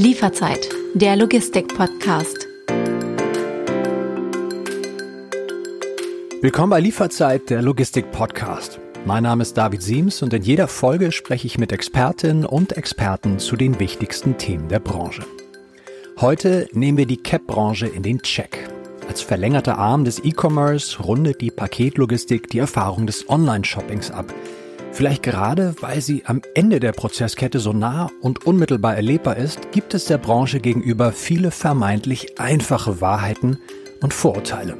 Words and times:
Lieferzeit, 0.00 0.68
der 0.94 1.16
Logistik-Podcast. 1.16 2.46
Willkommen 6.40 6.70
bei 6.70 6.78
Lieferzeit, 6.78 7.50
der 7.50 7.62
Logistik-Podcast. 7.62 8.78
Mein 9.04 9.24
Name 9.24 9.42
ist 9.42 9.58
David 9.58 9.82
Siems 9.82 10.22
und 10.22 10.32
in 10.32 10.42
jeder 10.42 10.68
Folge 10.68 11.10
spreche 11.10 11.48
ich 11.48 11.58
mit 11.58 11.72
Expertinnen 11.72 12.44
und 12.44 12.76
Experten 12.76 13.40
zu 13.40 13.56
den 13.56 13.80
wichtigsten 13.80 14.38
Themen 14.38 14.68
der 14.68 14.78
Branche. 14.78 15.24
Heute 16.20 16.68
nehmen 16.72 16.96
wir 16.96 17.06
die 17.06 17.20
CAP-Branche 17.20 17.88
in 17.88 18.04
den 18.04 18.22
Check. 18.22 18.70
Als 19.08 19.20
verlängerter 19.20 19.78
Arm 19.78 20.04
des 20.04 20.24
E-Commerce 20.24 21.02
rundet 21.02 21.40
die 21.40 21.50
Paketlogistik 21.50 22.48
die 22.50 22.60
Erfahrung 22.60 23.08
des 23.08 23.28
Online-Shoppings 23.28 24.12
ab. 24.12 24.32
Vielleicht 24.92 25.22
gerade, 25.22 25.74
weil 25.80 26.00
sie 26.00 26.24
am 26.26 26.42
Ende 26.54 26.80
der 26.80 26.92
Prozesskette 26.92 27.60
so 27.60 27.72
nah 27.72 28.10
und 28.20 28.46
unmittelbar 28.46 28.96
erlebbar 28.96 29.36
ist, 29.36 29.70
gibt 29.72 29.94
es 29.94 30.06
der 30.06 30.18
Branche 30.18 30.60
gegenüber 30.60 31.12
viele 31.12 31.50
vermeintlich 31.50 32.40
einfache 32.40 33.00
Wahrheiten 33.00 33.58
und 34.00 34.12
Vorurteile. 34.12 34.76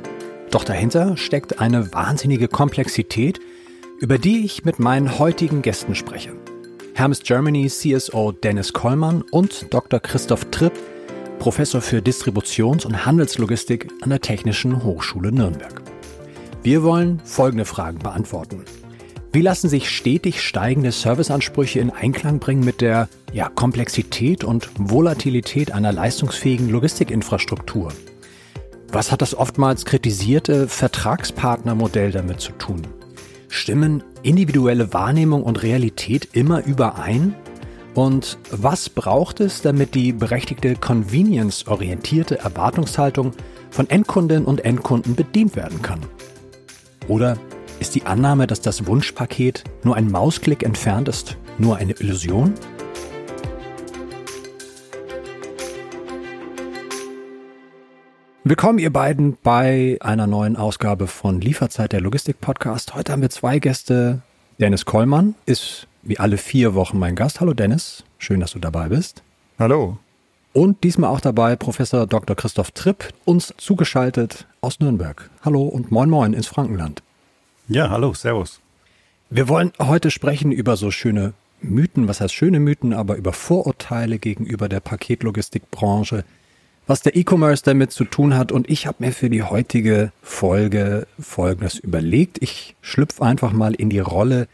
Doch 0.51 0.65
dahinter 0.65 1.16
steckt 1.16 1.61
eine 1.61 1.93
wahnsinnige 1.93 2.49
Komplexität, 2.49 3.39
über 4.01 4.19
die 4.19 4.45
ich 4.45 4.65
mit 4.65 4.79
meinen 4.79 5.19
heutigen 5.19 5.63
Gästen 5.63 5.95
spreche. 5.95 6.33
Hermes 6.95 7.21
Germany 7.23 7.69
CSO 7.69 8.33
Dennis 8.33 8.73
Kollmann 8.73 9.23
und 9.30 9.73
Dr. 9.73 10.01
Christoph 10.01 10.47
Tripp, 10.51 10.73
Professor 11.38 11.80
für 11.80 11.99
Distributions- 11.99 12.85
und 12.85 13.07
Handelslogistik 13.07 13.88
an 14.01 14.11
der 14.11 14.21
Technischen 14.21 14.83
Hochschule 14.83 15.30
Nürnberg. 15.30 15.83
Wir 16.63 16.83
wollen 16.83 17.21
folgende 17.25 17.65
Fragen 17.65 18.01
beantworten. 18.01 18.65
Wie 19.30 19.42
lassen 19.42 19.68
sich 19.68 19.91
stetig 19.91 20.41
steigende 20.41 20.91
Serviceansprüche 20.91 21.80
in 21.80 21.91
Einklang 21.91 22.38
bringen 22.38 22.64
mit 22.64 22.80
der 22.80 23.10
ja, 23.32 23.51
Komplexität 23.51 24.43
und 24.43 24.70
Volatilität 24.79 25.70
einer 25.70 25.93
leistungsfähigen 25.93 26.70
Logistikinfrastruktur? 26.70 27.93
Was 28.90 29.12
hat 29.12 29.20
das 29.20 29.35
oftmals 29.35 29.85
kritisierte 29.85 30.66
Vertragspartnermodell 30.66 32.10
damit 32.10 32.40
zu 32.40 32.52
tun? 32.52 32.87
Stimmen 33.48 34.02
individuelle 34.23 34.95
Wahrnehmung 34.95 35.42
und 35.42 35.63
Realität 35.63 36.30
immer 36.32 36.65
überein? 36.65 37.35
Und 37.95 38.38
was 38.51 38.88
braucht 38.88 39.40
es, 39.40 39.60
damit 39.60 39.95
die 39.95 40.13
berechtigte 40.13 40.74
convenience-orientierte 40.74 42.38
Erwartungshaltung 42.38 43.32
von 43.70 43.90
Endkundinnen 43.90 44.46
und 44.46 44.65
Endkunden 44.65 45.15
bedient 45.15 45.54
werden 45.54 45.82
kann? 45.82 46.01
Oder 47.09 47.37
ist 47.80 47.95
die 47.95 48.04
Annahme, 48.04 48.46
dass 48.46 48.60
das 48.60 48.87
Wunschpaket 48.87 49.65
nur 49.84 49.96
ein 49.96 50.10
Mausklick 50.10 50.62
entfernt 50.62 51.09
ist, 51.09 51.37
nur 51.59 51.76
eine 51.76 51.93
Illusion? 51.93 52.54
Willkommen 58.45 58.79
ihr 58.79 58.93
beiden 58.93 59.37
bei 59.43 59.98
einer 60.01 60.26
neuen 60.26 60.57
Ausgabe 60.57 61.07
von 61.07 61.40
Lieferzeit 61.40 61.93
der 61.93 62.01
Logistik 62.01 62.40
Podcast. 62.40 62.95
Heute 62.95 63.12
haben 63.12 63.23
wir 63.23 63.30
zwei 63.30 63.59
Gäste. 63.59 64.22
Dennis 64.59 64.84
Kollmann 64.84 65.34
ist 65.47 65.87
wie 66.03 66.19
alle 66.19 66.38
vier 66.38 66.75
Wochen 66.75 66.98
mein 66.98 67.15
Gast. 67.15 67.41
Hallo 67.41 67.53
Dennis, 67.53 68.04
schön, 68.16 68.41
dass 68.41 68.53
du 68.53 68.59
dabei 68.59 68.88
bist. 68.88 69.22
Hallo. 69.59 69.98
Und 70.54 70.82
diesmal 70.82 71.10
auch 71.10 71.20
dabei 71.20 71.54
Professor 71.56 72.06
Dr. 72.06 72.34
Christoph 72.34 72.70
Tripp, 72.70 73.12
uns 73.25 73.54
zugeschaltet 73.59 74.47
aus 74.62 74.81
Nürnberg. 74.81 75.31
Hallo 75.44 75.62
und 75.62 75.92
moin 75.92 76.09
moin 76.09 76.32
ins 76.32 76.47
Frankenland. 76.47 77.03
Ja, 77.71 77.91
hallo, 77.91 78.15
servus. 78.15 78.61
Wir 79.28 79.47
wollen 79.47 79.72
heute 79.78 80.11
sprechen 80.11 80.53
über 80.53 80.78
so 80.78 80.91
schöne 80.91 81.34
Mythen, 81.61 82.09
was 82.09 82.22
heißt 82.22 82.33
schöne 82.33 82.60
Mythen, 82.60 82.94
aber 82.94 83.16
über 83.16 83.34
Vorurteile 83.34 84.19
gegenüber 84.19 84.71
der 84.71 84.81
Paketlogistikbranche, 84.81 86.25
was 86.87 87.03
der 87.03 87.15
E-Commerce 87.15 87.62
damit 87.62 87.93
zu 87.93 88.06
tun 88.06 88.34
hat. 88.34 88.53
Und 88.53 88.70
ich 88.70 88.87
habe 88.87 89.04
mir 89.04 89.12
für 89.12 89.28
die 89.28 89.42
heutige 89.42 90.12
Folge 90.22 91.06
Folgendes 91.20 91.78
überlegt. 91.78 92.38
Ich 92.41 92.75
schlüpfe 92.81 93.22
einfach 93.22 93.53
mal 93.53 93.75
in 93.75 93.91
die 93.91 93.98
Rolle 93.98 94.48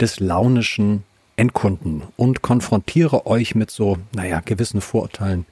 des 0.00 0.20
launischen 0.20 1.02
Endkunden 1.34 2.04
und 2.16 2.40
konfrontiere 2.40 3.26
euch 3.26 3.56
mit 3.56 3.72
so, 3.72 3.98
naja, 4.14 4.42
gewissen 4.44 4.80
Vorurteilen, 4.80 5.44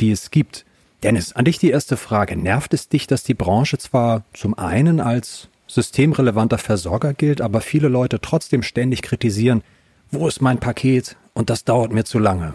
die 0.00 0.10
es 0.10 0.30
gibt. 0.30 0.64
Dennis, 1.02 1.34
an 1.34 1.44
dich 1.44 1.58
die 1.58 1.70
erste 1.70 1.98
Frage. 1.98 2.34
Nervt 2.34 2.72
es 2.72 2.88
dich, 2.88 3.06
dass 3.06 3.24
die 3.24 3.34
Branche 3.34 3.76
zwar 3.76 4.24
zum 4.32 4.56
einen 4.56 5.00
als 5.00 5.50
systemrelevanter 5.72 6.58
Versorger 6.58 7.14
gilt, 7.14 7.40
aber 7.40 7.60
viele 7.60 7.88
Leute 7.88 8.20
trotzdem 8.20 8.62
ständig 8.62 9.02
kritisieren, 9.02 9.62
wo 10.10 10.28
ist 10.28 10.42
mein 10.42 10.58
Paket 10.58 11.16
und 11.32 11.48
das 11.48 11.64
dauert 11.64 11.92
mir 11.92 12.04
zu 12.04 12.18
lange. 12.18 12.54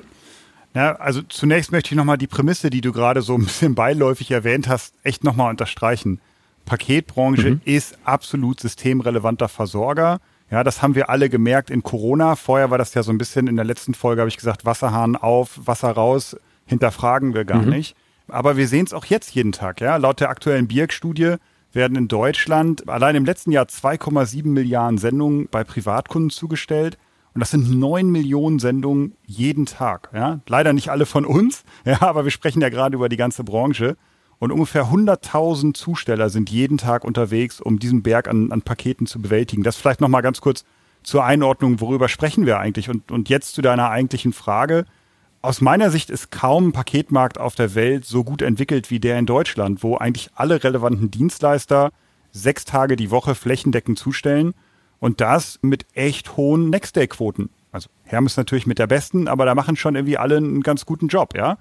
Ja, 0.75 0.95
also 0.97 1.23
zunächst 1.23 1.71
möchte 1.71 1.91
ich 1.91 1.97
nochmal 1.97 2.19
die 2.19 2.27
Prämisse, 2.27 2.69
die 2.69 2.81
du 2.81 2.91
gerade 2.91 3.23
so 3.23 3.33
ein 3.33 3.45
bisschen 3.45 3.73
beiläufig 3.73 4.29
erwähnt 4.29 4.67
hast, 4.67 4.93
echt 5.03 5.23
nochmal 5.23 5.49
unterstreichen. 5.49 6.19
Paketbranche 6.65 7.51
mhm. 7.51 7.61
ist 7.65 7.97
absolut 8.03 8.59
systemrelevanter 8.59 9.47
Versorger. 9.47 10.19
Ja, 10.51 10.63
das 10.63 10.81
haben 10.81 10.95
wir 10.95 11.09
alle 11.09 11.29
gemerkt 11.29 11.69
in 11.71 11.81
Corona. 11.81 12.35
Vorher 12.35 12.69
war 12.69 12.77
das 12.77 12.93
ja 12.93 13.01
so 13.01 13.11
ein 13.11 13.17
bisschen 13.17 13.47
in 13.47 13.55
der 13.55 13.65
letzten 13.65 13.93
Folge, 13.93 14.21
habe 14.21 14.29
ich 14.29 14.37
gesagt, 14.37 14.65
Wasserhahn 14.65 15.15
auf, 15.15 15.59
Wasser 15.65 15.89
raus, 15.89 16.37
hinterfragen 16.65 17.33
wir 17.33 17.45
gar 17.45 17.63
mhm. 17.63 17.69
nicht. 17.69 17.95
Aber 18.27 18.57
wir 18.57 18.67
sehen 18.67 18.85
es 18.85 18.93
auch 18.93 19.05
jetzt 19.05 19.33
jeden 19.33 19.53
Tag. 19.53 19.81
Ja, 19.81 19.95
laut 19.95 20.19
der 20.19 20.29
aktuellen 20.29 20.67
BIRG-Studie 20.67 21.37
werden 21.77 21.95
in 21.95 22.09
Deutschland 22.09 22.89
allein 22.89 23.15
im 23.15 23.23
letzten 23.23 23.51
Jahr 23.51 23.65
2,7 23.65 24.47
Milliarden 24.47 24.97
Sendungen 24.97 25.47
bei 25.49 25.63
Privatkunden 25.63 26.29
zugestellt. 26.29 26.97
Und 27.33 27.39
das 27.39 27.51
sind 27.51 27.69
neun 27.69 28.09
Millionen 28.09 28.59
Sendungen 28.59 29.15
jeden 29.25 29.67
Tag. 29.67 30.09
Ja? 30.13 30.39
Leider 30.47 30.73
nicht 30.73 30.89
alle 30.89 31.05
von 31.05 31.23
uns, 31.23 31.63
ja, 31.85 32.01
aber 32.01 32.25
wir 32.25 32.31
sprechen 32.31 32.61
ja 32.61 32.69
gerade 32.69 32.95
über 32.95 33.07
die 33.07 33.15
ganze 33.15 33.45
Branche. 33.45 33.95
Und 34.39 34.51
ungefähr 34.51 34.87
100.000 34.87 35.73
Zusteller 35.73 36.29
sind 36.29 36.49
jeden 36.49 36.77
Tag 36.77 37.05
unterwegs, 37.05 37.61
um 37.61 37.79
diesen 37.79 38.03
Berg 38.03 38.27
an, 38.27 38.51
an 38.51 38.61
Paketen 38.61 39.07
zu 39.07 39.21
bewältigen. 39.21 39.63
Das 39.63 39.77
vielleicht 39.77 40.01
nochmal 40.01 40.21
ganz 40.21 40.41
kurz 40.41 40.65
zur 41.03 41.23
Einordnung, 41.23 41.79
worüber 41.79 42.09
sprechen 42.09 42.45
wir 42.45 42.59
eigentlich? 42.59 42.89
Und, 42.89 43.11
und 43.11 43.29
jetzt 43.29 43.53
zu 43.53 43.61
deiner 43.61 43.89
eigentlichen 43.89 44.33
Frage. 44.33 44.85
Aus 45.41 45.61
meiner 45.61 45.91
Sicht 45.91 46.09
ist 46.09 46.31
kaum 46.31 46.69
ein 46.69 46.71
Paketmarkt 46.71 47.39
auf 47.39 47.53
der 47.53 47.75
Welt 47.75 48.05
so 48.05 48.23
gut 48.23 48.41
entwickelt 48.41 48.89
wie 48.89 48.99
der 48.99 49.19
in 49.19 49.27
Deutschland, 49.27 49.83
wo 49.83 49.95
eigentlich 49.95 50.29
alle 50.35 50.63
relevanten 50.63 51.11
Dienstleister 51.11 51.91
sechs 52.31 52.65
Tage 52.65 52.95
die 52.95 53.11
Woche 53.11 53.35
flächendeckend 53.35 53.99
zustellen 53.99 54.53
und 54.99 55.21
das 55.21 55.59
mit 55.61 55.85
echt 55.93 56.37
hohen 56.37 56.69
Next-Day-Quoten. 56.71 57.49
Also 57.71 57.89
Hermes 58.03 58.35
natürlich 58.35 58.65
mit 58.65 58.79
der 58.79 58.87
besten, 58.87 59.27
aber 59.27 59.45
da 59.45 59.53
machen 59.53 59.75
schon 59.75 59.95
irgendwie 59.95 60.17
alle 60.17 60.37
einen 60.37 60.63
ganz 60.63 60.85
guten 60.85 61.07
Job, 61.07 61.35
ja. 61.37 61.57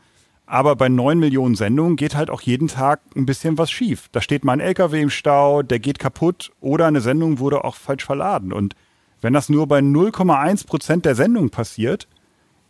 Aber 0.46 0.76
bei 0.76 0.88
neun 0.88 1.18
Millionen 1.18 1.56
Sendungen 1.56 1.96
geht 1.96 2.14
halt 2.14 2.30
auch 2.30 2.40
jeden 2.40 2.68
Tag 2.68 3.00
ein 3.14 3.26
bisschen 3.26 3.58
was 3.58 3.70
schief. 3.70 4.08
Da 4.12 4.22
steht 4.22 4.44
mal 4.44 4.54
ein 4.54 4.60
LKW 4.60 5.02
im 5.02 5.10
Stau, 5.10 5.62
der 5.62 5.80
geht 5.80 5.98
kaputt 5.98 6.50
oder 6.60 6.86
eine 6.86 7.00
Sendung 7.00 7.40
wurde 7.40 7.64
auch 7.64 7.74
falsch 7.74 8.04
verladen. 8.04 8.52
Und 8.52 8.74
wenn 9.20 9.32
das 9.32 9.48
nur 9.48 9.66
bei 9.66 9.80
0,1 9.80 10.66
Prozent 10.66 11.04
der 11.04 11.16
Sendung 11.16 11.50
passiert, 11.50 12.06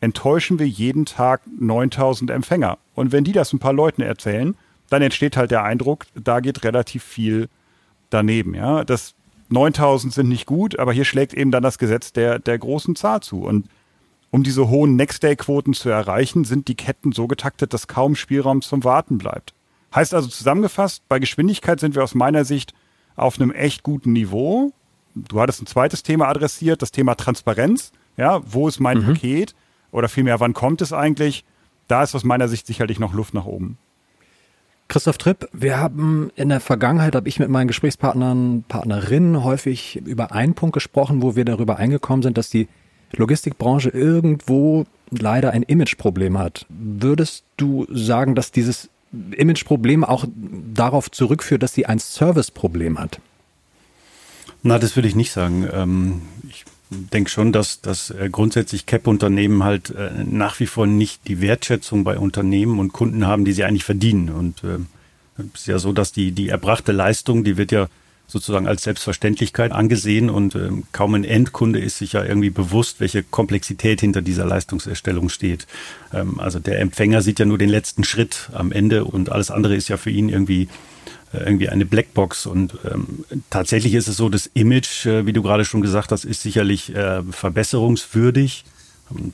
enttäuschen 0.01 0.59
wir 0.59 0.69
jeden 0.69 1.07
Tag 1.07 1.43
9000 1.59 2.31
Empfänger. 2.31 2.79
Und 2.95 3.13
wenn 3.13 3.25
die 3.25 3.33
das 3.33 3.53
ein 3.53 3.59
paar 3.59 3.73
Leuten 3.73 4.03
erzählen, 4.03 4.57
dann 4.91 5.03
entsteht 5.03 5.37
halt 5.37 5.51
der 5.51 5.65
Eindruck, 5.65 6.07
da 6.15 6.41
geht 6.41 6.65
relativ 6.65 7.03
viel 7.03 7.49
daneben. 8.11 8.55
Ja, 8.55 8.85
das 8.85 9.15
9000 9.49 10.13
sind 10.13 10.29
nicht 10.29 10.47
gut, 10.47 10.79
aber 10.79 10.93
hier 10.93 11.05
schlägt 11.05 11.35
eben 11.35 11.51
dann 11.51 11.63
das 11.63 11.79
Gesetz 11.79 12.13
der, 12.13 12.39
der 12.39 12.59
großen 12.59 12.97
Zahl 12.97 13.21
zu. 13.21 13.43
Und 13.43 13.67
um 14.31 14.43
diese 14.43 14.69
hohen 14.69 14.97
Next-Day-Quoten 14.97 15.73
zu 15.73 15.89
erreichen, 15.89 16.45
sind 16.45 16.69
die 16.69 16.75
Ketten 16.75 17.13
so 17.13 17.27
getaktet, 17.27 17.73
dass 17.73 17.89
kaum 17.89 18.17
Spielraum 18.17 18.63
zum 18.63 18.85
Warten 18.85 19.19
bleibt. 19.19 19.55
Heißt 19.95 20.15
also 20.15 20.29
zusammengefasst, 20.29 21.03
bei 21.09 21.19
Geschwindigkeit 21.19 21.81
sind 21.81 21.95
wir 21.95 22.05
aus 22.05 22.15
meiner 22.15 22.45
Sicht 22.45 22.75
auf 23.15 23.41
einem 23.41 23.51
echt 23.51 23.83
guten 23.83 24.13
Niveau. 24.13 24.73
Du 25.15 25.41
hattest 25.41 25.63
ein 25.63 25.67
zweites 25.67 26.03
Thema 26.03 26.29
adressiert, 26.29 26.83
das 26.83 26.91
Thema 26.91 27.15
Transparenz. 27.15 27.93
Ja, 28.17 28.41
wo 28.45 28.69
ist 28.69 28.81
mein 28.81 28.99
mhm. 28.99 29.07
Paket? 29.07 29.55
Oder 29.97 30.11
vielmehr, 30.11 30.41
wann 30.41 30.53
kommt 30.53 30.83
es 30.83 30.93
eigentlich? 30.93 31.43
Da 31.89 32.03
ist 32.03 32.15
aus 32.15 32.23
meiner 32.23 32.49
Sicht 32.49 32.67
sicherlich 32.67 32.99
noch 32.99 33.15
Luft 33.15 33.33
nach 33.33 33.47
oben. 33.47 33.79
Christoph 34.89 35.17
Tripp, 35.17 35.49
wir 35.55 35.79
haben 35.79 36.31
in 36.37 36.51
der 36.51 36.61
Vergangenheit, 36.61 37.17
habe 37.17 37.27
ich 37.31 37.39
mit 37.39 37.49
meinen 37.49 37.67
Gesprächspartnern, 37.67 38.65
Partnerinnen 38.69 39.43
häufig 39.43 39.97
über 40.05 40.33
einen 40.33 40.53
Punkt 40.53 40.75
gesprochen, 40.75 41.23
wo 41.23 41.35
wir 41.35 41.47
darüber 41.47 41.79
eingekommen 41.79 42.23
sind, 42.23 42.37
dass 42.37 42.51
die 42.51 42.69
Logistikbranche 43.13 43.89
irgendwo 43.89 44.85
leider 45.11 45.53
ein 45.53 45.63
Imageproblem 45.63 46.39
hat. 46.39 46.67
Würdest 46.69 47.45
du 47.57 47.87
sagen, 47.91 48.35
dass 48.35 48.53
dieses 48.53 48.91
Imageproblem 49.31 50.05
auch 50.05 50.27
darauf 50.75 51.11
zurückführt, 51.11 51.63
dass 51.63 51.73
sie 51.73 51.87
ein 51.87 51.99
Serviceproblem 51.99 52.99
hat? 52.99 53.19
Na, 54.63 54.79
das 54.79 54.95
würde 54.95 55.09
ich 55.09 55.15
nicht 55.15 55.33
sagen. 55.33 55.67
Ähm, 55.73 56.23
ich 56.51 56.67
denke 56.91 57.31
schon, 57.31 57.53
dass, 57.53 57.81
dass 57.81 58.11
äh, 58.11 58.29
grundsätzlich 58.31 58.87
CAP-Unternehmen 58.87 59.65
halt 59.65 59.91
äh, 59.91 60.11
nach 60.25 60.61
wie 60.61 60.67
vor 60.67 60.87
nicht 60.87 61.27
die 61.27 61.41
Wertschätzung 61.41 62.05
bei 62.05 62.19
Unternehmen 62.19 62.79
und 62.79 62.93
Kunden 62.93 63.27
haben, 63.27 63.45
die 63.45 63.53
sie 63.53 63.65
eigentlich 63.65 63.85
verdienen. 63.85 64.29
Und 64.29 64.63
äh, 64.65 64.79
es 65.55 65.63
ist 65.63 65.67
ja 65.67 65.79
so, 65.79 65.93
dass 65.93 66.13
die, 66.13 66.33
die 66.33 66.49
erbrachte 66.49 66.93
Leistung, 66.93 67.45
die 67.45 67.57
wird 67.57 67.73
ja 67.73 67.89
sozusagen 68.29 68.67
als 68.67 68.83
Selbstverständlichkeit 68.83 69.71
angesehen 69.71 70.31
und 70.31 70.57
ähm, 70.57 70.85
kaum 70.93 71.15
ein 71.15 71.25
Endkunde 71.25 71.79
ist 71.79 71.99
sich 71.99 72.15
ja 72.15 72.25
irgendwie 72.25 72.51
bewusst, 72.51 72.99
welche 72.99 73.23
Komplexität 73.23 74.01
hinter 74.01 74.21
dieser 74.21 74.45
Leistungserstellung 74.45 75.29
steht. 75.29 75.67
Ähm, 76.13 76.41
also 76.41 76.59
der 76.59 76.81
Empfänger 76.81 77.23
sieht 77.23 77.39
ja 77.39 77.47
nur 77.47 77.59
den 77.59 77.69
letzten 77.69 78.03
Schritt 78.03 78.51
am 78.53 78.73
Ende 78.73 79.05
und 79.05 79.31
alles 79.31 79.51
andere 79.51 79.77
ist 79.77 79.89
ja 79.89 79.97
für 79.97 80.11
ihn 80.11 80.29
irgendwie 80.29 80.63
äh, 80.63 80.69
irgendwie 81.45 81.69
eine 81.69 81.87
Blackbox 81.87 82.47
und 82.47 82.79
ähm, 82.91 83.25
tatsächlich 83.51 83.95
ist 83.95 84.09
es 84.09 84.17
so, 84.17 84.29
das 84.29 84.51
Image, 84.55 85.07
äh, 85.07 85.27
wie 85.27 85.33
du 85.33 85.43
gerade 85.43 85.65
schon 85.65 85.83
gesagt 85.83 86.13
hast, 86.13 86.25
ist 86.25 86.43
sicherlich 86.43 86.95
äh, 86.95 87.23
verbesserungswürdig. 87.23 88.65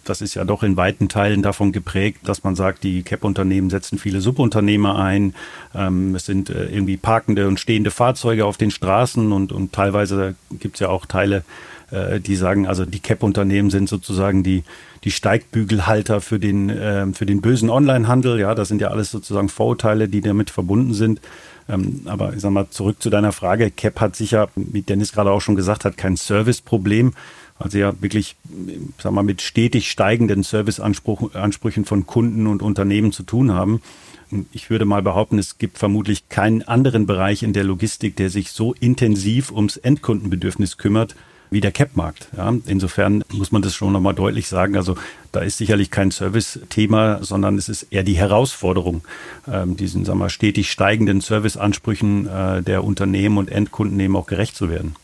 Das 0.04 0.20
ist 0.20 0.34
ja 0.34 0.44
doch 0.44 0.62
in 0.62 0.76
weiten 0.76 1.08
Teilen 1.08 1.43
davon 1.43 1.72
geprägt, 1.72 2.20
dass 2.25 2.44
man 2.44 2.54
sagt, 2.54 2.84
die 2.84 3.02
CAP-Unternehmen 3.02 3.70
setzen 3.70 3.99
viele 3.99 4.20
Subunternehmer 4.20 4.99
ein. 4.99 5.34
Ähm, 5.75 6.14
es 6.14 6.26
sind 6.26 6.50
äh, 6.50 6.66
irgendwie 6.66 6.99
parkende 6.99 7.49
und 7.49 7.58
stehende 7.58 7.90
Fahrzeuge 7.90 8.44
auf 8.44 8.58
den 8.58 8.70
Straßen 8.70 9.32
und, 9.32 9.50
und 9.50 9.72
teilweise 9.72 10.34
gibt 10.60 10.76
es 10.76 10.81
ja 10.81 10.88
auch 10.90 11.06
Teile, 11.06 11.43
äh, 11.90 12.20
die 12.20 12.37
sagen, 12.37 12.66
also 12.66 12.84
die 12.84 13.00
CAP-Unternehmen 13.00 13.70
sind 13.70 13.88
sozusagen 13.88 14.43
die, 14.43 14.64
die 15.05 15.10
Steigbügelhalter 15.10 16.20
für 16.20 16.38
den, 16.38 16.69
äh, 16.69 17.06
für 17.12 17.26
den 17.26 17.40
bösen 17.40 17.70
Onlinehandel. 17.70 18.40
Ja, 18.40 18.55
das 18.55 18.69
sind 18.69 18.81
ja 18.81 18.88
alles 18.88 19.10
sozusagen 19.10 19.48
Vorurteile, 19.48 20.08
die 20.08 20.20
damit 20.20 20.50
verbunden 20.50 20.94
sind. 20.94 21.20
Ähm, 21.72 22.02
aber 22.04 22.34
ich 22.34 22.40
sag 22.40 22.52
mal, 22.52 22.69
zurück 22.70 23.02
zu 23.02 23.10
deiner 23.10 23.32
Frage. 23.32 23.72
CAP 23.72 24.00
hat 24.00 24.16
sicher, 24.16 24.48
wie 24.54 24.82
Dennis 24.82 25.12
gerade 25.12 25.32
auch 25.32 25.40
schon 25.40 25.56
gesagt 25.56 25.84
hat, 25.84 25.96
kein 25.96 26.16
Serviceproblem 26.16 27.12
also 27.62 27.78
ja 27.78 27.94
wirklich, 28.00 28.36
sag 28.98 29.12
mal, 29.12 29.22
mit 29.22 29.40
stetig 29.40 29.90
steigenden 29.90 30.42
Serviceansprüchen 30.42 31.84
von 31.84 32.06
Kunden 32.06 32.46
und 32.46 32.62
Unternehmen 32.62 33.12
zu 33.12 33.22
tun 33.22 33.52
haben. 33.52 33.80
Ich 34.52 34.70
würde 34.70 34.84
mal 34.84 35.02
behaupten, 35.02 35.38
es 35.38 35.58
gibt 35.58 35.78
vermutlich 35.78 36.28
keinen 36.28 36.62
anderen 36.62 37.06
Bereich 37.06 37.42
in 37.42 37.52
der 37.52 37.64
Logistik, 37.64 38.16
der 38.16 38.30
sich 38.30 38.50
so 38.50 38.74
intensiv 38.74 39.52
ums 39.52 39.76
Endkundenbedürfnis 39.76 40.78
kümmert 40.78 41.14
wie 41.52 41.60
der 41.60 41.72
Cap-Markt. 41.72 42.28
Ja, 42.37 42.52
insofern 42.66 43.25
muss 43.32 43.52
man 43.52 43.62
das 43.62 43.75
schon 43.75 43.93
nochmal 43.93 44.14
deutlich 44.14 44.49
sagen. 44.49 44.76
Also 44.76 44.96
da 45.31 45.40
ist 45.40 45.58
sicherlich 45.58 45.90
kein 45.90 46.10
Service-Thema, 46.10 47.22
sondern 47.22 47.58
es 47.58 47.69
ist 47.69 47.84
eher 47.90 48.02
die 48.02 48.16
Herausforderung, 48.16 49.02
ähm, 49.50 49.76
diesen 49.76 50.04
sagen 50.04 50.19
wir, 50.19 50.31
stetig 50.31 50.70
steigenden 50.70 51.20
Serviceansprüchen 51.20 52.26
äh, 52.26 52.62
der 52.62 52.84
Unternehmen 52.84 53.38
und 53.38 53.50
Endkunden 53.50 53.99
eben 54.00 54.16
auch 54.16 54.26
gerecht 54.26 54.56
zu 54.56 54.70
werden. 54.70 54.96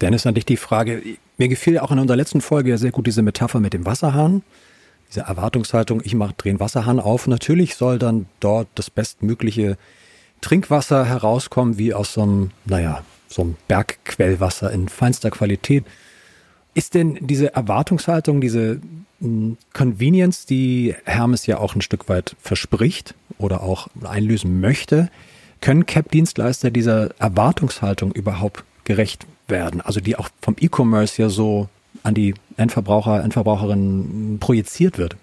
Dennis, 0.00 0.26
an 0.26 0.34
dich 0.34 0.46
die 0.46 0.56
Frage. 0.56 1.02
Mir 1.36 1.48
gefiel 1.48 1.78
auch 1.78 1.90
in 1.90 1.98
unserer 1.98 2.16
letzten 2.16 2.40
Folge 2.40 2.76
sehr 2.78 2.90
gut 2.90 3.06
diese 3.06 3.22
Metapher 3.22 3.60
mit 3.60 3.72
dem 3.72 3.86
Wasserhahn. 3.86 4.42
Diese 5.10 5.22
Erwartungshaltung, 5.22 6.00
ich 6.04 6.14
mache 6.14 6.34
den 6.44 6.60
Wasserhahn 6.60 7.00
auf. 7.00 7.26
Natürlich 7.26 7.74
soll 7.74 7.98
dann 7.98 8.26
dort 8.40 8.68
das 8.76 8.90
bestmögliche 8.90 9.76
Trinkwasser 10.40 11.04
herauskommen, 11.04 11.78
wie 11.78 11.92
aus 11.92 12.14
so 12.14 12.22
einem, 12.22 12.50
naja, 12.64 13.02
so 13.30 13.42
einem 13.42 13.56
Bergquellwasser 13.68 14.70
in 14.70 14.88
feinster 14.88 15.30
Qualität. 15.30 15.84
Ist 16.74 16.94
denn 16.94 17.18
diese 17.20 17.54
Erwartungshaltung, 17.54 18.40
diese 18.40 18.80
hm, 19.20 19.56
Convenience, 19.72 20.46
die 20.46 20.94
Hermes 21.04 21.46
ja 21.46 21.58
auch 21.58 21.74
ein 21.74 21.82
Stück 21.82 22.08
weit 22.08 22.36
verspricht 22.40 23.14
oder 23.38 23.62
auch 23.62 23.88
einlösen 24.04 24.60
möchte, 24.60 25.10
können 25.60 25.86
CAP-Dienstleister 25.86 26.70
dieser 26.70 27.10
Erwartungshaltung 27.20 28.12
überhaupt 28.12 28.64
gerecht 28.84 29.26
werden, 29.46 29.80
also 29.80 30.00
die 30.00 30.16
auch 30.16 30.28
vom 30.40 30.56
E-Commerce 30.58 31.20
ja 31.20 31.28
so 31.28 31.68
an 32.02 32.14
die 32.14 32.34
Endverbraucher, 32.56 33.22
Endverbraucherinnen 33.22 34.38
projiziert 34.38 34.96
wird. 34.96 35.16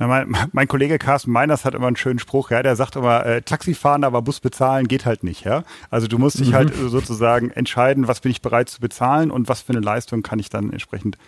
Na, 0.00 0.06
mein, 0.06 0.34
mein, 0.52 0.66
Kollege 0.66 0.98
Carsten 0.98 1.30
Meiners 1.30 1.66
hat 1.66 1.74
immer 1.74 1.86
einen 1.86 1.94
schönen 1.94 2.18
Spruch, 2.18 2.50
ja, 2.50 2.62
der 2.62 2.74
sagt 2.74 2.96
immer, 2.96 3.26
äh, 3.26 3.42
Taxi 3.42 3.74
fahren, 3.74 4.02
aber 4.02 4.22
Bus 4.22 4.40
bezahlen 4.40 4.88
geht 4.88 5.04
halt 5.04 5.22
nicht, 5.22 5.44
ja. 5.44 5.62
Also 5.90 6.06
du 6.06 6.16
musst 6.16 6.40
dich 6.40 6.50
mhm. 6.50 6.54
halt 6.54 6.74
sozusagen 6.74 7.50
entscheiden, 7.50 8.08
was 8.08 8.20
bin 8.20 8.32
ich 8.32 8.40
bereit 8.40 8.70
zu 8.70 8.80
bezahlen 8.80 9.30
und 9.30 9.50
was 9.50 9.60
für 9.60 9.74
eine 9.74 9.82
Leistung 9.82 10.22
kann 10.22 10.38
ich 10.38 10.48
dann 10.48 10.72
entsprechend 10.72 11.18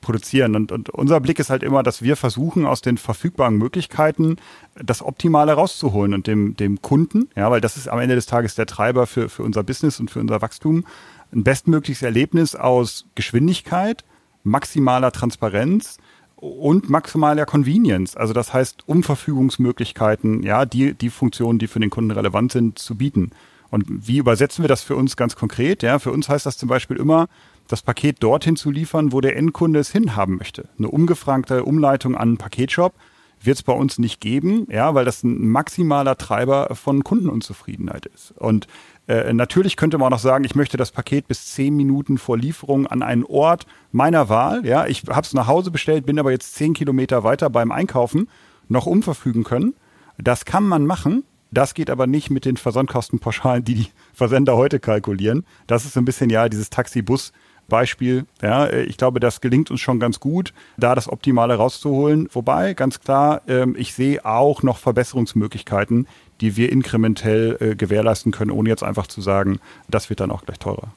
produzieren. 0.00 0.56
Und, 0.56 0.72
und 0.72 0.88
unser 0.88 1.20
Blick 1.20 1.40
ist 1.40 1.50
halt 1.50 1.62
immer, 1.62 1.82
dass 1.82 2.00
wir 2.00 2.16
versuchen, 2.16 2.64
aus 2.64 2.80
den 2.80 2.96
verfügbaren 2.96 3.58
Möglichkeiten 3.58 4.36
das 4.82 5.02
Optimale 5.02 5.52
rauszuholen 5.52 6.14
und 6.14 6.26
dem, 6.26 6.56
dem 6.56 6.80
Kunden, 6.80 7.28
ja, 7.36 7.50
weil 7.50 7.60
das 7.60 7.76
ist 7.76 7.86
am 7.86 7.98
Ende 7.98 8.14
des 8.14 8.24
Tages 8.24 8.54
der 8.54 8.64
Treiber 8.64 9.06
für, 9.06 9.28
für 9.28 9.42
unser 9.42 9.62
Business 9.62 10.00
und 10.00 10.10
für 10.10 10.20
unser 10.20 10.40
Wachstum, 10.40 10.86
ein 11.34 11.44
bestmögliches 11.44 12.02
Erlebnis 12.02 12.54
aus 12.54 13.04
Geschwindigkeit, 13.14 14.04
maximaler 14.42 15.12
Transparenz 15.12 15.98
und 16.42 16.90
maximaler 16.90 17.46
Convenience. 17.46 18.16
Also 18.16 18.32
das 18.32 18.52
heißt, 18.52 18.88
Umverfügungsmöglichkeiten, 18.88 20.42
ja, 20.42 20.66
die, 20.66 20.92
die 20.92 21.08
Funktionen, 21.08 21.60
die 21.60 21.68
für 21.68 21.78
den 21.78 21.88
Kunden 21.88 22.10
relevant 22.10 22.50
sind, 22.50 22.80
zu 22.80 22.96
bieten. 22.96 23.30
Und 23.70 23.84
wie 23.88 24.18
übersetzen 24.18 24.64
wir 24.64 24.68
das 24.68 24.82
für 24.82 24.96
uns 24.96 25.16
ganz 25.16 25.36
konkret? 25.36 25.84
Ja, 25.84 26.00
für 26.00 26.10
uns 26.10 26.28
heißt 26.28 26.44
das 26.44 26.58
zum 26.58 26.68
Beispiel 26.68 26.96
immer, 26.96 27.28
das 27.68 27.82
Paket 27.82 28.20
dorthin 28.24 28.56
zu 28.56 28.72
liefern, 28.72 29.12
wo 29.12 29.20
der 29.20 29.36
Endkunde 29.36 29.78
es 29.78 29.92
hinhaben 29.92 30.36
möchte. 30.36 30.68
Eine 30.78 30.88
umgefragte 30.88 31.64
Umleitung 31.64 32.16
an 32.16 32.30
einen 32.30 32.38
Paketshop 32.38 32.92
wird 33.40 33.58
es 33.58 33.62
bei 33.62 33.72
uns 33.72 33.98
nicht 33.98 34.20
geben, 34.20 34.66
ja, 34.68 34.94
weil 34.94 35.04
das 35.04 35.22
ein 35.22 35.48
maximaler 35.48 36.18
Treiber 36.18 36.74
von 36.74 37.04
Kundenunzufriedenheit 37.04 38.06
ist. 38.06 38.32
Und 38.36 38.66
äh, 39.08 39.32
natürlich 39.32 39.76
könnte 39.76 39.98
man 39.98 40.06
auch 40.06 40.16
noch 40.16 40.18
sagen, 40.18 40.44
ich 40.44 40.54
möchte 40.54 40.76
das 40.76 40.92
Paket 40.92 41.26
bis 41.28 41.52
zehn 41.52 41.76
Minuten 41.76 42.18
vor 42.18 42.38
Lieferung 42.38 42.86
an 42.86 43.02
einen 43.02 43.24
Ort 43.24 43.66
meiner 43.90 44.28
Wahl. 44.28 44.64
Ja, 44.64 44.86
ich 44.86 45.02
habe 45.08 45.22
es 45.22 45.34
nach 45.34 45.48
Hause 45.48 45.70
bestellt, 45.70 46.06
bin 46.06 46.18
aber 46.18 46.30
jetzt 46.30 46.54
zehn 46.54 46.72
Kilometer 46.72 47.24
weiter 47.24 47.50
beim 47.50 47.72
Einkaufen 47.72 48.28
noch 48.68 48.86
umverfügen 48.86 49.44
können. 49.44 49.74
Das 50.18 50.44
kann 50.44 50.64
man 50.64 50.86
machen. 50.86 51.24
Das 51.50 51.74
geht 51.74 51.90
aber 51.90 52.06
nicht 52.06 52.30
mit 52.30 52.46
den 52.46 52.56
Versandkostenpauschalen, 52.56 53.64
die 53.64 53.74
die 53.74 53.88
Versender 54.14 54.56
heute 54.56 54.80
kalkulieren. 54.80 55.44
Das 55.66 55.84
ist 55.84 55.92
so 55.92 56.00
ein 56.00 56.06
bisschen 56.06 56.30
ja 56.30 56.48
dieses 56.48 56.70
Taxibus 56.70 57.32
Beispiel. 57.68 58.26
Ja, 58.40 58.66
äh, 58.66 58.84
ich 58.84 58.96
glaube, 58.96 59.20
das 59.20 59.40
gelingt 59.40 59.70
uns 59.70 59.80
schon 59.80 60.00
ganz 60.00 60.20
gut, 60.20 60.52
da 60.76 60.94
das 60.94 61.08
Optimale 61.08 61.54
rauszuholen. 61.54 62.28
Wobei, 62.32 62.74
ganz 62.74 63.00
klar, 63.00 63.42
ähm, 63.48 63.74
ich 63.76 63.94
sehe 63.94 64.24
auch 64.24 64.62
noch 64.62 64.78
Verbesserungsmöglichkeiten, 64.78 66.06
die 66.42 66.56
wir 66.56 66.70
inkrementell 66.70 67.56
äh, 67.60 67.74
gewährleisten 67.74 68.32
können, 68.32 68.50
ohne 68.50 68.68
jetzt 68.68 68.82
einfach 68.82 69.06
zu 69.06 69.22
sagen, 69.22 69.60
das 69.88 70.10
wird 70.10 70.20
dann 70.20 70.30
auch 70.30 70.44
gleich 70.44 70.58
teurer. 70.58 70.92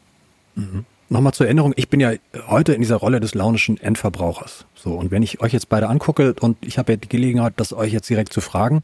Mhm. 0.55 0.85
Nochmal 1.07 1.33
zur 1.33 1.45
Erinnerung, 1.45 1.73
ich 1.75 1.87
bin 1.87 1.99
ja 1.99 2.13
heute 2.47 2.73
in 2.73 2.81
dieser 2.81 2.95
Rolle 2.95 3.19
des 3.19 3.35
launischen 3.35 3.79
Endverbrauchers. 3.79 4.65
So, 4.73 4.95
und 4.95 5.11
wenn 5.11 5.21
ich 5.21 5.39
euch 5.39 5.53
jetzt 5.53 5.69
beide 5.69 5.87
angucke 5.87 6.33
und 6.41 6.57
ich 6.61 6.79
habe 6.79 6.93
ja 6.93 6.97
die 6.97 7.07
Gelegenheit, 7.07 7.53
das 7.57 7.73
euch 7.73 7.93
jetzt 7.93 8.09
direkt 8.09 8.33
zu 8.33 8.41
fragen, 8.41 8.81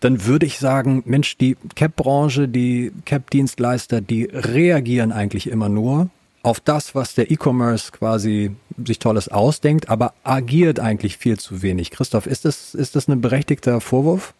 dann 0.00 0.26
würde 0.26 0.44
ich 0.44 0.58
sagen, 0.58 1.04
Mensch, 1.06 1.38
die 1.38 1.56
Cap-Branche, 1.76 2.48
die 2.48 2.92
Cap-Dienstleister, 3.04 4.00
die 4.00 4.24
reagieren 4.24 5.12
eigentlich 5.12 5.48
immer 5.48 5.68
nur 5.68 6.10
auf 6.42 6.58
das, 6.58 6.96
was 6.96 7.14
der 7.14 7.30
E-Commerce 7.30 7.92
quasi 7.92 8.56
sich 8.84 8.98
Tolles 8.98 9.28
ausdenkt, 9.28 9.88
aber 9.88 10.14
agiert 10.24 10.80
eigentlich 10.80 11.16
viel 11.16 11.38
zu 11.38 11.62
wenig. 11.62 11.92
Christoph, 11.92 12.26
ist 12.26 12.44
das, 12.44 12.74
ist 12.74 12.96
das 12.96 13.06
ein 13.06 13.20
berechtigter 13.20 13.80
Vorwurf? 13.80 14.34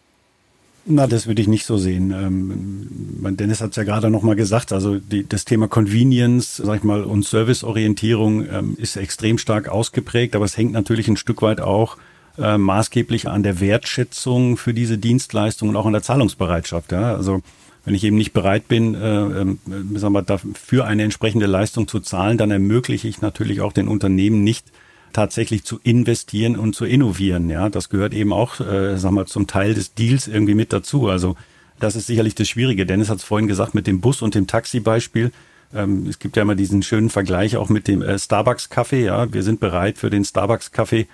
Na, 0.85 1.07
das 1.07 1.27
würde 1.27 1.41
ich 1.41 1.47
nicht 1.47 1.65
so 1.65 1.77
sehen. 1.77 2.11
Ähm, 2.11 3.37
Dennis 3.37 3.61
hat 3.61 3.71
es 3.71 3.77
ja 3.77 3.83
gerade 3.83 4.09
nochmal 4.09 4.35
gesagt, 4.35 4.73
also 4.73 4.99
die, 4.99 5.27
das 5.27 5.45
Thema 5.45 5.69
Convenience, 5.69 6.57
sag 6.57 6.79
ich 6.79 6.83
mal, 6.83 7.03
und 7.03 7.23
Serviceorientierung 7.23 8.45
ähm, 8.49 8.75
ist 8.77 8.97
extrem 8.97 9.37
stark 9.37 9.69
ausgeprägt, 9.69 10.35
aber 10.35 10.43
es 10.43 10.57
hängt 10.57 10.73
natürlich 10.73 11.07
ein 11.07 11.15
Stück 11.15 11.41
weit 11.41 11.61
auch 11.61 11.97
äh, 12.37 12.57
maßgeblich 12.57 13.29
an 13.29 13.43
der 13.43 13.61
Wertschätzung 13.61 14.57
für 14.57 14.73
diese 14.73 14.97
Dienstleistung 14.97 15.69
und 15.69 15.77
auch 15.77 15.85
an 15.85 15.93
der 15.93 16.01
Zahlungsbereitschaft. 16.01 16.91
Ja? 16.91 17.15
Also 17.15 17.41
wenn 17.85 17.95
ich 17.95 18.03
eben 18.03 18.17
nicht 18.17 18.33
bereit 18.33 18.67
bin, 18.67 18.93
äh, 18.93 19.41
äh, 19.41 19.99
sagen 19.99 20.13
wir, 20.13 20.21
dafür 20.21 20.85
eine 20.85 21.03
entsprechende 21.03 21.45
Leistung 21.45 21.87
zu 21.87 22.01
zahlen, 22.01 22.37
dann 22.37 22.51
ermögliche 22.51 23.07
ich 23.07 23.21
natürlich 23.21 23.61
auch 23.61 23.71
den 23.71 23.87
Unternehmen 23.87 24.43
nicht, 24.43 24.65
tatsächlich 25.13 25.63
zu 25.63 25.79
investieren 25.83 26.57
und 26.57 26.75
zu 26.75 26.85
innovieren. 26.85 27.49
Ja, 27.49 27.69
das 27.69 27.89
gehört 27.89 28.13
eben 28.13 28.33
auch, 28.33 28.59
äh, 28.59 28.97
sag 28.97 29.11
mal, 29.11 29.25
zum 29.25 29.47
Teil 29.47 29.73
des 29.73 29.93
Deals 29.93 30.27
irgendwie 30.27 30.55
mit 30.55 30.73
dazu. 30.73 31.07
Also 31.07 31.35
das 31.79 31.95
ist 31.95 32.07
sicherlich 32.07 32.35
das 32.35 32.47
Schwierige. 32.49 32.85
Dennis 32.85 33.09
hat 33.09 33.17
es 33.17 33.23
vorhin 33.23 33.47
gesagt 33.47 33.75
mit 33.75 33.87
dem 33.87 34.01
Bus 34.01 34.21
und 34.21 34.35
dem 34.35 34.47
Taxi-Beispiel. 34.47 35.31
Ähm, 35.73 36.07
es 36.07 36.19
gibt 36.19 36.35
ja 36.35 36.43
immer 36.43 36.55
diesen 36.55 36.83
schönen 36.83 37.09
Vergleich 37.09 37.57
auch 37.57 37.69
mit 37.69 37.87
dem 37.87 38.01
äh, 38.01 38.17
Starbucks-Kaffee. 38.17 39.05
Ja, 39.05 39.31
wir 39.33 39.43
sind 39.43 39.59
bereit 39.59 39.97
für 39.97 40.09
den 40.09 40.23
Starbucks-Kaffee 40.25 41.07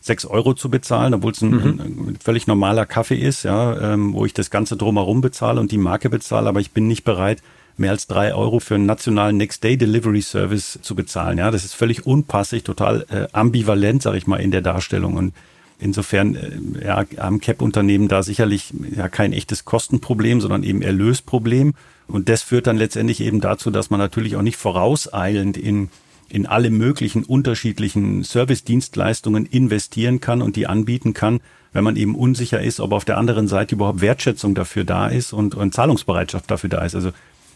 sechs 0.00 0.26
Euro 0.26 0.52
zu 0.52 0.68
bezahlen, 0.68 1.14
obwohl 1.14 1.32
es 1.32 1.40
ein, 1.40 1.50
mhm. 1.50 1.80
ein, 1.80 2.18
völlig 2.22 2.46
normaler 2.46 2.84
Kaffee 2.84 3.16
ist, 3.16 3.42
ja, 3.44 3.94
ähm, 3.94 4.12
wo 4.12 4.26
ich 4.26 4.34
das 4.34 4.50
Ganze 4.50 4.76
drumherum 4.76 5.22
bezahle 5.22 5.58
und 5.60 5.72
die 5.72 5.78
Marke 5.78 6.10
bezahle, 6.10 6.48
aber 6.48 6.60
ich 6.60 6.72
bin 6.72 6.86
nicht 6.86 7.04
bereit, 7.04 7.42
mehr 7.76 7.90
als 7.90 8.06
drei 8.06 8.34
Euro 8.34 8.60
für 8.60 8.76
einen 8.76 8.86
nationalen 8.86 9.36
Next-Day-Delivery-Service 9.36 10.80
zu 10.82 10.94
bezahlen. 10.94 11.38
Ja, 11.38 11.50
das 11.50 11.64
ist 11.64 11.74
völlig 11.74 12.06
unpassig, 12.06 12.64
total 12.64 13.06
äh, 13.10 13.26
ambivalent, 13.32 14.02
sage 14.02 14.18
ich 14.18 14.26
mal, 14.26 14.36
in 14.36 14.50
der 14.50 14.62
Darstellung. 14.62 15.14
Und 15.14 15.34
insofern 15.78 16.34
äh, 16.34 16.86
ja, 16.86 17.04
haben 17.18 17.40
CAP-Unternehmen 17.40 18.08
da 18.08 18.22
sicherlich 18.22 18.72
ja 18.94 19.08
kein 19.08 19.32
echtes 19.32 19.64
Kostenproblem, 19.64 20.40
sondern 20.40 20.62
eben 20.62 20.82
Erlösproblem. 20.82 21.74
Und 22.06 22.28
das 22.28 22.42
führt 22.42 22.66
dann 22.66 22.76
letztendlich 22.76 23.20
eben 23.20 23.40
dazu, 23.40 23.70
dass 23.70 23.90
man 23.90 23.98
natürlich 23.98 24.36
auch 24.36 24.42
nicht 24.42 24.56
vorauseilend 24.56 25.56
in 25.56 25.88
in 26.28 26.46
alle 26.46 26.70
möglichen 26.70 27.22
unterschiedlichen 27.22 28.24
Service-Dienstleistungen 28.24 29.46
investieren 29.46 30.20
kann 30.20 30.42
und 30.42 30.56
die 30.56 30.66
anbieten 30.66 31.14
kann, 31.14 31.40
wenn 31.72 31.84
man 31.84 31.96
eben 31.96 32.14
unsicher 32.14 32.60
ist, 32.60 32.80
ob 32.80 32.92
auf 32.92 33.04
der 33.04 33.18
anderen 33.18 33.46
Seite 33.48 33.74
überhaupt 33.74 34.00
Wertschätzung 34.00 34.54
dafür 34.54 34.84
da 34.84 35.08
ist 35.08 35.32
und, 35.32 35.54
und 35.54 35.74
Zahlungsbereitschaft 35.74 36.50
dafür 36.50 36.70
da 36.70 36.84
ist. 36.84 36.94
Also 36.94 37.10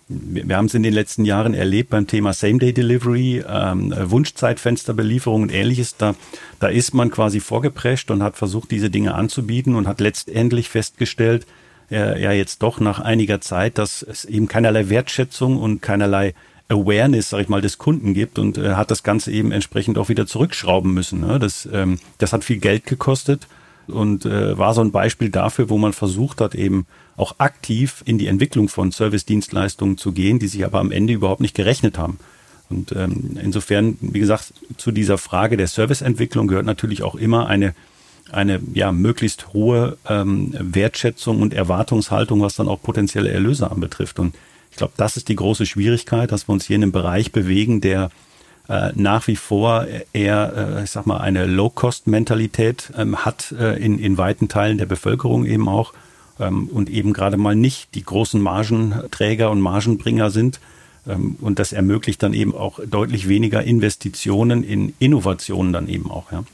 wir, 0.08 0.56
haben 0.56 0.66
es 0.66 0.74
in 0.74 0.82
den 0.82 0.94
letzten 0.94 1.24
Jahren 1.24 1.54
erlebt 1.54 1.90
beim 1.90 2.06
Thema 2.06 2.32
Same-Day-Delivery, 2.32 3.44
ähm, 3.48 3.94
Wunschzeitfensterbelieferung 3.96 5.42
und 5.42 5.52
ähnliches. 5.52 5.96
Da, 5.96 6.14
da 6.60 6.68
ist 6.68 6.94
man 6.94 7.10
quasi 7.10 7.40
vorgeprescht 7.40 8.10
und 8.10 8.22
hat 8.22 8.36
versucht, 8.36 8.70
diese 8.70 8.90
Dinge 8.90 9.14
anzubieten 9.14 9.74
und 9.74 9.86
hat 9.86 10.00
letztendlich 10.00 10.68
festgestellt, 10.68 11.46
äh, 11.90 12.20
ja 12.22 12.32
jetzt 12.32 12.62
doch 12.62 12.80
nach 12.80 13.00
einiger 13.00 13.40
Zeit, 13.40 13.78
dass 13.78 14.02
es 14.02 14.24
eben 14.24 14.48
keinerlei 14.48 14.88
Wertschätzung 14.88 15.58
und 15.58 15.82
keinerlei 15.82 16.34
Awareness, 16.68 17.30
sag 17.30 17.40
ich 17.40 17.48
mal, 17.48 17.62
des 17.62 17.78
Kunden 17.78 18.14
gibt 18.14 18.38
und 18.38 18.58
äh, 18.58 18.74
hat 18.74 18.90
das 18.90 19.02
Ganze 19.02 19.30
eben 19.30 19.52
entsprechend 19.52 19.98
auch 19.98 20.08
wieder 20.08 20.26
zurückschrauben 20.26 20.92
müssen. 20.92 21.20
Ne? 21.20 21.38
Das, 21.38 21.68
ähm, 21.72 21.98
das 22.18 22.32
hat 22.32 22.44
viel 22.44 22.58
Geld 22.58 22.84
gekostet 22.84 23.46
und 23.86 24.26
äh, 24.26 24.56
war 24.58 24.74
so 24.74 24.82
ein 24.82 24.92
Beispiel 24.92 25.30
dafür, 25.30 25.70
wo 25.70 25.78
man 25.78 25.94
versucht 25.94 26.40
hat, 26.40 26.54
eben 26.54 26.86
auch 27.18 27.36
aktiv 27.38 28.02
in 28.06 28.18
die 28.18 28.26
Entwicklung 28.26 28.68
von 28.68 28.92
Service-Dienstleistungen 28.92 29.98
zu 29.98 30.12
gehen, 30.12 30.38
die 30.38 30.48
sich 30.48 30.64
aber 30.64 30.78
am 30.78 30.92
Ende 30.92 31.12
überhaupt 31.12 31.40
nicht 31.40 31.54
gerechnet 31.54 31.98
haben. 31.98 32.18
Und 32.70 32.92
ähm, 32.92 33.38
insofern, 33.42 33.96
wie 34.00 34.20
gesagt, 34.20 34.52
zu 34.76 34.92
dieser 34.92 35.18
Frage 35.18 35.56
der 35.56 35.68
Serviceentwicklung 35.68 36.48
gehört 36.48 36.66
natürlich 36.66 37.02
auch 37.02 37.14
immer 37.14 37.46
eine 37.46 37.74
eine 38.30 38.60
ja 38.74 38.92
möglichst 38.92 39.54
hohe 39.54 39.96
ähm, 40.06 40.54
Wertschätzung 40.58 41.40
und 41.40 41.54
Erwartungshaltung, 41.54 42.42
was 42.42 42.56
dann 42.56 42.68
auch 42.68 42.82
potenzielle 42.82 43.30
Erlöse 43.30 43.70
anbetrifft. 43.70 44.18
Und 44.18 44.34
ich 44.70 44.76
glaube, 44.76 44.92
das 44.96 45.16
ist 45.16 45.28
die 45.28 45.36
große 45.36 45.66
Schwierigkeit, 45.66 46.30
dass 46.30 46.48
wir 46.48 46.52
uns 46.52 46.66
hier 46.66 46.76
in 46.76 46.82
einem 46.82 46.92
Bereich 46.92 47.32
bewegen, 47.32 47.80
der 47.80 48.10
äh, 48.68 48.92
nach 48.94 49.26
wie 49.28 49.36
vor 49.36 49.86
eher, 50.12 50.76
äh, 50.78 50.84
ich 50.84 50.90
sag 50.90 51.06
mal, 51.06 51.18
eine 51.18 51.46
Low-Cost-Mentalität 51.46 52.92
ähm, 52.98 53.24
hat 53.24 53.52
äh, 53.58 53.82
in, 53.82 53.98
in 53.98 54.18
weiten 54.18 54.48
Teilen 54.48 54.76
der 54.76 54.86
Bevölkerung 54.86 55.46
eben 55.46 55.68
auch 55.68 55.94
und 56.38 56.88
eben 56.88 57.12
gerade 57.12 57.36
mal 57.36 57.56
nicht 57.56 57.94
die 57.94 58.04
großen 58.04 58.40
Margenträger 58.40 59.50
und 59.50 59.60
Margenbringer 59.60 60.30
sind. 60.30 60.60
Ähm, 61.08 61.36
und 61.40 61.58
das 61.58 61.72
ermöglicht 61.72 62.22
dann 62.22 62.34
eben 62.34 62.54
auch 62.54 62.80
deutlich 62.86 63.28
weniger 63.28 63.62
Investitionen 63.62 64.62
in 64.62 64.94
Innovationen 64.98 65.72
dann 65.72 65.88
eben 65.88 66.10
auch, 66.10 66.30
ja. 66.32 66.44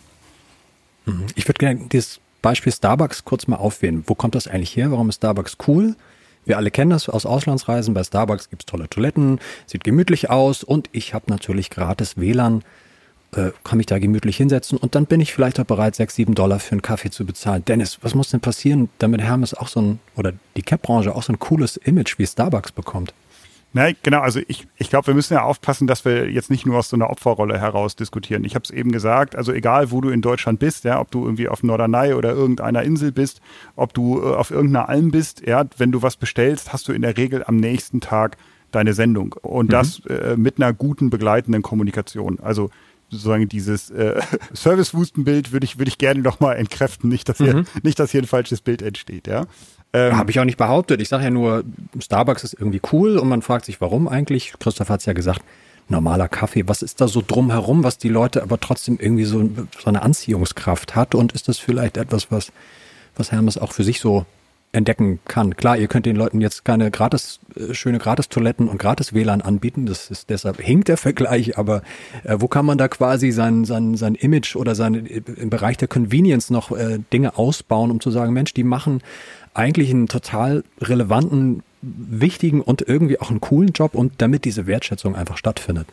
Mhm. 1.06 1.24
Ich 1.34 1.46
würde 1.48 1.58
gerne 1.58 1.80
dieses 1.92 2.20
Beispiel 2.40 2.72
Starbucks 2.72 3.24
kurz 3.24 3.46
mal 3.46 3.56
aufwählen. 3.56 4.04
Wo 4.06 4.14
kommt 4.14 4.34
das 4.34 4.46
eigentlich 4.46 4.76
her? 4.76 4.90
Warum 4.90 5.08
ist 5.08 5.16
Starbucks 5.16 5.56
cool? 5.66 5.96
Wir 6.44 6.58
alle 6.58 6.70
kennen 6.70 6.90
das 6.90 7.08
aus 7.08 7.24
Auslandsreisen. 7.24 7.94
Bei 7.94 8.04
Starbucks 8.04 8.50
gibt's 8.50 8.66
tolle 8.66 8.88
Toiletten, 8.88 9.40
sieht 9.66 9.82
gemütlich 9.82 10.30
aus 10.30 10.62
und 10.62 10.90
ich 10.92 11.14
habe 11.14 11.24
natürlich 11.28 11.70
gratis 11.70 12.18
WLAN, 12.18 12.62
äh, 13.36 13.52
kann 13.64 13.78
mich 13.78 13.86
da 13.86 13.98
gemütlich 13.98 14.36
hinsetzen 14.36 14.78
und 14.78 14.94
dann 14.94 15.06
bin 15.06 15.20
ich 15.20 15.32
vielleicht 15.32 15.60
auch 15.60 15.64
bereit, 15.64 15.94
sechs, 15.94 16.14
sieben 16.14 16.34
Dollar 16.34 16.60
für 16.60 16.72
einen 16.72 16.82
Kaffee 16.82 17.10
zu 17.10 17.24
bezahlen. 17.24 17.64
Dennis, 17.64 17.98
was 18.02 18.14
muss 18.14 18.30
denn 18.30 18.40
passieren, 18.40 18.88
damit 18.98 19.20
Hermes 19.20 19.54
auch 19.54 19.68
so 19.68 19.80
ein, 19.80 20.00
oder 20.16 20.32
die 20.56 20.62
Cap-Branche 20.62 21.14
auch 21.14 21.22
so 21.22 21.32
ein 21.32 21.38
cooles 21.38 21.76
Image 21.76 22.18
wie 22.18 22.26
Starbucks 22.26 22.72
bekommt? 22.72 23.14
Nein, 23.76 23.96
genau, 24.04 24.20
also 24.20 24.40
ich, 24.46 24.68
ich 24.76 24.88
glaube, 24.88 25.08
wir 25.08 25.14
müssen 25.14 25.34
ja 25.34 25.42
aufpassen, 25.42 25.88
dass 25.88 26.04
wir 26.04 26.30
jetzt 26.30 26.48
nicht 26.48 26.64
nur 26.64 26.78
aus 26.78 26.88
so 26.88 26.96
einer 26.96 27.10
Opferrolle 27.10 27.58
heraus 27.58 27.96
diskutieren. 27.96 28.44
Ich 28.44 28.54
habe 28.54 28.62
es 28.62 28.70
eben 28.70 28.92
gesagt, 28.92 29.34
also 29.34 29.52
egal, 29.52 29.90
wo 29.90 30.00
du 30.00 30.10
in 30.10 30.22
Deutschland 30.22 30.60
bist, 30.60 30.84
ja, 30.84 31.00
ob 31.00 31.10
du 31.10 31.24
irgendwie 31.24 31.48
auf 31.48 31.64
Norderney 31.64 32.14
oder 32.14 32.30
irgendeiner 32.30 32.84
Insel 32.84 33.10
bist, 33.10 33.40
ob 33.74 33.92
du 33.92 34.22
äh, 34.22 34.36
auf 34.36 34.52
irgendeiner 34.52 34.88
Alm 34.88 35.10
bist, 35.10 35.44
ja, 35.44 35.64
wenn 35.76 35.90
du 35.90 36.02
was 36.02 36.16
bestellst, 36.16 36.72
hast 36.72 36.86
du 36.86 36.92
in 36.92 37.02
der 37.02 37.16
Regel 37.16 37.42
am 37.44 37.56
nächsten 37.56 38.00
Tag 38.00 38.36
deine 38.70 38.94
Sendung. 38.94 39.32
Und 39.42 39.66
mhm. 39.66 39.72
das 39.72 40.06
äh, 40.06 40.36
mit 40.36 40.58
einer 40.58 40.72
guten 40.72 41.10
begleitenden 41.10 41.62
Kommunikation. 41.62 42.38
Also 42.40 42.70
sozusagen 43.10 43.48
dieses 43.48 43.90
äh, 43.90 44.20
Service-Wustenbild 44.54 45.52
würde 45.52 45.64
ich, 45.64 45.78
würde 45.78 45.88
ich 45.88 45.98
gerne 45.98 46.20
nochmal 46.20 46.56
entkräften, 46.56 47.08
nicht, 47.08 47.28
dass 47.28 47.38
hier, 47.38 47.56
mhm. 47.56 47.66
nicht, 47.82 47.98
dass 47.98 48.10
hier 48.10 48.22
ein 48.22 48.26
falsches 48.26 48.60
Bild 48.60 48.82
entsteht, 48.82 49.26
ja. 49.26 49.46
Ähm, 49.92 50.16
Habe 50.16 50.32
ich 50.32 50.40
auch 50.40 50.44
nicht 50.44 50.58
behauptet. 50.58 51.00
Ich 51.00 51.08
sage 51.08 51.22
ja 51.22 51.30
nur, 51.30 51.62
Starbucks 52.00 52.42
ist 52.42 52.54
irgendwie 52.54 52.80
cool 52.92 53.16
und 53.16 53.28
man 53.28 53.42
fragt 53.42 53.64
sich, 53.64 53.80
warum 53.80 54.08
eigentlich. 54.08 54.52
Christoph 54.58 54.88
hat 54.88 55.00
es 55.00 55.06
ja 55.06 55.12
gesagt, 55.12 55.40
normaler 55.88 56.28
Kaffee. 56.28 56.66
Was 56.66 56.82
ist 56.82 57.00
da 57.00 57.06
so 57.06 57.22
drumherum, 57.24 57.84
was 57.84 57.96
die 57.96 58.08
Leute 58.08 58.42
aber 58.42 58.58
trotzdem 58.58 58.98
irgendwie 59.00 59.24
so, 59.24 59.48
so 59.78 59.86
eine 59.86 60.02
Anziehungskraft 60.02 60.96
hat? 60.96 61.14
Und 61.14 61.32
ist 61.32 61.46
das 61.46 61.58
vielleicht 61.58 61.96
etwas, 61.96 62.32
was, 62.32 62.50
was 63.14 63.30
Hermes 63.30 63.56
auch 63.56 63.72
für 63.72 63.84
sich 63.84 64.00
so 64.00 64.26
entdecken 64.74 65.20
kann. 65.26 65.56
Klar, 65.56 65.78
ihr 65.78 65.88
könnt 65.88 66.06
den 66.06 66.16
Leuten 66.16 66.40
jetzt 66.40 66.64
keine 66.64 66.90
gratis, 66.90 67.40
äh, 67.56 67.74
schöne 67.74 67.98
Gratis-Toiletten 67.98 68.68
und 68.68 68.78
Gratis-WLAN 68.78 69.40
anbieten. 69.40 69.86
Das 69.86 70.10
ist 70.10 70.30
deshalb 70.30 70.60
hinkt 70.60 70.88
der 70.88 70.96
Vergleich, 70.96 71.56
aber 71.56 71.82
äh, 72.24 72.36
wo 72.38 72.48
kann 72.48 72.66
man 72.66 72.76
da 72.76 72.88
quasi 72.88 73.30
sein, 73.30 73.64
sein, 73.64 73.96
sein 73.96 74.14
Image 74.14 74.56
oder 74.56 74.74
sein, 74.74 75.06
äh, 75.06 75.22
im 75.36 75.50
Bereich 75.50 75.76
der 75.76 75.88
Convenience 75.88 76.50
noch 76.50 76.72
äh, 76.72 76.98
Dinge 77.12 77.38
ausbauen, 77.38 77.90
um 77.90 78.00
zu 78.00 78.10
sagen, 78.10 78.32
Mensch, 78.32 78.52
die 78.52 78.64
machen 78.64 79.00
eigentlich 79.54 79.90
einen 79.90 80.08
total 80.08 80.64
relevanten, 80.80 81.62
wichtigen 81.80 82.60
und 82.60 82.82
irgendwie 82.82 83.20
auch 83.20 83.30
einen 83.30 83.40
coolen 83.40 83.70
Job 83.72 83.94
und 83.94 84.14
damit 84.18 84.44
diese 84.44 84.66
Wertschätzung 84.66 85.14
einfach 85.14 85.36
stattfindet. 85.36 85.86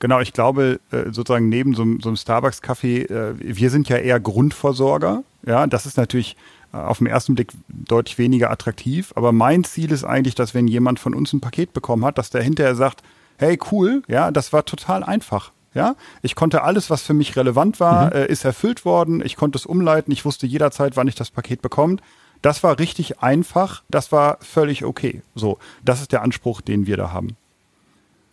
Genau, 0.00 0.20
ich 0.20 0.32
glaube, 0.32 0.80
äh, 0.90 1.12
sozusagen 1.12 1.48
neben 1.48 1.74
so, 1.74 1.84
so 2.00 2.08
einem 2.08 2.16
Starbucks-Kaffee, 2.16 3.02
äh, 3.02 3.34
wir 3.38 3.70
sind 3.70 3.88
ja 3.88 3.96
eher 3.96 4.18
Grundversorger. 4.18 5.22
Ja, 5.46 5.66
das 5.66 5.86
ist 5.86 5.96
natürlich 5.96 6.36
auf 6.74 6.98
den 6.98 7.06
ersten 7.06 7.34
Blick 7.34 7.52
deutlich 7.68 8.18
weniger 8.18 8.50
attraktiv. 8.50 9.12
Aber 9.16 9.32
mein 9.32 9.64
Ziel 9.64 9.92
ist 9.92 10.04
eigentlich, 10.04 10.34
dass 10.34 10.54
wenn 10.54 10.68
jemand 10.68 10.98
von 11.00 11.14
uns 11.14 11.32
ein 11.32 11.40
Paket 11.40 11.72
bekommen 11.72 12.04
hat, 12.04 12.18
dass 12.18 12.30
der 12.30 12.42
hinterher 12.42 12.74
sagt, 12.74 13.02
hey, 13.38 13.58
cool, 13.70 14.02
ja, 14.08 14.30
das 14.30 14.52
war 14.52 14.64
total 14.64 15.02
einfach. 15.02 15.52
Ja, 15.74 15.96
ich 16.22 16.36
konnte 16.36 16.62
alles, 16.62 16.88
was 16.88 17.02
für 17.02 17.14
mich 17.14 17.36
relevant 17.36 17.80
war, 17.80 18.14
mhm. 18.14 18.26
ist 18.26 18.44
erfüllt 18.44 18.84
worden. 18.84 19.20
Ich 19.24 19.34
konnte 19.34 19.58
es 19.58 19.66
umleiten. 19.66 20.12
Ich 20.12 20.24
wusste 20.24 20.46
jederzeit, 20.46 20.96
wann 20.96 21.08
ich 21.08 21.16
das 21.16 21.30
Paket 21.30 21.62
bekomme. 21.62 21.96
Das 22.42 22.62
war 22.62 22.78
richtig 22.78 23.20
einfach, 23.20 23.82
das 23.88 24.12
war 24.12 24.38
völlig 24.40 24.84
okay. 24.84 25.22
So, 25.34 25.58
das 25.84 26.00
ist 26.02 26.12
der 26.12 26.22
Anspruch, 26.22 26.60
den 26.60 26.86
wir 26.86 26.96
da 26.96 27.10
haben. 27.10 27.36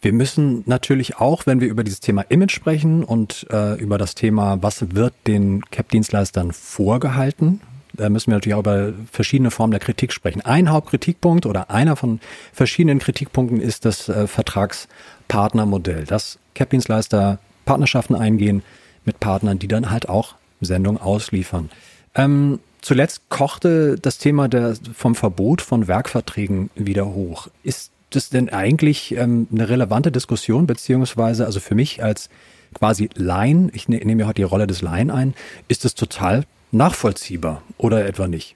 Wir 0.02 0.14
müssen 0.14 0.64
natürlich 0.66 1.18
auch, 1.18 1.46
wenn 1.46 1.62
wir 1.62 1.68
über 1.68 1.84
dieses 1.84 2.00
Thema 2.00 2.24
Image 2.24 2.52
sprechen 2.52 3.04
und 3.04 3.48
äh, 3.52 3.76
über 3.80 3.98
das 3.98 4.16
Thema, 4.16 4.62
was 4.62 4.96
wird 4.96 5.14
den 5.28 5.64
CAP-Dienstleistern 5.70 6.52
vorgehalten, 6.52 7.62
da 7.94 8.10
müssen 8.10 8.32
wir 8.32 8.36
natürlich 8.36 8.56
auch 8.56 8.62
über 8.62 8.94
verschiedene 9.12 9.52
Formen 9.52 9.72
der 9.72 9.80
Kritik 9.80 10.14
sprechen. 10.14 10.42
Ein 10.42 10.70
Hauptkritikpunkt 10.70 11.46
oder 11.46 11.70
einer 11.72 11.96
von 11.96 12.20
verschiedenen 12.54 13.00
Kritikpunkten 13.00 13.60
ist 13.60 13.86
das 13.86 14.10
äh, 14.10 14.28
Vertragspartnermodell, 14.28 16.06
dass 16.06 16.40
CAP-Dienstleister 16.56 17.40
Partnerschaften 17.66 18.16
eingehen 18.16 18.64
mit 19.06 19.20
Partnern, 19.20 19.60
die 19.60 19.68
dann 19.68 19.90
halt 19.90 20.10
auch 20.10 20.36
Sendungen 20.62 21.02
ausliefern. 21.02 21.70
Ähm, 22.16 22.60
Zuletzt 22.82 23.30
kochte 23.30 23.96
das 24.02 24.18
Thema 24.18 24.48
der, 24.48 24.76
vom 24.96 25.14
Verbot 25.14 25.62
von 25.62 25.88
Werkverträgen 25.88 26.72
wieder 26.74 27.06
hoch. 27.14 27.48
Ist 27.62 27.92
das 28.10 28.30
denn 28.30 28.50
eigentlich 28.50 29.16
ähm, 29.16 29.48
eine 29.52 29.70
relevante 29.70 30.12
Diskussion, 30.12 30.66
beziehungsweise, 30.66 31.46
also 31.46 31.60
für 31.60 31.76
mich 31.76 32.04
als 32.04 32.30
quasi 32.74 33.10
Laien, 33.14 33.72
ich 33.74 33.88
ne, 33.88 33.98
nehme 33.98 34.22
ja 34.22 34.28
heute 34.28 34.42
die 34.42 34.44
Rolle 34.44 34.66
des 34.66 34.82
Laien 34.82 35.12
ein, 35.12 35.36
ist 35.68 35.86
das 35.86 35.94
total 35.94 36.44
nachvollziehbar 36.72 37.62
oder 37.78 38.06
etwa 38.06 38.28
nicht? 38.28 38.56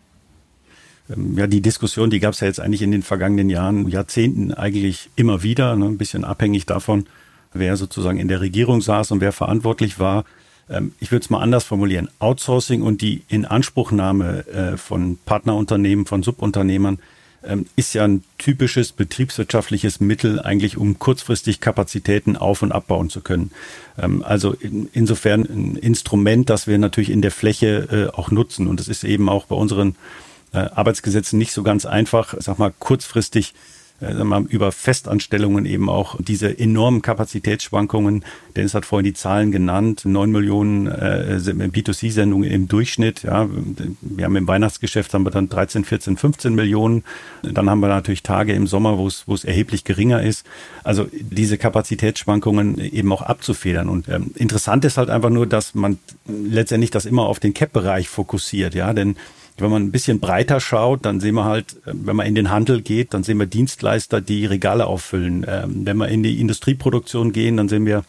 Ähm, 1.10 1.38
ja, 1.38 1.48
die 1.48 1.62
Diskussion, 1.62 2.10
die 2.10 2.20
gab 2.20 2.34
es 2.34 2.40
ja 2.40 2.48
jetzt 2.48 2.60
eigentlich 2.60 2.82
in 2.82 2.92
den 2.92 3.04
vergangenen 3.04 3.50
Jahren, 3.50 3.90
Jahrzehnten 3.90 4.54
eigentlich 4.54 5.10
immer 5.16 5.44
wieder, 5.44 5.76
ne, 5.76 5.86
ein 5.86 5.98
bisschen 5.98 6.24
abhängig 6.24 6.66
davon, 6.66 7.06
wer 7.54 7.78
sozusagen 7.78 8.20
in 8.20 8.28
der 8.28 8.42
Regierung 8.42 8.82
saß 8.82 9.12
und 9.12 9.22
wer 9.22 9.32
verantwortlich 9.32 10.00
war. 10.00 10.26
Ähm, 10.70 10.94
ich 11.00 11.12
würde 11.12 11.24
es 11.24 11.30
mal 11.30 11.42
anders 11.42 11.64
formulieren. 11.64 12.10
Outsourcing 12.20 12.82
und 12.82 13.02
die 13.02 13.24
Inanspruchnahme 13.28 14.48
äh, 14.48 14.78
von 14.78 15.18
Partnerunternehmen, 15.26 16.06
von 16.06 16.24
Subunternehmern 16.24 17.00
ist 17.76 17.94
ja 17.94 18.04
ein 18.04 18.24
typisches 18.38 18.92
betriebswirtschaftliches 18.92 20.00
Mittel 20.00 20.40
eigentlich, 20.40 20.78
um 20.78 21.00
kurzfristig 21.00 21.62
Kapazitäten 21.62 22.38
auf- 22.38 22.62
und 22.62 22.72
abbauen 22.72 23.10
zu 23.10 23.22
können. 23.22 23.52
Ähm, 23.98 24.24
also 24.24 24.56
insofern 24.94 25.42
ein 25.42 25.76
Instrument, 25.76 26.50
das 26.50 26.68
wir 26.68 26.78
natürlich 26.78 27.10
in 27.10 27.22
der 27.22 27.32
Fläche 27.32 28.12
äh, 28.12 28.16
auch 28.16 28.32
nutzen. 28.32 28.68
Und 28.68 28.80
es 28.80 28.88
ist 28.88 29.04
eben 29.04 29.30
auch 29.30 29.46
bei 29.46 29.56
unseren 29.56 29.96
äh, 30.54 30.58
Arbeitsgesetzen 30.58 31.38
nicht 31.38 31.52
so 31.52 31.64
ganz 31.64 31.86
einfach, 31.86 32.34
sag 32.40 32.60
mal, 32.60 32.74
kurzfristig 32.80 33.54
über 34.50 34.72
Festanstellungen 34.72 35.66
eben 35.66 35.90
auch 35.90 36.18
diese 36.20 36.60
enormen 36.60 37.02
Kapazitätsschwankungen. 37.02 38.26
Dennis 38.56 38.74
hat 38.74 38.86
vorhin 38.86 39.06
die 39.06 39.14
Zahlen 39.14 39.52
genannt, 39.52 40.04
neun 40.04 40.32
Millionen 40.32 40.88
äh, 40.88 41.40
B2C-Sendungen 41.40 42.50
im 42.50 42.68
Durchschnitt. 42.68 43.24
Ja, 43.24 43.48
wir 44.02 44.26
haben 44.26 44.36
im 44.36 44.48
Weihnachtsgeschäft 44.48 45.14
haben 45.14 45.24
wir 45.24 45.32
dann 45.32 45.48
13, 45.48 45.86
14, 45.86 46.18
15 46.18 46.54
Millionen. 46.54 47.04
Dann 47.42 47.70
haben 47.70 47.80
wir 47.80 47.88
natürlich 47.88 48.22
Tage 48.22 48.54
im 48.54 48.68
Sommer, 48.68 48.98
wo 48.98 49.08
es, 49.08 49.24
wo 49.28 49.34
es 49.34 49.46
erheblich 49.46 49.86
geringer 49.86 50.22
ist. 50.22 50.46
Also 50.84 51.08
diese 51.14 51.58
Kapazitätsschwankungen 51.58 52.80
eben 52.80 53.12
auch 53.14 53.22
abzufedern. 53.22 53.88
Und 53.88 54.10
ähm, 54.10 54.32
interessant 54.36 54.84
ist 54.84 54.98
halt 54.98 55.10
einfach 55.10 55.30
nur, 55.30 55.48
dass 55.48 55.74
man 55.74 56.00
letztendlich 56.28 56.92
das 56.92 57.06
immer 57.06 57.24
auf 57.24 57.40
den 57.40 57.54
Cap-Bereich 57.54 58.10
fokussiert. 58.10 58.76
Ja, 58.76 58.92
denn 58.94 59.16
wenn 59.58 59.70
man 59.70 59.84
ein 59.84 59.92
bisschen 59.92 60.20
breiter 60.20 60.60
schaut, 60.60 61.06
dann 61.06 61.20
sehen 61.20 61.36
wir 61.36 61.46
halt, 61.46 61.78
äh, 61.86 61.92
wenn 61.94 62.16
man 62.16 62.28
in 62.28 62.36
den 62.36 62.50
Handel 62.50 62.82
geht, 62.82 63.14
dann 63.14 63.24
sehen 63.24 63.40
wir 63.40 63.46
Dienstleister, 63.46 64.22
die 64.22 64.46
Regale 64.46 64.88
auffüllen. 64.88 65.46
Ähm, 65.48 65.86
wenn 65.86 65.98
wir 65.98 66.10
in 66.10 66.24
die 66.24 66.40
Industrieproduktion 66.40 67.32
gehen, 67.32 67.58
dann 67.58 67.70
sehen 67.70 67.86
wir 67.86 68.04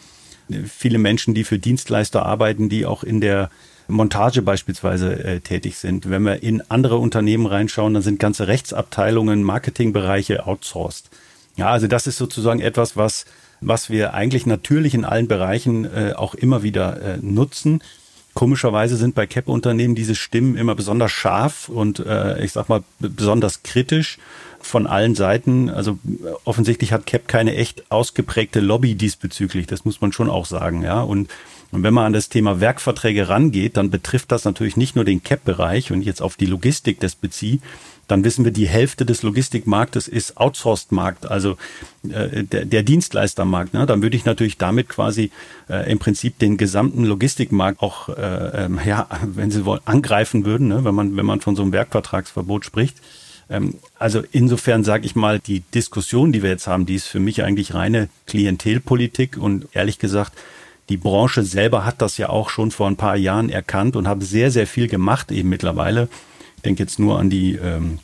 äh, 0.50 0.58
viele 0.64 0.98
Menschen, 0.98 1.34
die 1.34 1.44
für 1.44 1.58
Dienstleister 1.58 2.24
arbeiten, 2.24 2.68
die 2.68 2.86
auch 2.86 3.02
in 3.02 3.20
der 3.20 3.50
Montage 3.88 4.42
beispielsweise 4.42 5.24
äh, 5.24 5.40
tätig 5.40 5.78
sind. 5.78 6.10
Wenn 6.10 6.22
wir 6.22 6.42
in 6.42 6.62
andere 6.68 6.98
Unternehmen 6.98 7.46
reinschauen, 7.46 7.94
dann 7.94 8.02
sind 8.02 8.18
ganze 8.18 8.48
Rechtsabteilungen, 8.48 9.42
Marketingbereiche 9.42 10.46
outsourced. 10.46 11.08
Ja, 11.56 11.70
also 11.70 11.86
das 11.86 12.06
ist 12.06 12.18
sozusagen 12.18 12.60
etwas, 12.60 12.96
was, 12.96 13.24
was 13.60 13.88
wir 13.88 14.14
eigentlich 14.14 14.44
natürlich 14.44 14.94
in 14.94 15.04
allen 15.04 15.28
Bereichen 15.28 15.84
äh, 15.84 16.12
auch 16.14 16.34
immer 16.34 16.62
wieder 16.62 17.00
äh, 17.00 17.18
nutzen. 17.20 17.80
Komischerweise 18.36 18.96
sind 18.96 19.14
bei 19.14 19.26
CAP-Unternehmen 19.26 19.94
diese 19.94 20.14
Stimmen 20.14 20.58
immer 20.58 20.74
besonders 20.74 21.10
scharf 21.10 21.70
und 21.70 22.00
äh, 22.00 22.44
ich 22.44 22.52
sag 22.52 22.68
mal 22.68 22.82
besonders 22.98 23.62
kritisch 23.62 24.18
von 24.60 24.86
allen 24.86 25.14
Seiten. 25.14 25.70
Also 25.70 25.98
offensichtlich 26.44 26.92
hat 26.92 27.06
CAP 27.06 27.28
keine 27.28 27.56
echt 27.56 27.90
ausgeprägte 27.90 28.60
Lobby 28.60 28.94
diesbezüglich. 28.94 29.66
Das 29.66 29.86
muss 29.86 30.02
man 30.02 30.12
schon 30.12 30.28
auch 30.28 30.44
sagen, 30.44 30.82
ja. 30.82 31.00
Und, 31.00 31.30
und 31.70 31.82
wenn 31.82 31.94
man 31.94 32.04
an 32.04 32.12
das 32.12 32.28
Thema 32.28 32.60
Werkverträge 32.60 33.30
rangeht, 33.30 33.78
dann 33.78 33.88
betrifft 33.88 34.30
das 34.30 34.44
natürlich 34.44 34.76
nicht 34.76 34.96
nur 34.96 35.06
den 35.06 35.22
CAP-Bereich 35.22 35.90
und 35.90 36.02
jetzt 36.02 36.20
auf 36.20 36.36
die 36.36 36.44
Logistik 36.44 37.00
das 37.00 37.14
beziehe, 37.14 37.60
dann 38.08 38.24
wissen 38.24 38.44
wir, 38.44 38.52
die 38.52 38.68
Hälfte 38.68 39.04
des 39.04 39.22
Logistikmarktes 39.22 40.06
ist 40.06 40.36
Outsourced-Markt, 40.36 41.28
also 41.28 41.56
äh, 42.08 42.44
der, 42.44 42.64
der 42.64 42.82
Dienstleistermarkt. 42.82 43.74
Ne? 43.74 43.86
Dann 43.86 44.02
würde 44.02 44.16
ich 44.16 44.24
natürlich 44.24 44.58
damit 44.58 44.88
quasi 44.88 45.30
äh, 45.68 45.90
im 45.90 45.98
Prinzip 45.98 46.38
den 46.38 46.56
gesamten 46.56 47.04
Logistikmarkt 47.04 47.82
auch, 47.82 48.08
äh, 48.08 48.64
ähm, 48.64 48.80
ja, 48.84 49.08
wenn 49.22 49.50
Sie 49.50 49.64
wollen, 49.64 49.80
angreifen 49.84 50.44
würden, 50.44 50.68
ne? 50.68 50.84
wenn 50.84 50.94
man 50.94 51.16
wenn 51.16 51.26
man 51.26 51.40
von 51.40 51.56
so 51.56 51.62
einem 51.62 51.72
Werkvertragsverbot 51.72 52.64
spricht. 52.64 52.96
Ähm, 53.50 53.74
also 53.98 54.22
insofern 54.30 54.84
sage 54.84 55.04
ich 55.04 55.16
mal, 55.16 55.40
die 55.40 55.60
Diskussion, 55.74 56.32
die 56.32 56.42
wir 56.42 56.50
jetzt 56.50 56.66
haben, 56.68 56.86
die 56.86 56.94
ist 56.94 57.06
für 57.06 57.20
mich 57.20 57.42
eigentlich 57.42 57.74
reine 57.74 58.08
Klientelpolitik 58.26 59.36
und 59.36 59.68
ehrlich 59.72 59.98
gesagt, 59.98 60.32
die 60.88 60.96
Branche 60.96 61.42
selber 61.42 61.84
hat 61.84 62.00
das 62.00 62.16
ja 62.16 62.28
auch 62.28 62.48
schon 62.48 62.70
vor 62.70 62.86
ein 62.86 62.96
paar 62.96 63.16
Jahren 63.16 63.50
erkannt 63.50 63.96
und 63.96 64.06
hat 64.06 64.22
sehr, 64.22 64.52
sehr 64.52 64.68
viel 64.68 64.86
gemacht 64.86 65.32
eben 65.32 65.48
mittlerweile 65.48 66.08
denke 66.64 66.82
jetzt 66.82 66.98
nur 66.98 67.18
an 67.18 67.30
die 67.30 67.54
ähm, 67.54 67.98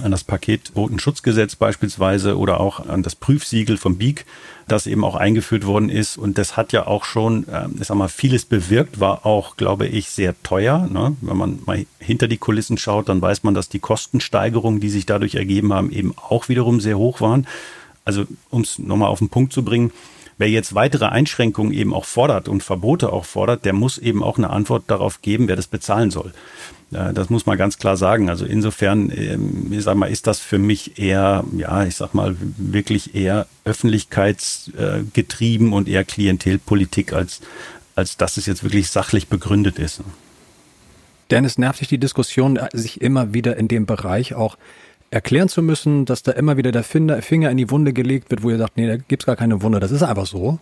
an 0.00 0.10
das 0.10 0.24
Paketbotenschutzgesetz 0.24 1.56
beispielsweise 1.56 2.38
oder 2.38 2.60
auch 2.60 2.86
an 2.86 3.02
das 3.02 3.14
Prüfsiegel 3.14 3.76
vom 3.76 3.98
BIG, 3.98 4.24
das 4.66 4.86
eben 4.86 5.04
auch 5.04 5.16
eingeführt 5.16 5.66
worden 5.66 5.90
ist. 5.90 6.16
Und 6.16 6.38
das 6.38 6.56
hat 6.56 6.72
ja 6.72 6.86
auch 6.86 7.04
schon, 7.04 7.46
äh, 7.48 7.68
ich 7.78 7.86
sag 7.86 7.96
mal, 7.96 8.08
vieles 8.08 8.44
bewirkt, 8.44 9.00
war 9.00 9.26
auch, 9.26 9.56
glaube 9.56 9.86
ich, 9.86 10.08
sehr 10.08 10.40
teuer. 10.42 10.88
Ne? 10.90 11.16
Wenn 11.20 11.36
man 11.36 11.58
mal 11.66 11.84
hinter 11.98 12.26
die 12.26 12.38
Kulissen 12.38 12.78
schaut, 12.78 13.08
dann 13.08 13.20
weiß 13.20 13.42
man, 13.42 13.54
dass 13.54 13.68
die 13.68 13.80
Kostensteigerungen, 13.80 14.80
die 14.80 14.90
sich 14.90 15.04
dadurch 15.04 15.34
ergeben 15.34 15.72
haben, 15.74 15.90
eben 15.92 16.14
auch 16.16 16.48
wiederum 16.48 16.80
sehr 16.80 16.96
hoch 16.96 17.20
waren. 17.20 17.46
Also, 18.04 18.24
um 18.50 18.62
es 18.62 18.78
nochmal 18.78 19.08
auf 19.08 19.18
den 19.18 19.28
Punkt 19.28 19.52
zu 19.52 19.62
bringen, 19.62 19.92
wer 20.42 20.50
jetzt 20.50 20.74
weitere 20.74 21.04
Einschränkungen 21.04 21.72
eben 21.72 21.94
auch 21.94 22.04
fordert 22.04 22.48
und 22.48 22.64
Verbote 22.64 23.12
auch 23.12 23.24
fordert, 23.24 23.64
der 23.64 23.72
muss 23.72 23.96
eben 23.96 24.24
auch 24.24 24.38
eine 24.38 24.50
Antwort 24.50 24.82
darauf 24.88 25.22
geben, 25.22 25.46
wer 25.46 25.54
das 25.54 25.68
bezahlen 25.68 26.10
soll. 26.10 26.32
Das 26.90 27.30
muss 27.30 27.46
man 27.46 27.56
ganz 27.56 27.78
klar 27.78 27.96
sagen. 27.96 28.28
Also 28.28 28.44
insofern, 28.44 29.12
ähm, 29.16 29.68
ich 29.70 29.84
sag 29.84 29.94
mal, 29.94 30.10
ist 30.10 30.26
das 30.26 30.40
für 30.40 30.58
mich 30.58 30.98
eher, 30.98 31.44
ja, 31.56 31.84
ich 31.84 31.94
sag 31.94 32.12
mal, 32.12 32.34
wirklich 32.40 33.14
eher 33.14 33.46
öffentlichkeitsgetrieben 33.64 35.72
und 35.72 35.88
eher 35.88 36.02
Klientelpolitik, 36.02 37.12
als, 37.12 37.40
als 37.94 38.16
dass 38.16 38.36
es 38.36 38.46
jetzt 38.46 38.64
wirklich 38.64 38.90
sachlich 38.90 39.28
begründet 39.28 39.78
ist. 39.78 40.00
Dennis, 41.30 41.56
nervt 41.56 41.82
dich 41.82 41.88
die 41.88 41.98
Diskussion, 41.98 42.58
sich 42.72 43.00
immer 43.00 43.32
wieder 43.32 43.56
in 43.56 43.68
dem 43.68 43.86
Bereich 43.86 44.34
auch 44.34 44.56
erklären 45.12 45.48
zu 45.48 45.62
müssen, 45.62 46.06
dass 46.06 46.22
da 46.22 46.32
immer 46.32 46.56
wieder 46.56 46.72
der 46.72 46.82
Finger 46.82 47.50
in 47.50 47.56
die 47.56 47.70
Wunde 47.70 47.92
gelegt 47.92 48.30
wird, 48.30 48.42
wo 48.42 48.50
ihr 48.50 48.58
sagt, 48.58 48.76
nee, 48.78 48.86
da 48.86 48.96
gibt's 48.96 49.26
gar 49.26 49.36
keine 49.36 49.62
Wunde. 49.62 49.78
Das 49.78 49.90
ist 49.90 50.02
einfach 50.02 50.26
so. 50.26 50.58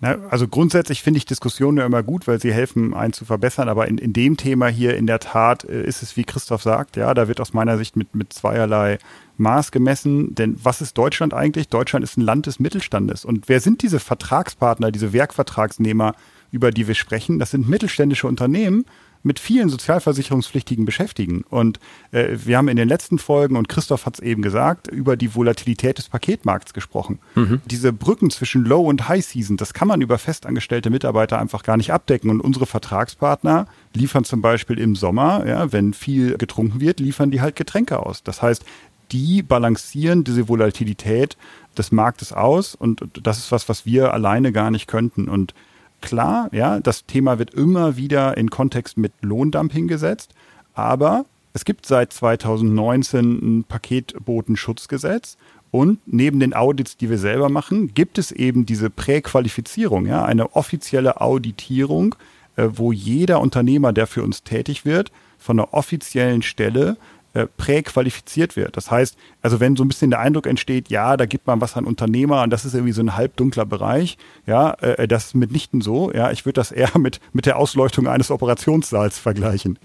Na, 0.00 0.16
also 0.30 0.48
grundsätzlich 0.48 1.02
finde 1.02 1.18
ich 1.18 1.26
Diskussionen 1.26 1.78
ja 1.78 1.84
immer 1.84 2.02
gut, 2.02 2.26
weil 2.26 2.40
sie 2.40 2.52
helfen, 2.52 2.94
einen 2.94 3.12
zu 3.12 3.26
verbessern. 3.26 3.68
Aber 3.68 3.86
in, 3.88 3.98
in 3.98 4.12
dem 4.14 4.38
Thema 4.38 4.68
hier 4.68 4.96
in 4.96 5.06
der 5.06 5.18
Tat 5.18 5.64
äh, 5.64 5.82
ist 5.82 6.02
es, 6.02 6.16
wie 6.16 6.24
Christoph 6.24 6.62
sagt, 6.62 6.96
ja, 6.96 7.12
da 7.12 7.28
wird 7.28 7.40
aus 7.40 7.52
meiner 7.52 7.76
Sicht 7.76 7.96
mit, 7.96 8.14
mit 8.14 8.32
zweierlei 8.32 8.98
Maß 9.36 9.70
gemessen. 9.70 10.34
Denn 10.34 10.56
was 10.62 10.80
ist 10.80 10.96
Deutschland 10.96 11.34
eigentlich? 11.34 11.68
Deutschland 11.68 12.04
ist 12.04 12.16
ein 12.16 12.22
Land 12.22 12.46
des 12.46 12.60
Mittelstandes. 12.60 13.26
Und 13.26 13.48
wer 13.50 13.60
sind 13.60 13.82
diese 13.82 14.00
Vertragspartner, 14.00 14.92
diese 14.92 15.12
Werkvertragsnehmer, 15.12 16.14
über 16.52 16.70
die 16.70 16.86
wir 16.86 16.94
sprechen? 16.94 17.38
Das 17.38 17.50
sind 17.50 17.68
mittelständische 17.68 18.28
Unternehmen, 18.28 18.86
mit 19.28 19.38
vielen 19.38 19.68
sozialversicherungspflichtigen 19.68 20.84
Beschäftigten. 20.84 21.44
Und 21.48 21.78
äh, 22.10 22.36
wir 22.44 22.56
haben 22.56 22.66
in 22.66 22.76
den 22.76 22.88
letzten 22.88 23.18
Folgen, 23.18 23.56
und 23.56 23.68
Christoph 23.68 24.06
hat 24.06 24.14
es 24.14 24.20
eben 24.20 24.42
gesagt, 24.42 24.88
über 24.88 25.16
die 25.16 25.34
Volatilität 25.34 25.98
des 25.98 26.08
Paketmarkts 26.08 26.72
gesprochen. 26.72 27.20
Mhm. 27.36 27.60
Diese 27.66 27.92
Brücken 27.92 28.30
zwischen 28.30 28.64
Low- 28.64 28.86
und 28.86 29.08
High-Season, 29.08 29.56
das 29.56 29.74
kann 29.74 29.86
man 29.86 30.00
über 30.00 30.18
festangestellte 30.18 30.90
Mitarbeiter 30.90 31.38
einfach 31.38 31.62
gar 31.62 31.76
nicht 31.76 31.92
abdecken. 31.92 32.30
Und 32.30 32.40
unsere 32.40 32.66
Vertragspartner 32.66 33.66
liefern 33.94 34.24
zum 34.24 34.40
Beispiel 34.40 34.78
im 34.78 34.96
Sommer, 34.96 35.46
ja, 35.46 35.70
wenn 35.72 35.92
viel 35.92 36.36
getrunken 36.38 36.80
wird, 36.80 36.98
liefern 36.98 37.30
die 37.30 37.40
halt 37.40 37.54
Getränke 37.54 38.04
aus. 38.04 38.22
Das 38.22 38.42
heißt, 38.42 38.64
die 39.12 39.42
balancieren 39.42 40.24
diese 40.24 40.48
Volatilität 40.48 41.36
des 41.76 41.92
Marktes 41.92 42.32
aus 42.32 42.74
und 42.74 43.02
das 43.22 43.38
ist 43.38 43.52
was, 43.52 43.68
was 43.68 43.86
wir 43.86 44.12
alleine 44.12 44.52
gar 44.52 44.70
nicht 44.70 44.86
könnten. 44.86 45.28
Und 45.28 45.54
klar, 46.00 46.48
ja, 46.52 46.80
das 46.80 47.06
Thema 47.06 47.38
wird 47.38 47.54
immer 47.54 47.96
wieder 47.96 48.36
in 48.36 48.50
Kontext 48.50 48.96
mit 48.96 49.12
Lohndumping 49.20 49.88
gesetzt, 49.88 50.34
aber 50.74 51.24
es 51.52 51.64
gibt 51.64 51.86
seit 51.86 52.12
2019 52.12 53.58
ein 53.58 53.64
Paketbotenschutzgesetz 53.64 55.36
und 55.70 55.98
neben 56.06 56.40
den 56.40 56.54
Audits, 56.54 56.96
die 56.96 57.10
wir 57.10 57.18
selber 57.18 57.48
machen, 57.48 57.94
gibt 57.94 58.18
es 58.18 58.32
eben 58.32 58.64
diese 58.64 58.90
Präqualifizierung, 58.90 60.06
ja, 60.06 60.24
eine 60.24 60.54
offizielle 60.54 61.20
Auditierung, 61.20 62.14
äh, 62.56 62.68
wo 62.72 62.92
jeder 62.92 63.40
Unternehmer, 63.40 63.92
der 63.92 64.06
für 64.06 64.22
uns 64.22 64.42
tätig 64.42 64.84
wird, 64.84 65.12
von 65.38 65.58
einer 65.58 65.74
offiziellen 65.74 66.42
Stelle 66.42 66.96
äh, 67.34 67.46
präqualifiziert 67.46 68.56
wird. 68.56 68.76
Das 68.76 68.90
heißt, 68.90 69.16
also 69.42 69.60
wenn 69.60 69.76
so 69.76 69.84
ein 69.84 69.88
bisschen 69.88 70.10
der 70.10 70.20
Eindruck 70.20 70.46
entsteht, 70.46 70.88
ja, 70.88 71.16
da 71.16 71.26
gibt 71.26 71.46
man 71.46 71.60
was 71.60 71.76
an 71.76 71.84
Unternehmer 71.84 72.42
und 72.42 72.50
das 72.50 72.64
ist 72.64 72.74
irgendwie 72.74 72.92
so 72.92 73.02
ein 73.02 73.16
halbdunkler 73.16 73.66
Bereich, 73.66 74.18
ja, 74.46 74.72
äh, 74.80 75.06
das 75.06 75.26
ist 75.26 75.34
mitnichten 75.34 75.80
so. 75.80 76.12
Ja, 76.12 76.30
ich 76.30 76.46
würde 76.46 76.54
das 76.54 76.72
eher 76.72 76.90
mit, 76.98 77.20
mit 77.32 77.46
der 77.46 77.58
Ausleuchtung 77.58 78.06
eines 78.06 78.30
Operationssaals 78.30 79.18
vergleichen. 79.18 79.78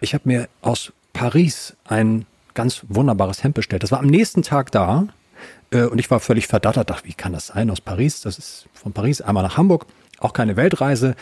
Ich 0.00 0.14
habe 0.14 0.28
mir 0.28 0.48
aus 0.62 0.92
Paris 1.12 1.74
ein 1.84 2.26
ganz 2.54 2.82
wunderbares 2.88 3.42
Hemd 3.42 3.54
bestellt. 3.54 3.82
Das 3.82 3.92
war 3.92 3.98
am 3.98 4.06
nächsten 4.06 4.42
Tag 4.42 4.70
da 4.72 5.08
äh, 5.70 5.82
und 5.82 5.98
ich 5.98 6.10
war 6.10 6.20
völlig 6.20 6.46
verdattert. 6.46 6.90
Dachte, 6.90 7.08
wie 7.08 7.14
kann 7.14 7.32
das 7.32 7.48
sein 7.48 7.70
aus 7.70 7.80
Paris? 7.80 8.20
Das 8.20 8.38
ist 8.38 8.68
von 8.72 8.92
Paris 8.92 9.20
einmal 9.20 9.42
nach 9.42 9.56
Hamburg 9.56 9.86
auch 10.18 10.32
keine 10.32 10.56
Weltreise. 10.56 11.14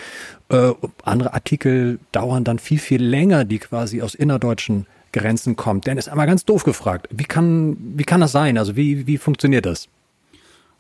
Äh, 0.49 0.73
andere 1.03 1.35
Artikel 1.35 1.99
dauern 2.13 2.45
dann 2.45 2.59
viel, 2.59 2.79
viel 2.79 3.03
länger, 3.03 3.45
die 3.45 3.59
quasi 3.59 4.03
aus 4.03 4.15
innerdeutschen 4.15 4.87
Grenzen 5.15 5.57
kommt. 5.57 5.87
Dennis, 5.87 6.09
einmal 6.09 6.27
ganz 6.27 6.45
doof 6.45 6.65
gefragt, 6.65 7.09
wie 7.11 7.25
kann, 7.25 7.77
wie 7.97 8.05
kann 8.05 8.21
das 8.21 8.33
sein? 8.33 8.59
Also 8.59 8.77
wie, 8.77 9.07
wie 9.07 9.17
funktioniert 9.17 9.65
das? 9.65 9.89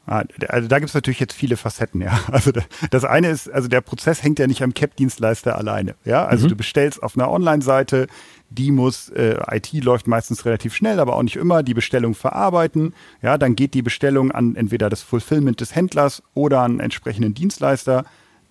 Ah, 0.06 0.22
also 0.48 0.68
da 0.68 0.80
gibt 0.80 0.90
es 0.90 0.94
natürlich 0.94 1.20
jetzt 1.20 1.32
viele 1.32 1.56
Facetten, 1.56 2.02
ja. 2.02 2.20
Also 2.30 2.52
das 2.90 3.04
eine 3.04 3.28
ist, 3.30 3.50
also 3.50 3.68
der 3.68 3.80
Prozess 3.80 4.22
hängt 4.22 4.38
ja 4.38 4.46
nicht 4.46 4.62
am 4.62 4.74
CAP-Dienstleister 4.74 5.56
alleine. 5.56 5.94
Ja, 6.04 6.26
also 6.26 6.44
mhm. 6.44 6.50
du 6.50 6.56
bestellst 6.56 7.02
auf 7.02 7.16
einer 7.16 7.30
Online-Seite, 7.30 8.08
die 8.50 8.70
muss, 8.70 9.08
äh, 9.10 9.38
IT 9.50 9.72
läuft 9.72 10.06
meistens 10.06 10.44
relativ 10.44 10.74
schnell, 10.74 11.00
aber 11.00 11.16
auch 11.16 11.22
nicht 11.22 11.36
immer, 11.36 11.62
die 11.62 11.74
Bestellung 11.74 12.14
verarbeiten. 12.14 12.94
Ja, 13.22 13.38
dann 13.38 13.56
geht 13.56 13.72
die 13.72 13.82
Bestellung 13.82 14.30
an 14.30 14.56
entweder 14.56 14.90
das 14.90 15.02
Fulfillment 15.02 15.60
des 15.60 15.74
Händlers 15.74 16.22
oder 16.34 16.60
an 16.60 16.72
einen 16.72 16.80
entsprechenden 16.80 17.32
Dienstleister 17.32 18.04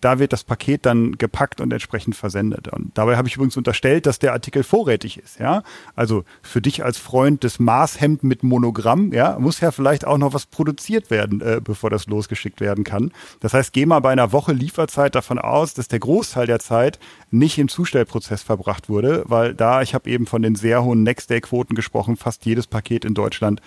da 0.03 0.19
wird 0.19 0.33
das 0.33 0.43
Paket 0.43 0.85
dann 0.85 1.13
gepackt 1.17 1.61
und 1.61 1.71
entsprechend 1.71 2.15
versendet. 2.15 2.67
Und 2.67 2.97
dabei 2.97 3.17
habe 3.17 3.27
ich 3.27 3.35
übrigens 3.35 3.57
unterstellt, 3.57 4.05
dass 4.05 4.19
der 4.19 4.33
Artikel 4.33 4.63
vorrätig 4.63 5.17
ist, 5.17 5.39
ja. 5.39 5.63
Also 5.95 6.23
für 6.41 6.61
dich 6.61 6.83
als 6.83 6.97
Freund 6.97 7.43
des 7.43 7.59
Maßhemd 7.59 8.23
mit 8.23 8.43
Monogramm, 8.43 9.13
ja, 9.13 9.37
muss 9.39 9.59
ja 9.59 9.71
vielleicht 9.71 10.05
auch 10.05 10.17
noch 10.17 10.33
was 10.33 10.45
produziert 10.45 11.09
werden, 11.09 11.41
äh, 11.41 11.61
bevor 11.63 11.89
das 11.89 12.07
losgeschickt 12.07 12.59
werden 12.59 12.83
kann. 12.83 13.11
Das 13.39 13.53
heißt, 13.53 13.73
geh 13.73 13.85
mal 13.85 13.99
bei 13.99 14.11
einer 14.11 14.31
Woche 14.31 14.53
Lieferzeit 14.53 15.15
davon 15.15 15.39
aus, 15.39 15.73
dass 15.73 15.87
der 15.87 15.99
Großteil 15.99 16.47
der 16.47 16.59
Zeit 16.59 16.99
nicht 17.31 17.57
im 17.57 17.67
Zustellprozess 17.67 18.43
verbracht 18.43 18.89
wurde, 18.89 19.23
weil 19.27 19.53
da, 19.53 19.81
ich 19.81 19.93
habe 19.93 20.09
eben 20.09 20.25
von 20.25 20.41
den 20.41 20.55
sehr 20.55 20.83
hohen 20.83 21.03
Next-Day-Quoten 21.03 21.75
gesprochen, 21.75 22.17
fast 22.17 22.45
jedes 22.45 22.67
Paket 22.67 23.05
in 23.05 23.13
Deutschland 23.13 23.61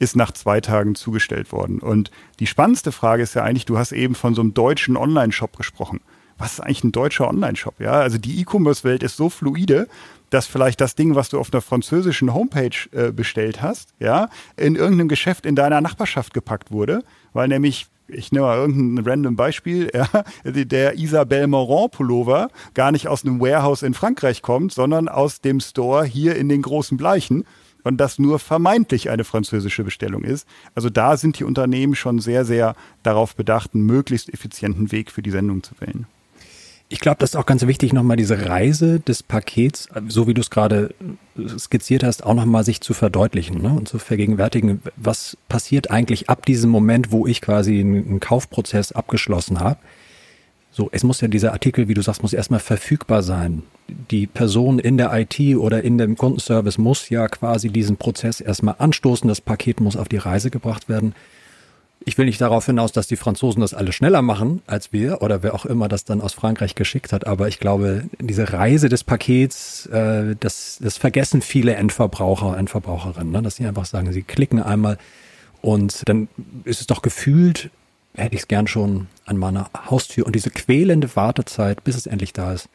ist 0.00 0.16
nach 0.16 0.32
zwei 0.32 0.60
Tagen 0.60 0.96
zugestellt 0.96 1.52
worden. 1.52 1.78
Und 1.78 2.10
die 2.40 2.46
spannendste 2.46 2.90
Frage 2.90 3.22
ist 3.22 3.34
ja 3.34 3.44
eigentlich, 3.44 3.66
du 3.66 3.78
hast 3.78 3.92
eben 3.92 4.16
von 4.16 4.34
so 4.34 4.40
einem 4.40 4.54
deutschen 4.54 4.96
Online-Shop 4.96 5.56
gesprochen. 5.56 6.00
Was 6.38 6.54
ist 6.54 6.60
eigentlich 6.60 6.84
ein 6.84 6.92
deutscher 6.92 7.28
Online-Shop? 7.28 7.74
Ja, 7.80 7.92
also 7.92 8.16
die 8.16 8.40
E-Commerce-Welt 8.40 9.02
ist 9.02 9.16
so 9.16 9.28
fluide, 9.28 9.88
dass 10.30 10.46
vielleicht 10.46 10.80
das 10.80 10.94
Ding, 10.94 11.16
was 11.16 11.28
du 11.28 11.38
auf 11.38 11.52
einer 11.52 11.60
französischen 11.60 12.32
Homepage 12.32 12.70
äh, 12.92 13.12
bestellt 13.12 13.60
hast, 13.60 13.90
ja, 13.98 14.30
in 14.56 14.74
irgendeinem 14.74 15.08
Geschäft 15.08 15.44
in 15.44 15.54
deiner 15.54 15.82
Nachbarschaft 15.82 16.32
gepackt 16.32 16.70
wurde, 16.70 17.04
weil 17.34 17.48
nämlich 17.48 17.86
ich 18.12 18.32
nehme 18.32 18.46
mal 18.46 18.58
irgendein 18.58 19.06
random 19.06 19.36
Beispiel, 19.36 19.90
ja, 19.94 20.08
der 20.44 20.98
Isabelle 20.98 21.46
Morand 21.46 21.92
Pullover 21.92 22.48
gar 22.74 22.90
nicht 22.90 23.06
aus 23.06 23.24
einem 23.24 23.40
Warehouse 23.40 23.82
in 23.82 23.94
Frankreich 23.94 24.42
kommt, 24.42 24.72
sondern 24.72 25.08
aus 25.08 25.40
dem 25.42 25.60
Store 25.60 26.04
hier 26.04 26.34
in 26.34 26.48
den 26.48 26.62
großen 26.62 26.96
Bleichen 26.96 27.44
und 27.84 27.98
das 27.98 28.18
nur 28.18 28.38
vermeintlich 28.38 29.10
eine 29.10 29.24
französische 29.24 29.84
Bestellung 29.84 30.24
ist. 30.24 30.46
Also 30.74 30.90
da 30.90 31.16
sind 31.16 31.38
die 31.38 31.44
Unternehmen 31.44 31.94
schon 31.94 32.18
sehr, 32.18 32.44
sehr 32.44 32.74
darauf 33.02 33.34
bedacht, 33.34 33.74
einen 33.74 33.86
möglichst 33.86 34.32
effizienten 34.32 34.92
Weg 34.92 35.10
für 35.10 35.22
die 35.22 35.30
Sendung 35.30 35.62
zu 35.62 35.74
wählen. 35.80 36.06
Ich 36.92 36.98
glaube, 36.98 37.18
das 37.20 37.30
ist 37.30 37.36
auch 37.36 37.46
ganz 37.46 37.64
wichtig, 37.68 37.92
nochmal 37.92 38.16
diese 38.16 38.48
Reise 38.48 38.98
des 38.98 39.22
Pakets, 39.22 39.88
so 40.08 40.26
wie 40.26 40.34
du 40.34 40.40
es 40.40 40.50
gerade 40.50 40.92
skizziert 41.56 42.02
hast, 42.02 42.24
auch 42.26 42.34
nochmal 42.34 42.64
sich 42.64 42.80
zu 42.80 42.94
verdeutlichen 42.94 43.62
ne? 43.62 43.68
und 43.68 43.88
zu 43.88 44.00
vergegenwärtigen, 44.00 44.82
was 44.96 45.36
passiert 45.48 45.92
eigentlich 45.92 46.28
ab 46.28 46.44
diesem 46.44 46.68
Moment, 46.68 47.12
wo 47.12 47.28
ich 47.28 47.40
quasi 47.40 47.78
einen 47.78 48.18
Kaufprozess 48.18 48.90
abgeschlossen 48.90 49.60
habe. 49.60 49.78
So, 50.72 50.88
es 50.90 51.04
muss 51.04 51.20
ja 51.20 51.28
dieser 51.28 51.52
Artikel, 51.52 51.86
wie 51.86 51.94
du 51.94 52.02
sagst, 52.02 52.22
muss 52.22 52.32
erstmal 52.32 52.58
verfügbar 52.58 53.22
sein. 53.22 53.62
Die 54.10 54.26
Person 54.26 54.78
in 54.78 54.96
der 54.96 55.12
IT 55.12 55.38
oder 55.56 55.82
in 55.82 55.98
dem 55.98 56.16
Kundenservice 56.16 56.78
muss 56.78 57.08
ja 57.08 57.28
quasi 57.28 57.70
diesen 57.70 57.96
Prozess 57.96 58.40
erstmal 58.40 58.76
anstoßen. 58.78 59.28
Das 59.28 59.40
Paket 59.40 59.80
muss 59.80 59.96
auf 59.96 60.08
die 60.08 60.16
Reise 60.16 60.50
gebracht 60.50 60.88
werden. 60.88 61.14
Ich 62.04 62.16
will 62.16 62.24
nicht 62.24 62.40
darauf 62.40 62.64
hinaus, 62.64 62.92
dass 62.92 63.08
die 63.08 63.16
Franzosen 63.16 63.60
das 63.60 63.74
alle 63.74 63.92
schneller 63.92 64.22
machen 64.22 64.62
als 64.66 64.90
wir 64.90 65.20
oder 65.20 65.42
wer 65.42 65.54
auch 65.54 65.66
immer 65.66 65.86
das 65.86 66.04
dann 66.04 66.22
aus 66.22 66.32
Frankreich 66.32 66.74
geschickt 66.74 67.12
hat. 67.12 67.26
Aber 67.26 67.48
ich 67.48 67.58
glaube, 67.58 68.04
diese 68.18 68.52
Reise 68.52 68.88
des 68.88 69.04
Pakets, 69.04 69.84
äh, 69.86 70.34
das, 70.40 70.78
das 70.80 70.96
vergessen 70.96 71.42
viele 71.42 71.74
Endverbraucher, 71.74 72.56
Endverbraucherinnen, 72.56 73.32
ne? 73.32 73.42
dass 73.42 73.56
sie 73.56 73.66
einfach 73.66 73.84
sagen, 73.84 74.12
sie 74.12 74.22
klicken 74.22 74.62
einmal 74.62 74.96
und 75.60 76.08
dann 76.08 76.28
ist 76.64 76.80
es 76.80 76.86
doch 76.86 77.02
gefühlt, 77.02 77.70
hätte 78.14 78.34
ich 78.34 78.42
es 78.42 78.48
gern 78.48 78.66
schon 78.66 79.08
an 79.26 79.36
meiner 79.36 79.70
Haustür. 79.90 80.26
Und 80.26 80.34
diese 80.34 80.50
quälende 80.50 81.14
Wartezeit, 81.16 81.84
bis 81.84 81.96
es 81.96 82.06
endlich 82.06 82.32
da 82.32 82.52
ist, 82.52 82.68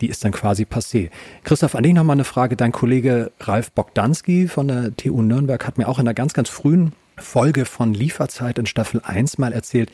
die 0.00 0.08
ist 0.08 0.24
dann 0.24 0.32
quasi 0.32 0.64
passé. 0.64 1.10
Christoph, 1.44 1.74
an 1.74 1.82
dich 1.82 1.94
nochmal 1.94 2.16
eine 2.16 2.24
Frage. 2.24 2.56
Dein 2.56 2.72
Kollege 2.72 3.32
Ralf 3.40 3.72
Bogdanski 3.72 4.48
von 4.48 4.68
der 4.68 4.96
TU 4.96 5.22
Nürnberg 5.22 5.66
hat 5.66 5.78
mir 5.78 5.88
auch 5.88 5.98
in 5.98 6.06
einer 6.06 6.14
ganz, 6.14 6.34
ganz 6.34 6.48
frühen 6.48 6.92
Folge 7.16 7.64
von 7.64 7.94
Lieferzeit 7.94 8.58
in 8.58 8.66
Staffel 8.66 9.00
1 9.04 9.38
mal 9.38 9.52
erzählt, 9.52 9.90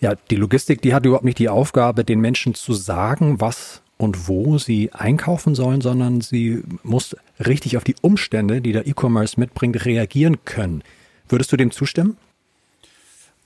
ja, 0.00 0.14
die 0.30 0.36
Logistik, 0.36 0.82
die 0.82 0.94
hat 0.94 1.06
überhaupt 1.06 1.24
nicht 1.24 1.38
die 1.38 1.48
Aufgabe, 1.48 2.04
den 2.04 2.20
Menschen 2.20 2.54
zu 2.54 2.72
sagen, 2.72 3.40
was 3.40 3.82
und 3.98 4.28
wo 4.28 4.58
sie 4.58 4.92
einkaufen 4.92 5.54
sollen, 5.54 5.80
sondern 5.80 6.20
sie 6.20 6.62
muss 6.82 7.16
richtig 7.38 7.76
auf 7.76 7.84
die 7.84 7.94
Umstände, 8.00 8.60
die 8.60 8.72
der 8.72 8.86
E-Commerce 8.86 9.38
mitbringt, 9.38 9.84
reagieren 9.84 10.44
können. 10.44 10.82
Würdest 11.28 11.52
du 11.52 11.56
dem 11.56 11.70
zustimmen? 11.70 12.16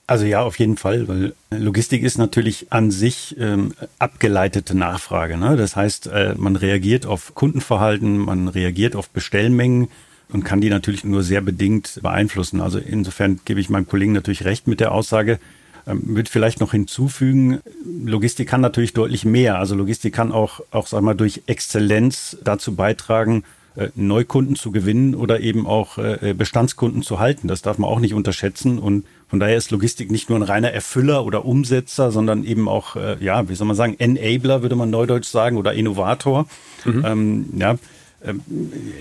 Also 0.07 0.25
ja, 0.25 0.41
auf 0.41 0.57
jeden 0.57 0.77
Fall, 0.77 1.07
weil 1.09 1.33
Logistik 1.51 2.01
ist 2.01 2.17
natürlich 2.17 2.71
an 2.71 2.91
sich 2.91 3.35
ähm, 3.39 3.73
abgeleitete 3.99 4.75
Nachfrage. 4.75 5.37
Ne? 5.37 5.57
Das 5.57 5.75
heißt, 5.75 6.07
äh, 6.07 6.33
man 6.37 6.55
reagiert 6.55 7.05
auf 7.05 7.35
Kundenverhalten, 7.35 8.17
man 8.17 8.47
reagiert 8.47 8.95
auf 8.95 9.09
Bestellmengen, 9.09 9.89
und 10.29 10.43
kann 10.43 10.61
die 10.61 10.69
natürlich 10.69 11.03
nur 11.03 11.23
sehr 11.23 11.41
bedingt 11.41 11.99
beeinflussen. 12.01 12.61
Also 12.61 12.79
insofern 12.79 13.39
gebe 13.45 13.59
ich 13.59 13.69
meinem 13.69 13.87
Kollegen 13.87 14.13
natürlich 14.13 14.45
recht 14.45 14.67
mit 14.67 14.79
der 14.79 14.91
Aussage. 14.91 15.39
Ähm, 15.85 16.01
würde 16.03 16.29
vielleicht 16.29 16.59
noch 16.59 16.71
hinzufügen, 16.71 17.59
Logistik 18.05 18.49
kann 18.49 18.61
natürlich 18.61 18.93
deutlich 18.93 19.23
mehr. 19.23 19.57
Also 19.57 19.75
Logistik 19.75 20.13
kann 20.13 20.31
auch, 20.31 20.59
auch 20.71 20.87
sag 20.87 21.01
mal, 21.01 21.15
durch 21.15 21.43
Exzellenz 21.45 22.37
dazu 22.43 22.75
beitragen, 22.75 23.43
äh, 23.75 23.89
Neukunden 23.95 24.55
zu 24.55 24.71
gewinnen 24.71 25.15
oder 25.15 25.39
eben 25.39 25.65
auch 25.65 25.97
äh, 25.97 26.33
Bestandskunden 26.37 27.03
zu 27.03 27.19
halten. 27.19 27.47
Das 27.47 27.61
darf 27.61 27.77
man 27.77 27.89
auch 27.89 27.99
nicht 27.99 28.13
unterschätzen. 28.13 28.79
Und 28.79 29.05
von 29.27 29.39
daher 29.39 29.57
ist 29.57 29.71
Logistik 29.71 30.09
nicht 30.09 30.29
nur 30.29 30.39
ein 30.39 30.43
reiner 30.43 30.71
Erfüller 30.71 31.25
oder 31.25 31.45
Umsetzer, 31.45 32.11
sondern 32.11 32.43
eben 32.43 32.69
auch, 32.69 32.95
äh, 32.95 33.17
ja, 33.19 33.49
wie 33.49 33.55
soll 33.55 33.67
man 33.67 33.75
sagen, 33.75 33.95
Enabler, 33.99 34.61
würde 34.61 34.75
man 34.75 34.89
neudeutsch 34.89 35.27
sagen, 35.27 35.57
oder 35.57 35.73
Innovator. 35.73 36.47
Mhm. 36.85 37.05
Ähm, 37.05 37.45
ja, 37.57 37.75
ähm, 38.25 38.41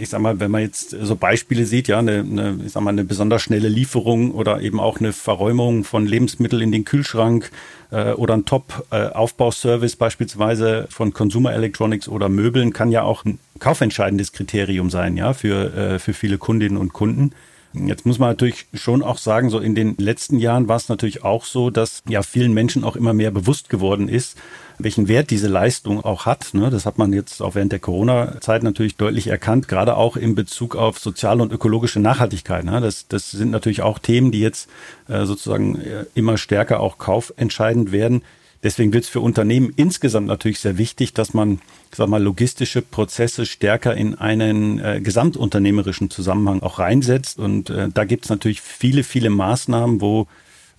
ich 0.01 0.09
sag 0.09 0.21
mal, 0.21 0.41
wenn 0.41 0.51
man 0.51 0.62
jetzt 0.62 0.91
so 0.91 1.17
Beispiele 1.17 1.65
sieht, 1.65 1.89
ja, 1.89 1.99
eine, 1.99 2.19
eine, 2.19 2.59
ich 2.65 2.73
sag 2.73 2.83
mal, 2.83 2.91
eine 2.91 3.05
besonders 3.05 3.43
schnelle 3.43 3.69
Lieferung 3.69 4.33
oder 4.33 4.61
eben 4.61 4.81
auch 4.81 4.99
eine 4.99 5.12
Verräumung 5.12 5.85
von 5.85 6.07
Lebensmitteln 6.07 6.61
in 6.61 6.73
den 6.73 6.85
Kühlschrank 6.85 7.51
äh, 7.91 8.12
oder 8.12 8.35
ein 8.35 8.45
Top-Aufbauservice 8.45 9.97
beispielsweise 9.97 10.87
von 10.91 11.12
Consumer 11.12 11.53
Electronics 11.53 12.09
oder 12.09 12.29
Möbeln 12.29 12.73
kann 12.73 12.91
ja 12.91 13.03
auch 13.03 13.25
ein 13.25 13.39
kaufentscheidendes 13.59 14.33
Kriterium 14.33 14.91
sein, 14.91 15.17
ja, 15.17 15.33
für, 15.33 15.75
äh, 15.75 15.99
für 15.99 16.12
viele 16.12 16.39
Kundinnen 16.39 16.77
und 16.77 16.93
Kunden. 16.93 17.33
Jetzt 17.85 18.07
muss 18.07 18.19
man 18.19 18.31
natürlich 18.31 18.67
schon 18.73 19.03
auch 19.03 19.19
sagen, 19.19 19.51
so 19.51 19.59
in 19.59 19.75
den 19.75 19.97
letzten 19.99 20.39
Jahren 20.39 20.67
war 20.67 20.77
es 20.77 20.89
natürlich 20.89 21.25
auch 21.25 21.45
so, 21.45 21.71
dass 21.71 22.03
ja 22.09 22.23
vielen 22.23 22.55
Menschen 22.55 22.85
auch 22.85 22.97
immer 22.97 23.12
mehr 23.12 23.31
bewusst 23.31 23.69
geworden 23.69 24.09
ist, 24.09 24.39
welchen 24.79 25.09
Wert 25.09 25.31
diese 25.31 25.49
Leistung 25.49 26.05
auch 26.05 26.27
hat. 26.27 26.55
Ne? 26.55 26.71
Das 26.71 26.87
hat 26.87 26.99
man 26.99 27.12
jetzt 27.12 27.43
auch 27.43 27.55
während 27.55 27.73
der 27.73 27.79
Corona-Zeit 27.79 28.62
natürlich 28.62 28.97
deutlich 28.97 29.27
erkannt, 29.27 29.69
gerade 29.69 29.97
auch 29.97 30.17
in 30.17 30.35
Bezug 30.35 30.77
auf 30.77 30.99
soziale 30.99 31.43
und 31.43 31.53
ökologische 31.53 32.01
Nachhaltigkeit. 32.01 32.65
Ne? 32.65 32.81
Das, 32.81 33.09
das 33.09 33.31
sind 33.31 33.51
natürlich 33.51 33.83
auch 33.83 33.99
Themen, 33.99 34.33
die 34.33 34.41
jetzt 34.41 34.71
äh, 35.09 35.25
sozusagen 35.25 35.81
äh, 35.81 36.05
immer 36.15 36.39
stärker 36.39 36.81
auch 36.81 36.99
kaufentscheidend 36.99 37.93
werden. 37.93 38.23
Deswegen 38.67 38.93
wird 38.93 39.05
es 39.05 39.11
für 39.11 39.21
Unternehmen 39.21 39.73
insgesamt 39.77 40.27
natürlich 40.27 40.59
sehr 40.59 40.77
wichtig, 40.77 41.15
dass 41.15 41.33
man, 41.33 41.61
sag 41.95 42.09
mal, 42.09 42.21
logistische 42.21 42.83
Prozesse 42.83 43.47
stärker 43.47 43.95
in 43.95 44.17
einen 44.17 44.81
äh, 44.81 45.01
gesamtunternehmerischen 45.01 46.11
Zusammenhang 46.11 46.65
auch 46.65 46.81
reinsetzt. 46.81 47.39
Und 47.39 47.71
äh, 47.71 47.91
da 47.95 48.03
gibt 48.03 48.25
es 48.25 48.29
natürlich 48.29 48.61
viele, 48.61 49.05
viele 49.05 49.31
Maßnahmen, 49.31 50.01
wo 50.01 50.27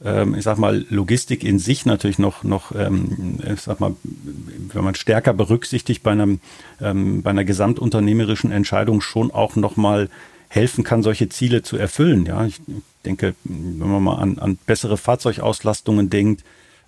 ähm, 0.03 0.35
ich 0.35 0.43
sag 0.43 0.57
mal, 0.57 0.85
Logistik 0.89 1.45
in 1.45 1.59
sich 1.59 1.85
natürlich 1.85 2.19
noch, 2.19 2.43
noch 2.43 2.75
ähm, 2.75 3.39
ich 3.53 3.61
sag 3.61 3.79
mal, 3.79 3.95
wenn 4.03 4.83
man 4.83 4.95
stärker 4.95 5.33
berücksichtigt 5.33 6.03
bei, 6.03 6.11
einem, 6.11 6.41
ähm, 6.81 7.21
bei 7.21 7.29
einer 7.29 7.45
gesamtunternehmerischen 7.45 8.51
Entscheidung 8.51 8.99
schon 8.99 9.31
auch 9.31 9.55
nochmal 9.55 10.09
helfen 10.49 10.83
kann, 10.83 11.03
solche 11.03 11.29
Ziele 11.29 11.63
zu 11.63 11.77
erfüllen. 11.77 12.25
Ja, 12.25 12.45
ich 12.45 12.59
denke, 13.05 13.33
wenn 13.45 13.77
man 13.77 14.03
mal 14.03 14.15
an, 14.15 14.39
an 14.39 14.57
bessere 14.65 14.97
Fahrzeugauslastungen 14.97 16.09
denkt, 16.09 16.43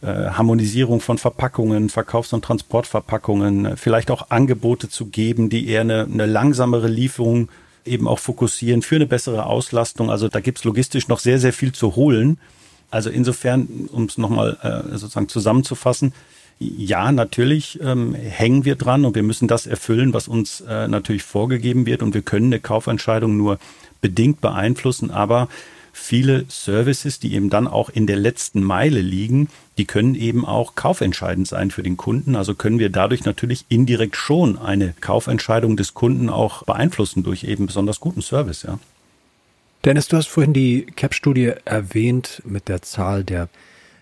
Harmonisierung 0.08 1.02
von 1.02 1.18
Verpackungen, 1.18 1.90
Verkaufs- 1.90 2.34
und 2.34 2.44
Transportverpackungen, 2.46 3.76
vielleicht 3.76 4.12
auch 4.12 4.30
Angebote 4.30 4.90
zu 4.90 5.08
geben, 5.08 5.50
die 5.50 5.68
eher 5.68 5.82
eine, 5.82 6.08
eine 6.12 6.26
langsamere 6.26 6.88
Lieferung 6.88 7.50
eben 7.86 8.08
auch 8.08 8.20
fokussieren 8.20 8.82
für 8.82 8.96
eine 8.96 9.08
bessere 9.08 9.46
Auslastung. 9.46 10.10
Also 10.10 10.28
da 10.28 10.40
gibt's 10.40 10.64
logistisch 10.64 11.08
noch 11.08 11.20
sehr, 11.20 11.40
sehr 11.40 11.54
viel 11.54 11.74
zu 11.74 11.96
holen. 11.96 12.38
Also 12.92 13.10
insofern, 13.10 13.90
um 13.92 14.06
es 14.06 14.18
nochmal 14.18 14.58
äh, 14.62 14.98
sozusagen 14.98 15.28
zusammenzufassen, 15.28 16.14
ja, 16.60 17.12
natürlich 17.14 17.80
ähm, 17.82 18.14
hängen 18.16 18.66
wir 18.66 18.76
dran 18.76 19.06
und 19.06 19.16
wir 19.16 19.24
müssen 19.24 19.48
das 19.48 19.66
erfüllen, 19.66 20.14
was 20.14 20.28
uns 20.28 20.62
äh, 20.62 20.90
natürlich 20.90 21.24
vorgegeben 21.24 21.86
wird 21.86 22.04
und 22.04 22.14
wir 22.14 22.22
können 22.22 22.48
eine 22.48 22.60
Kaufentscheidung 22.60 23.38
nur 23.38 23.60
bedingt 24.02 24.42
beeinflussen, 24.42 25.10
aber 25.10 25.48
viele 26.00 26.46
Services, 26.50 27.20
die 27.20 27.34
eben 27.34 27.50
dann 27.50 27.68
auch 27.68 27.90
in 27.90 28.08
der 28.08 28.18
letzten 28.18 28.64
Meile 28.64 29.02
liegen, 29.02 29.50
die 29.78 29.86
können 29.86 30.16
eben 30.16 30.46
auch 30.46 30.76
kaufentscheidend 30.76 31.48
sein 31.48 31.72
für 31.72 31.84
den 31.84 31.98
Kunden. 31.98 32.36
Also 32.36 32.56
können 32.56 32.80
wir 32.80 32.90
dadurch 32.90 33.26
natürlich 33.26 33.66
indirekt 33.70 34.16
schon 34.16 34.58
eine 34.58 34.94
Kaufentscheidung 35.02 35.78
des 35.78 35.94
Kunden 35.94 36.30
auch 36.30 36.64
beeinflussen 36.64 37.24
durch 37.24 37.44
eben 37.44 37.68
besonders 37.68 38.00
guten 38.00 38.22
Service, 38.22 38.64
ja. 38.64 38.80
Dennis, 39.86 40.10
du 40.10 40.18
hast 40.18 40.28
vorhin 40.28 40.52
die 40.52 40.88
CAP-Studie 40.88 41.54
erwähnt 41.64 42.42
mit 42.46 42.68
der 42.68 42.82
Zahl 42.82 43.24
der 43.24 43.48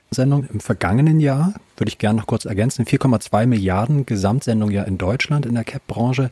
Sendungen 0.10 0.50
im 0.52 0.60
vergangenen 0.60 1.20
Jahr. 1.20 1.54
Würde 1.76 1.90
ich 1.90 2.00
gerne 2.00 2.20
noch 2.20 2.26
kurz 2.26 2.46
ergänzen. 2.46 2.86
4,2 2.86 3.46
Milliarden 3.46 4.08
Gesamtsendungen 4.08 4.74
ja 4.74 4.84
in 4.84 4.98
Deutschland 4.98 5.46
in 5.46 5.54
der 5.54 5.64
CAP-Branche. 5.64 6.32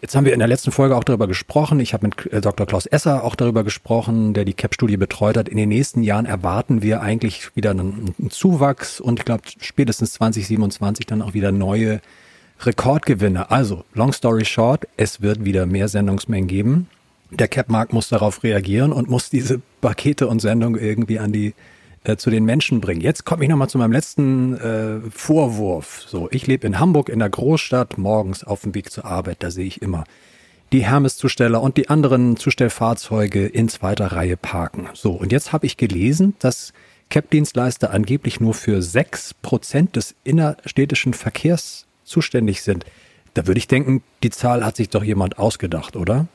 Jetzt 0.00 0.14
haben 0.14 0.24
wir 0.24 0.32
in 0.32 0.38
der 0.38 0.48
letzten 0.48 0.72
Folge 0.72 0.96
auch 0.96 1.04
darüber 1.04 1.26
gesprochen. 1.26 1.80
Ich 1.80 1.94
habe 1.94 2.06
mit 2.08 2.32
äh, 2.32 2.40
Dr. 2.40 2.66
Klaus 2.66 2.86
Esser 2.86 3.24
auch 3.24 3.34
darüber 3.34 3.64
gesprochen, 3.64 4.34
der 4.34 4.44
die 4.44 4.52
CAP-Studie 4.52 4.96
betreut 4.96 5.36
hat. 5.36 5.48
In 5.48 5.56
den 5.56 5.70
nächsten 5.70 6.02
Jahren 6.02 6.26
erwarten 6.26 6.82
wir 6.82 7.00
eigentlich 7.00 7.54
wieder 7.56 7.70
einen, 7.70 8.14
einen 8.18 8.30
Zuwachs 8.30 9.00
und 9.00 9.18
ich 9.18 9.24
glaube 9.24 9.44
spätestens 9.60 10.12
2027 10.14 11.06
dann 11.06 11.22
auch 11.22 11.34
wieder 11.34 11.50
neue 11.50 12.00
Rekordgewinne. 12.60 13.50
Also, 13.50 13.84
long 13.94 14.12
story 14.12 14.44
short, 14.44 14.86
es 14.96 15.22
wird 15.22 15.44
wieder 15.44 15.66
mehr 15.66 15.88
Sendungsmengen 15.88 16.48
geben 16.48 16.88
der 17.30 17.48
Cap-Markt 17.48 17.92
muss 17.92 18.08
darauf 18.08 18.42
reagieren 18.42 18.92
und 18.92 19.08
muss 19.08 19.30
diese 19.30 19.60
Pakete 19.80 20.28
und 20.28 20.40
Sendungen 20.40 20.80
irgendwie 20.80 21.18
an 21.18 21.32
die 21.32 21.54
äh, 22.06 22.16
zu 22.16 22.30
den 22.30 22.44
Menschen 22.44 22.80
bringen. 22.80 23.00
Jetzt 23.00 23.24
komme 23.24 23.44
ich 23.44 23.50
nochmal 23.50 23.68
zu 23.68 23.78
meinem 23.78 23.92
letzten 23.92 24.56
äh, 24.56 25.10
Vorwurf. 25.10 26.04
So, 26.06 26.28
ich 26.30 26.46
lebe 26.46 26.66
in 26.66 26.78
Hamburg 26.78 27.08
in 27.08 27.18
der 27.18 27.30
Großstadt, 27.30 27.98
morgens 27.98 28.44
auf 28.44 28.62
dem 28.62 28.74
Weg 28.74 28.90
zur 28.90 29.04
Arbeit, 29.04 29.38
da 29.40 29.50
sehe 29.50 29.66
ich 29.66 29.82
immer 29.82 30.04
die 30.72 30.84
Hermes-Zusteller 30.84 31.60
und 31.62 31.76
die 31.76 31.88
anderen 31.88 32.36
Zustellfahrzeuge 32.36 33.46
in 33.46 33.68
zweiter 33.68 34.12
Reihe 34.12 34.36
parken. 34.36 34.88
So, 34.94 35.12
und 35.12 35.32
jetzt 35.32 35.52
habe 35.52 35.66
ich 35.66 35.76
gelesen, 35.76 36.34
dass 36.38 36.72
Cap-Dienstleister 37.08 37.90
angeblich 37.90 38.40
nur 38.40 38.54
für 38.54 38.82
sechs 38.82 39.34
Prozent 39.34 39.96
des 39.96 40.14
innerstädtischen 40.24 41.14
Verkehrs 41.14 41.86
zuständig 42.04 42.62
sind. 42.62 42.84
Da 43.34 43.46
würde 43.46 43.58
ich 43.58 43.68
denken, 43.68 44.02
die 44.22 44.30
Zahl 44.30 44.64
hat 44.64 44.76
sich 44.76 44.88
doch 44.88 45.04
jemand 45.04 45.38
ausgedacht, 45.38 45.94
oder? 45.94 46.26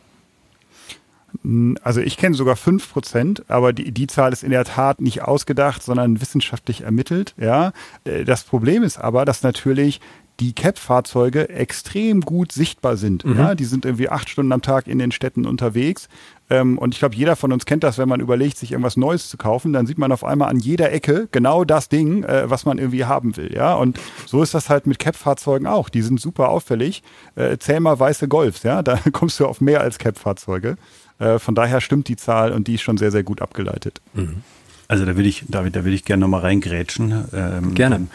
Also 1.81 2.01
ich 2.01 2.17
kenne 2.17 2.35
sogar 2.35 2.55
fünf 2.55 2.91
Prozent, 2.91 3.43
aber 3.47 3.73
die, 3.73 3.91
die 3.91 4.07
Zahl 4.07 4.33
ist 4.33 4.43
in 4.43 4.51
der 4.51 4.65
Tat 4.65 5.01
nicht 5.01 5.23
ausgedacht, 5.23 5.81
sondern 5.83 6.21
wissenschaftlich 6.21 6.81
ermittelt. 6.81 7.33
Ja, 7.37 7.73
äh, 8.03 8.25
das 8.25 8.43
Problem 8.43 8.83
ist 8.83 8.97
aber, 8.97 9.25
dass 9.25 9.43
natürlich 9.43 10.01
die 10.41 10.53
CAP-Fahrzeuge 10.53 11.49
extrem 11.49 12.21
gut 12.21 12.51
sichtbar 12.51 12.97
sind. 12.97 13.23
Mhm. 13.23 13.37
Ja, 13.37 13.55
die 13.55 13.65
sind 13.65 13.85
irgendwie 13.85 14.09
acht 14.09 14.27
Stunden 14.27 14.51
am 14.51 14.63
Tag 14.63 14.87
in 14.87 14.97
den 14.97 15.11
Städten 15.11 15.45
unterwegs. 15.45 16.09
Ähm, 16.49 16.79
und 16.79 16.95
ich 16.95 16.99
glaube, 16.99 17.15
jeder 17.15 17.35
von 17.35 17.53
uns 17.53 17.65
kennt 17.65 17.83
das, 17.83 17.99
wenn 17.99 18.09
man 18.09 18.19
überlegt, 18.19 18.57
sich 18.57 18.71
irgendwas 18.71 18.97
Neues 18.97 19.29
zu 19.29 19.37
kaufen, 19.37 19.71
dann 19.71 19.85
sieht 19.85 19.99
man 19.99 20.11
auf 20.11 20.23
einmal 20.23 20.49
an 20.49 20.57
jeder 20.57 20.91
Ecke 20.91 21.27
genau 21.31 21.63
das 21.63 21.89
Ding, 21.89 22.23
äh, 22.23 22.49
was 22.49 22.65
man 22.65 22.79
irgendwie 22.79 23.05
haben 23.05 23.37
will. 23.37 23.53
Ja, 23.53 23.75
und 23.75 23.99
so 24.25 24.41
ist 24.41 24.55
das 24.55 24.69
halt 24.69 24.87
mit 24.87 24.97
CAP-Fahrzeugen 24.97 25.67
auch. 25.67 25.89
Die 25.89 26.01
sind 26.01 26.19
super 26.19 26.49
auffällig. 26.49 27.03
Äh, 27.35 27.57
zähl 27.59 27.79
mal 27.79 27.99
weiße 27.99 28.27
Golfs, 28.27 28.63
ja, 28.63 28.81
da 28.81 28.99
kommst 29.11 29.39
du 29.39 29.45
auf 29.45 29.61
mehr 29.61 29.81
als 29.81 29.99
CAP-Fahrzeuge. 29.99 30.75
Äh, 31.21 31.39
von 31.39 31.53
daher 31.55 31.81
stimmt 31.81 32.07
die 32.07 32.15
Zahl 32.15 32.51
und 32.51 32.67
die 32.67 32.75
ist 32.75 32.81
schon 32.81 32.97
sehr, 32.97 33.11
sehr 33.11 33.23
gut 33.23 33.41
abgeleitet. 33.41 34.01
Mhm. 34.13 34.41
Also 34.87 35.05
da 35.05 35.15
würde 35.15 35.29
ich, 35.29 35.45
David, 35.47 35.75
da 35.75 35.85
würde 35.85 35.95
ich 35.95 36.03
gerne 36.03 36.21
nochmal 36.21 36.41
reingrätschen. 36.41 37.25
Ähm, 37.33 37.75
gerne. 37.75 38.07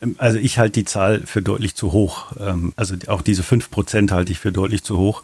Ähm, 0.00 0.14
also 0.18 0.38
ich 0.38 0.58
halte 0.58 0.80
die 0.80 0.84
Zahl 0.84 1.22
für 1.26 1.42
deutlich 1.42 1.74
zu 1.74 1.92
hoch. 1.92 2.32
Ähm, 2.38 2.72
also 2.76 2.94
auch 3.08 3.22
diese 3.22 3.42
fünf 3.42 3.70
Prozent 3.70 4.12
halte 4.12 4.32
ich 4.32 4.38
für 4.38 4.52
deutlich 4.52 4.84
zu 4.84 4.96
hoch. 4.96 5.22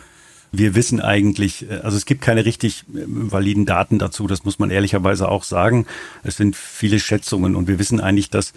Wir 0.52 0.74
wissen 0.74 1.00
eigentlich, 1.00 1.70
äh, 1.70 1.80
also 1.82 1.96
es 1.96 2.06
gibt 2.06 2.22
keine 2.22 2.44
richtig 2.44 2.84
äh, 2.94 3.04
validen 3.06 3.66
Daten 3.66 3.98
dazu, 3.98 4.26
das 4.26 4.44
muss 4.44 4.58
man 4.58 4.70
ehrlicherweise 4.70 5.28
auch 5.28 5.44
sagen. 5.44 5.86
Es 6.22 6.36
sind 6.36 6.56
viele 6.56 6.98
Schätzungen 6.98 7.54
und 7.54 7.68
wir 7.68 7.78
wissen 7.78 8.00
eigentlich, 8.00 8.30
dass 8.30 8.52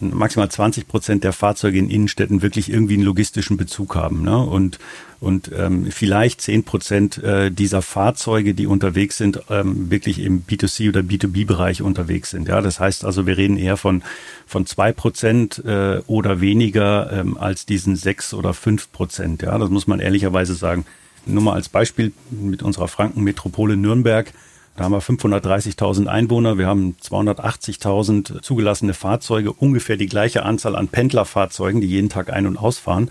maximal 0.00 0.50
20 0.50 0.88
Prozent 0.88 1.24
der 1.24 1.32
Fahrzeuge 1.32 1.78
in 1.78 1.90
Innenstädten 1.90 2.42
wirklich 2.42 2.70
irgendwie 2.70 2.94
einen 2.94 3.02
logistischen 3.02 3.56
Bezug 3.56 3.94
haben. 3.96 4.22
Ne? 4.22 4.38
Und, 4.38 4.78
und 5.20 5.50
ähm, 5.54 5.90
vielleicht 5.90 6.40
10 6.40 6.64
Prozent 6.64 7.18
äh, 7.18 7.50
dieser 7.50 7.82
Fahrzeuge, 7.82 8.54
die 8.54 8.66
unterwegs 8.66 9.18
sind, 9.18 9.40
ähm, 9.50 9.90
wirklich 9.90 10.20
im 10.20 10.44
B2C 10.44 10.88
oder 10.88 11.00
B2B-Bereich 11.00 11.82
unterwegs 11.82 12.30
sind. 12.30 12.48
Ja, 12.48 12.60
das 12.60 12.80
heißt 12.80 13.04
also, 13.04 13.26
wir 13.26 13.36
reden 13.36 13.56
eher 13.56 13.76
von, 13.76 14.02
von 14.46 14.66
zwei 14.66 14.92
Prozent 14.92 15.62
äh, 15.64 16.00
oder 16.06 16.40
weniger 16.40 17.12
ähm, 17.12 17.36
als 17.36 17.66
diesen 17.66 17.96
sechs 17.96 18.32
oder 18.32 18.54
fünf 18.54 18.90
Prozent. 18.92 19.42
Ja, 19.42 19.58
das 19.58 19.70
muss 19.70 19.86
man 19.86 20.00
ehrlicherweise 20.00 20.54
sagen. 20.54 20.84
Nur 21.26 21.42
mal 21.42 21.54
als 21.54 21.68
Beispiel 21.68 22.12
mit 22.30 22.62
unserer 22.62 22.88
Frankenmetropole 22.88 23.76
Nürnberg. 23.76 24.32
Da 24.76 24.84
haben 24.84 24.92
wir 24.92 25.02
530.000 25.02 26.06
Einwohner, 26.06 26.56
wir 26.56 26.66
haben 26.66 26.96
280.000 27.02 28.40
zugelassene 28.40 28.94
Fahrzeuge, 28.94 29.52
ungefähr 29.52 29.96
die 29.96 30.06
gleiche 30.06 30.44
Anzahl 30.44 30.76
an 30.76 30.88
Pendlerfahrzeugen, 30.88 31.80
die 31.80 31.88
jeden 31.88 32.08
Tag 32.08 32.32
ein- 32.32 32.46
und 32.46 32.56
ausfahren. 32.56 33.10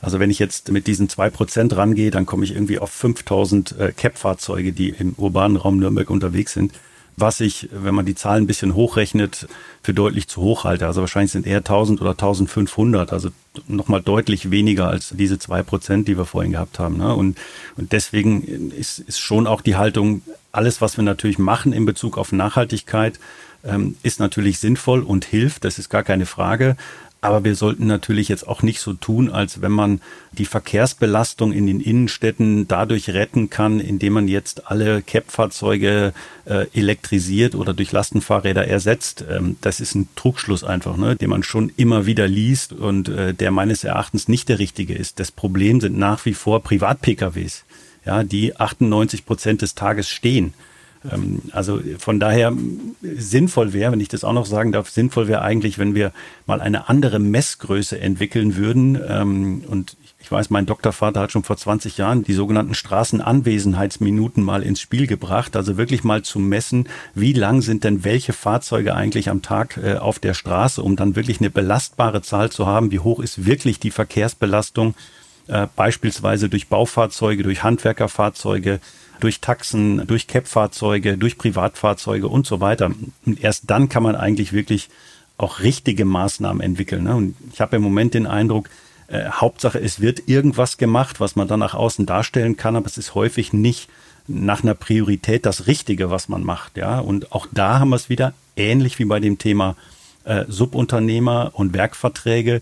Also 0.00 0.18
wenn 0.18 0.30
ich 0.30 0.38
jetzt 0.38 0.72
mit 0.72 0.86
diesen 0.86 1.10
zwei 1.10 1.28
Prozent 1.28 1.76
rangehe, 1.76 2.10
dann 2.10 2.24
komme 2.24 2.44
ich 2.44 2.52
irgendwie 2.52 2.78
auf 2.78 2.90
5000 2.90 3.78
äh, 3.78 3.92
CAP-Fahrzeuge, 3.92 4.72
die 4.72 4.90
im 4.90 5.12
urbanen 5.16 5.58
Raum 5.58 5.78
Nürnberg 5.78 6.08
unterwegs 6.08 6.54
sind 6.54 6.72
was 7.20 7.40
ich, 7.40 7.68
wenn 7.72 7.94
man 7.94 8.06
die 8.06 8.14
Zahlen 8.14 8.44
ein 8.44 8.46
bisschen 8.46 8.74
hochrechnet, 8.74 9.46
für 9.82 9.94
deutlich 9.94 10.28
zu 10.28 10.40
hoch 10.40 10.64
halte. 10.64 10.86
Also 10.86 11.00
wahrscheinlich 11.00 11.32
sind 11.32 11.46
eher 11.46 11.58
1000 11.58 12.00
oder 12.00 12.10
1500, 12.10 13.12
also 13.12 13.30
nochmal 13.66 14.02
deutlich 14.02 14.50
weniger 14.50 14.88
als 14.88 15.14
diese 15.16 15.38
zwei 15.38 15.62
Prozent, 15.62 16.08
die 16.08 16.16
wir 16.16 16.24
vorhin 16.24 16.52
gehabt 16.52 16.78
haben. 16.78 16.98
Ne? 16.98 17.14
Und, 17.14 17.38
und 17.76 17.92
deswegen 17.92 18.70
ist, 18.72 18.98
ist 19.00 19.18
schon 19.18 19.46
auch 19.46 19.60
die 19.60 19.76
Haltung, 19.76 20.22
alles, 20.52 20.80
was 20.80 20.96
wir 20.96 21.04
natürlich 21.04 21.38
machen 21.38 21.72
in 21.72 21.86
Bezug 21.86 22.18
auf 22.18 22.32
Nachhaltigkeit, 22.32 23.18
ähm, 23.64 23.96
ist 24.02 24.20
natürlich 24.20 24.58
sinnvoll 24.58 25.02
und 25.02 25.24
hilft, 25.24 25.64
das 25.64 25.78
ist 25.78 25.88
gar 25.88 26.02
keine 26.02 26.26
Frage. 26.26 26.76
Aber 27.22 27.44
wir 27.44 27.54
sollten 27.54 27.86
natürlich 27.86 28.28
jetzt 28.28 28.48
auch 28.48 28.62
nicht 28.62 28.80
so 28.80 28.94
tun, 28.94 29.30
als 29.30 29.60
wenn 29.60 29.72
man 29.72 30.00
die 30.32 30.46
Verkehrsbelastung 30.46 31.52
in 31.52 31.66
den 31.66 31.80
Innenstädten 31.80 32.66
dadurch 32.66 33.10
retten 33.10 33.50
kann, 33.50 33.78
indem 33.78 34.14
man 34.14 34.28
jetzt 34.28 34.70
alle 34.70 35.02
CAP-Fahrzeuge 35.02 36.14
äh, 36.46 36.66
elektrisiert 36.72 37.54
oder 37.54 37.74
durch 37.74 37.92
Lastenfahrräder 37.92 38.66
ersetzt. 38.66 39.24
Ähm, 39.28 39.56
das 39.60 39.80
ist 39.80 39.94
ein 39.94 40.08
Trugschluss 40.16 40.64
einfach, 40.64 40.96
ne, 40.96 41.14
den 41.14 41.28
man 41.28 41.42
schon 41.42 41.70
immer 41.76 42.06
wieder 42.06 42.26
liest 42.26 42.72
und 42.72 43.10
äh, 43.10 43.34
der 43.34 43.50
meines 43.50 43.84
Erachtens 43.84 44.28
nicht 44.28 44.48
der 44.48 44.58
richtige 44.58 44.94
ist. 44.94 45.20
Das 45.20 45.30
Problem 45.30 45.80
sind 45.82 45.98
nach 45.98 46.24
wie 46.24 46.34
vor 46.34 46.62
Privat-PKWs, 46.62 47.64
ja, 48.06 48.22
die 48.24 48.56
98 48.56 49.26
Prozent 49.26 49.60
des 49.60 49.74
Tages 49.74 50.08
stehen. 50.08 50.54
Ähm, 51.10 51.42
also 51.52 51.80
von 51.98 52.20
daher 52.20 52.52
sinnvoll 53.02 53.72
wäre, 53.72 53.92
wenn 53.92 54.00
ich 54.00 54.08
das 54.08 54.24
auch 54.24 54.32
noch 54.32 54.46
sagen 54.46 54.72
darf, 54.72 54.90
sinnvoll 54.90 55.28
wäre 55.28 55.42
eigentlich, 55.42 55.78
wenn 55.78 55.94
wir 55.94 56.12
mal 56.46 56.60
eine 56.60 56.88
andere 56.88 57.18
Messgröße 57.18 58.00
entwickeln 58.00 58.56
würden. 58.56 58.98
Ähm, 59.08 59.64
und 59.66 59.96
ich 60.18 60.30
weiß, 60.30 60.50
mein 60.50 60.66
Doktorvater 60.66 61.20
hat 61.20 61.32
schon 61.32 61.44
vor 61.44 61.56
20 61.56 61.96
Jahren 61.96 62.22
die 62.22 62.34
sogenannten 62.34 62.74
Straßenanwesenheitsminuten 62.74 64.44
mal 64.44 64.62
ins 64.62 64.80
Spiel 64.80 65.06
gebracht. 65.06 65.56
Also 65.56 65.76
wirklich 65.76 66.04
mal 66.04 66.22
zu 66.22 66.38
messen, 66.38 66.88
wie 67.14 67.32
lang 67.32 67.62
sind 67.62 67.84
denn 67.84 68.04
welche 68.04 68.32
Fahrzeuge 68.32 68.94
eigentlich 68.94 69.30
am 69.30 69.42
Tag 69.42 69.78
äh, 69.82 69.96
auf 69.96 70.18
der 70.18 70.34
Straße, 70.34 70.82
um 70.82 70.96
dann 70.96 71.16
wirklich 71.16 71.40
eine 71.40 71.50
belastbare 71.50 72.22
Zahl 72.22 72.50
zu 72.50 72.66
haben. 72.66 72.90
Wie 72.90 73.00
hoch 73.00 73.20
ist 73.20 73.46
wirklich 73.46 73.80
die 73.80 73.90
Verkehrsbelastung? 73.90 74.94
Äh, 75.46 75.66
beispielsweise 75.74 76.48
durch 76.48 76.68
Baufahrzeuge, 76.68 77.42
durch 77.42 77.64
Handwerkerfahrzeuge, 77.64 78.78
durch 79.20 79.40
Taxen, 79.40 80.06
durch 80.06 80.26
CAP-Fahrzeuge, 80.26 81.16
durch 81.18 81.38
Privatfahrzeuge 81.38 82.28
und 82.28 82.46
so 82.46 82.60
weiter. 82.60 82.90
Und 83.26 83.42
erst 83.42 83.70
dann 83.70 83.88
kann 83.88 84.02
man 84.02 84.16
eigentlich 84.16 84.52
wirklich 84.52 84.88
auch 85.38 85.60
richtige 85.60 86.04
Maßnahmen 86.04 86.60
entwickeln. 86.60 87.04
Ne? 87.04 87.16
Und 87.16 87.36
ich 87.52 87.60
habe 87.60 87.76
im 87.76 87.82
Moment 87.82 88.14
den 88.14 88.26
Eindruck, 88.26 88.68
äh, 89.08 89.24
Hauptsache, 89.30 89.80
es 89.80 90.00
wird 90.00 90.28
irgendwas 90.28 90.76
gemacht, 90.76 91.20
was 91.20 91.36
man 91.36 91.48
dann 91.48 91.60
nach 91.60 91.74
außen 91.74 92.06
darstellen 92.06 92.56
kann, 92.56 92.76
aber 92.76 92.86
es 92.86 92.98
ist 92.98 93.14
häufig 93.14 93.52
nicht 93.52 93.88
nach 94.28 94.62
einer 94.62 94.74
Priorität 94.74 95.46
das 95.46 95.66
Richtige, 95.66 96.10
was 96.10 96.28
man 96.28 96.44
macht. 96.44 96.76
Ja? 96.76 97.00
Und 97.00 97.32
auch 97.32 97.46
da 97.50 97.78
haben 97.78 97.90
wir 97.90 97.96
es 97.96 98.08
wieder 98.08 98.34
ähnlich 98.56 98.98
wie 98.98 99.04
bei 99.06 99.18
dem 99.18 99.38
Thema 99.38 99.76
äh, 100.24 100.44
Subunternehmer 100.48 101.52
und 101.54 101.72
Werkverträge. 101.72 102.60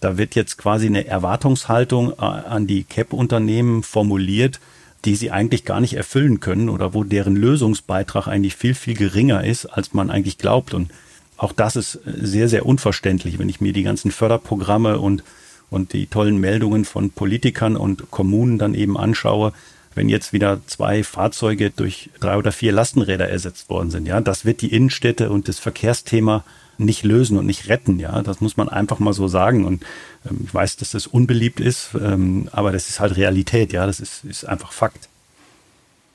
Da 0.00 0.16
wird 0.16 0.34
jetzt 0.34 0.56
quasi 0.56 0.86
eine 0.86 1.06
Erwartungshaltung 1.06 2.12
äh, 2.12 2.22
an 2.22 2.66
die 2.66 2.84
CAP-Unternehmen 2.84 3.82
formuliert, 3.82 4.60
die 5.04 5.16
sie 5.16 5.30
eigentlich 5.30 5.64
gar 5.64 5.80
nicht 5.80 5.94
erfüllen 5.94 6.40
können 6.40 6.68
oder 6.68 6.92
wo 6.94 7.04
deren 7.04 7.36
Lösungsbeitrag 7.36 8.26
eigentlich 8.26 8.56
viel, 8.56 8.74
viel 8.74 8.94
geringer 8.94 9.44
ist, 9.44 9.66
als 9.66 9.94
man 9.94 10.10
eigentlich 10.10 10.38
glaubt. 10.38 10.74
Und 10.74 10.90
auch 11.36 11.52
das 11.52 11.76
ist 11.76 12.00
sehr, 12.04 12.48
sehr 12.48 12.66
unverständlich, 12.66 13.38
wenn 13.38 13.48
ich 13.48 13.60
mir 13.60 13.72
die 13.72 13.82
ganzen 13.82 14.10
Förderprogramme 14.10 14.98
und, 14.98 15.22
und 15.70 15.92
die 15.94 16.06
tollen 16.06 16.38
Meldungen 16.38 16.84
von 16.84 17.10
Politikern 17.10 17.76
und 17.76 18.10
Kommunen 18.10 18.58
dann 18.58 18.74
eben 18.74 18.98
anschaue, 18.98 19.52
wenn 19.94 20.08
jetzt 20.08 20.32
wieder 20.32 20.60
zwei 20.66 21.02
Fahrzeuge 21.02 21.70
durch 21.70 22.10
drei 22.20 22.36
oder 22.36 22.52
vier 22.52 22.72
Lastenräder 22.72 23.28
ersetzt 23.28 23.70
worden 23.70 23.90
sind. 23.90 24.06
Ja, 24.06 24.20
das 24.20 24.44
wird 24.44 24.60
die 24.60 24.72
Innenstädte 24.72 25.30
und 25.30 25.48
das 25.48 25.58
Verkehrsthema 25.58 26.44
nicht 26.84 27.04
lösen 27.04 27.38
und 27.38 27.46
nicht 27.46 27.68
retten. 27.68 27.98
Ja, 27.98 28.22
das 28.22 28.40
muss 28.40 28.56
man 28.56 28.68
einfach 28.68 28.98
mal 28.98 29.12
so 29.12 29.28
sagen. 29.28 29.64
Und 29.64 29.84
ähm, 30.28 30.40
ich 30.44 30.54
weiß, 30.54 30.76
dass 30.76 30.90
das 30.92 31.06
unbeliebt 31.06 31.60
ist, 31.60 31.90
ähm, 32.00 32.48
aber 32.52 32.72
das 32.72 32.88
ist 32.88 33.00
halt 33.00 33.16
Realität. 33.16 33.72
Ja, 33.72 33.86
das 33.86 34.00
ist, 34.00 34.24
ist 34.24 34.44
einfach 34.44 34.72
Fakt. 34.72 35.08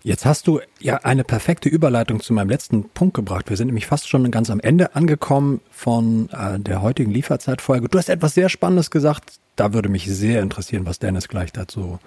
Jetzt 0.06 0.24
hast 0.24 0.46
du 0.46 0.60
ja 0.80 0.98
eine 0.98 1.24
perfekte 1.24 1.68
Überleitung 1.68 2.20
zu 2.20 2.32
meinem 2.32 2.50
letzten 2.50 2.90
Punkt 2.90 3.16
gebracht. 3.16 3.50
Wir 3.50 3.58
sind 3.58 3.68
nämlich 3.68 3.88
fast 3.88 4.08
schon 4.08 4.30
ganz 4.30 4.52
am 4.52 4.60
Ende 4.60 4.96
angekommen 4.96 5.62
von 5.72 6.30
äh, 6.30 6.60
der 6.60 6.84
heutigen 6.84 7.10
Lieferzeitfolge. 7.10 7.90
Du 7.90 7.98
hast 7.98 8.10
etwas 8.10 8.36
sehr 8.36 8.50
Spannendes 8.50 8.92
gesagt. 8.92 9.40
Da 9.56 9.74
würde 9.74 9.90
mich 9.90 10.06
sehr 10.06 10.44
interessieren, 10.44 10.86
was 10.86 11.00
Dennis 11.00 11.28
gleich 11.28 11.52
dazu 11.54 11.98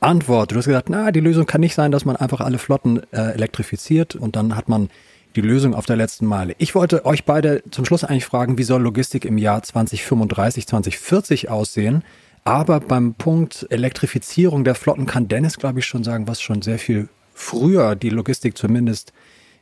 antwortet. 0.00 0.52
Du 0.52 0.58
hast 0.60 0.64
gesagt, 0.64 0.88
na, 0.88 1.12
die 1.12 1.20
Lösung 1.20 1.44
kann 1.44 1.60
nicht 1.60 1.74
sein, 1.74 1.92
dass 1.92 2.06
man 2.06 2.16
einfach 2.16 2.40
alle 2.40 2.56
Flotten 2.56 3.02
äh, 3.12 3.32
elektrifiziert 3.32 4.16
und 4.16 4.34
dann 4.34 4.56
hat 4.56 4.70
man 4.70 4.88
die 5.36 5.40
Lösung 5.40 5.74
auf 5.74 5.86
der 5.86 5.96
letzten 5.96 6.26
Meile. 6.26 6.54
Ich 6.58 6.74
wollte 6.74 7.04
euch 7.04 7.24
beide 7.24 7.62
zum 7.70 7.84
Schluss 7.84 8.04
eigentlich 8.04 8.26
fragen, 8.26 8.58
wie 8.58 8.64
soll 8.64 8.82
Logistik 8.82 9.24
im 9.24 9.38
Jahr 9.38 9.62
2035, 9.62 10.66
2040 10.66 11.50
aussehen? 11.50 12.04
Aber 12.44 12.80
beim 12.80 13.14
Punkt 13.14 13.66
Elektrifizierung 13.70 14.64
der 14.64 14.74
Flotten 14.74 15.06
kann 15.06 15.28
Dennis, 15.28 15.58
glaube 15.58 15.78
ich, 15.78 15.86
schon 15.86 16.04
sagen, 16.04 16.26
was 16.26 16.40
schon 16.40 16.62
sehr 16.62 16.78
viel 16.78 17.08
früher 17.34 17.94
die 17.94 18.10
Logistik 18.10 18.56
zumindest 18.56 19.12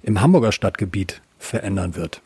im 0.02 0.20
Hamburger 0.20 0.52
Stadtgebiet 0.52 1.20
verändern 1.38 1.94
wird. 1.94 2.22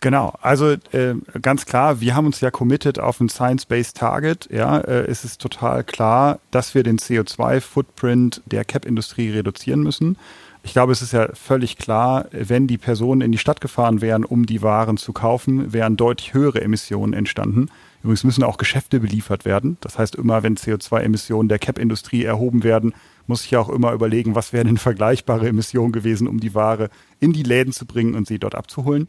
Genau, 0.00 0.32
also 0.40 0.70
äh, 0.92 1.14
ganz 1.42 1.66
klar, 1.66 2.00
wir 2.00 2.14
haben 2.14 2.24
uns 2.24 2.40
ja 2.40 2.50
committed 2.50 2.98
auf 2.98 3.20
ein 3.20 3.28
Science-Based 3.28 3.96
Target. 3.96 4.48
Ja, 4.50 4.78
äh, 4.78 5.06
es 5.06 5.24
ist 5.24 5.42
total 5.42 5.84
klar, 5.84 6.38
dass 6.50 6.74
wir 6.74 6.82
den 6.82 6.98
CO2-Footprint 6.98 8.40
der 8.46 8.64
CAP-Industrie 8.64 9.30
reduzieren 9.30 9.82
müssen. 9.82 10.16
Ich 10.62 10.72
glaube, 10.72 10.92
es 10.92 11.00
ist 11.00 11.12
ja 11.12 11.28
völlig 11.34 11.78
klar, 11.78 12.26
wenn 12.32 12.66
die 12.66 12.76
Personen 12.76 13.22
in 13.22 13.32
die 13.32 13.38
Stadt 13.38 13.60
gefahren 13.60 14.02
wären, 14.02 14.24
um 14.24 14.44
die 14.44 14.60
Waren 14.60 14.98
zu 14.98 15.12
kaufen, 15.12 15.72
wären 15.72 15.96
deutlich 15.96 16.34
höhere 16.34 16.60
Emissionen 16.60 17.14
entstanden. 17.14 17.70
Übrigens 18.02 18.24
müssen 18.24 18.44
auch 18.44 18.58
Geschäfte 18.58 19.00
beliefert 19.00 19.44
werden. 19.44 19.78
Das 19.80 19.98
heißt, 19.98 20.16
immer 20.16 20.42
wenn 20.42 20.56
CO2-Emissionen 20.56 21.48
der 21.48 21.58
CAP-Industrie 21.58 22.24
erhoben 22.24 22.62
werden, 22.62 22.94
muss 23.26 23.44
ich 23.44 23.52
ja 23.52 23.60
auch 23.60 23.68
immer 23.68 23.92
überlegen, 23.92 24.34
was 24.34 24.52
wären 24.52 24.66
denn 24.66 24.78
vergleichbare 24.78 25.48
Emissionen 25.48 25.92
gewesen, 25.92 26.26
um 26.26 26.40
die 26.40 26.54
Ware 26.54 26.90
in 27.20 27.32
die 27.32 27.42
Läden 27.42 27.72
zu 27.72 27.86
bringen 27.86 28.14
und 28.14 28.26
sie 28.26 28.38
dort 28.38 28.54
abzuholen. 28.54 29.08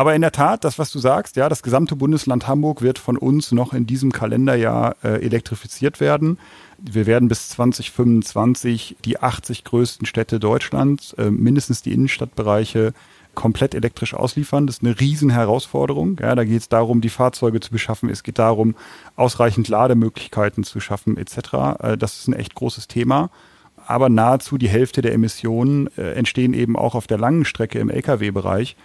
Aber 0.00 0.14
in 0.14 0.22
der 0.22 0.32
Tat, 0.32 0.64
das, 0.64 0.78
was 0.78 0.90
du 0.90 0.98
sagst, 0.98 1.36
ja, 1.36 1.50
das 1.50 1.62
gesamte 1.62 1.94
Bundesland 1.94 2.48
Hamburg 2.48 2.80
wird 2.80 2.98
von 2.98 3.18
uns 3.18 3.52
noch 3.52 3.74
in 3.74 3.86
diesem 3.86 4.12
Kalenderjahr 4.12 4.96
äh, 5.04 5.22
elektrifiziert 5.22 6.00
werden. 6.00 6.38
Wir 6.78 7.04
werden 7.04 7.28
bis 7.28 7.50
2025 7.50 8.96
die 9.04 9.20
80 9.20 9.62
größten 9.62 10.06
Städte 10.06 10.40
Deutschlands, 10.40 11.12
äh, 11.18 11.30
mindestens 11.30 11.82
die 11.82 11.92
Innenstadtbereiche, 11.92 12.94
komplett 13.34 13.74
elektrisch 13.74 14.14
ausliefern. 14.14 14.66
Das 14.66 14.76
ist 14.76 14.82
eine 14.82 14.98
Riesenherausforderung. 14.98 16.16
Ja, 16.18 16.34
da 16.34 16.44
geht 16.44 16.62
es 16.62 16.70
darum, 16.70 17.02
die 17.02 17.10
Fahrzeuge 17.10 17.60
zu 17.60 17.70
beschaffen. 17.70 18.08
Es 18.08 18.22
geht 18.22 18.38
darum, 18.38 18.76
ausreichend 19.16 19.68
Lademöglichkeiten 19.68 20.64
zu 20.64 20.80
schaffen 20.80 21.18
etc. 21.18 21.36
Äh, 21.78 21.98
das 21.98 22.20
ist 22.20 22.26
ein 22.26 22.32
echt 22.32 22.54
großes 22.54 22.88
Thema. 22.88 23.28
Aber 23.86 24.08
nahezu 24.08 24.56
die 24.56 24.70
Hälfte 24.70 25.02
der 25.02 25.12
Emissionen 25.12 25.90
äh, 25.98 26.14
entstehen 26.14 26.54
eben 26.54 26.74
auch 26.74 26.94
auf 26.94 27.06
der 27.06 27.18
langen 27.18 27.44
Strecke 27.44 27.78
im 27.78 27.90
Lkw-Bereich. 27.90 28.76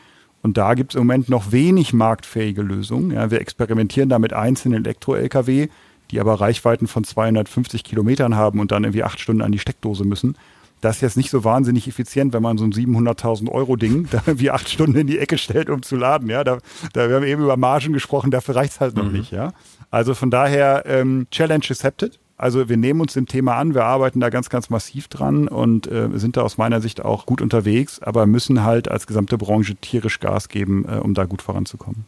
Und 0.45 0.57
da 0.57 0.75
gibt 0.75 0.91
es 0.91 0.95
im 0.95 1.07
Moment 1.07 1.27
noch 1.27 1.51
wenig 1.51 1.91
marktfähige 1.91 2.61
Lösungen. 2.61 3.09
Ja, 3.09 3.31
wir 3.31 3.41
experimentieren 3.41 4.09
da 4.09 4.19
mit 4.19 4.31
einzelnen 4.31 4.85
Elektro-Lkw, 4.85 5.69
die 6.11 6.19
aber 6.19 6.39
Reichweiten 6.39 6.85
von 6.85 7.03
250 7.03 7.83
Kilometern 7.83 8.35
haben 8.35 8.59
und 8.59 8.71
dann 8.71 8.83
irgendwie 8.83 9.01
acht 9.01 9.19
Stunden 9.19 9.41
an 9.41 9.51
die 9.51 9.57
Steckdose 9.57 10.05
müssen. 10.05 10.37
Das 10.81 10.97
ist 10.97 11.01
jetzt 11.01 11.17
nicht 11.17 11.31
so 11.31 11.43
wahnsinnig 11.43 11.87
effizient, 11.87 12.31
wenn 12.31 12.43
man 12.43 12.59
so 12.59 12.63
ein 12.63 12.73
700.000 12.73 13.49
Euro 13.49 13.75
Ding 13.75 14.07
da 14.11 14.21
irgendwie 14.23 14.51
acht 14.51 14.69
Stunden 14.69 14.99
in 14.99 15.07
die 15.07 15.17
Ecke 15.17 15.39
stellt, 15.39 15.71
um 15.71 15.81
zu 15.81 15.95
laden. 15.95 16.29
Ja, 16.29 16.43
da, 16.43 16.59
da 16.93 17.09
wir 17.09 17.15
haben 17.15 17.25
eben 17.25 17.41
über 17.41 17.57
Margen 17.57 17.91
gesprochen, 17.91 18.29
dafür 18.29 18.55
reicht 18.55 18.73
es 18.73 18.79
halt 18.79 18.95
noch 18.95 19.05
mhm. 19.05 19.13
nicht. 19.13 19.31
Ja, 19.31 19.51
also 19.89 20.13
von 20.13 20.29
daher 20.29 20.83
ähm, 20.85 21.25
Challenge 21.31 21.65
accepted. 21.67 22.19
Also 22.37 22.67
wir 22.67 22.75
nehmen 22.75 22.99
uns 22.99 23.13
dem 23.13 23.27
Thema 23.27 23.55
an, 23.55 23.73
wir 23.73 23.85
arbeiten 23.85 24.19
da 24.19 24.29
ganz, 24.29 24.49
ganz 24.49 24.69
massiv 24.69 25.07
dran 25.07 25.47
und 25.47 25.87
äh, 25.87 26.09
sind 26.15 26.35
da 26.35 26.41
aus 26.41 26.57
meiner 26.57 26.81
Sicht 26.81 27.03
auch 27.03 27.25
gut 27.25 27.41
unterwegs, 27.41 28.01
aber 28.01 28.25
müssen 28.25 28.63
halt 28.63 28.89
als 28.89 29.07
gesamte 29.07 29.37
Branche 29.37 29.75
tierisch 29.75 30.19
Gas 30.19 30.49
geben, 30.49 30.85
äh, 30.85 30.97
um 30.97 31.13
da 31.13 31.25
gut 31.25 31.41
voranzukommen. 31.41 32.05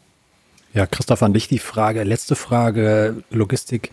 Ja, 0.73 0.85
Christoph, 0.85 1.23
an 1.23 1.33
dich 1.33 1.47
die 1.47 1.59
Frage, 1.59 2.03
letzte 2.03 2.35
Frage, 2.35 3.23
Logistik, 3.31 3.91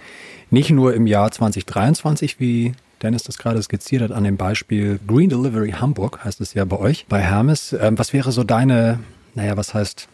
nicht 0.50 0.70
nur 0.70 0.92
im 0.94 1.06
Jahr 1.06 1.30
2023, 1.30 2.40
wie 2.40 2.74
Dennis 3.00 3.22
das 3.22 3.38
gerade 3.38 3.62
skizziert 3.62 4.02
hat 4.02 4.12
an 4.12 4.24
dem 4.24 4.36
Beispiel 4.36 4.98
Green 5.06 5.28
Delivery 5.28 5.72
Hamburg, 5.72 6.24
heißt 6.24 6.40
es 6.40 6.54
ja 6.54 6.64
bei 6.64 6.78
euch, 6.78 7.06
bei 7.08 7.20
Hermes. 7.20 7.72
Ähm, 7.72 7.96
was 7.98 8.12
wäre 8.12 8.32
so 8.32 8.42
deine, 8.42 8.98
naja, 9.34 9.56
was 9.56 9.72
heißt, 9.72 10.08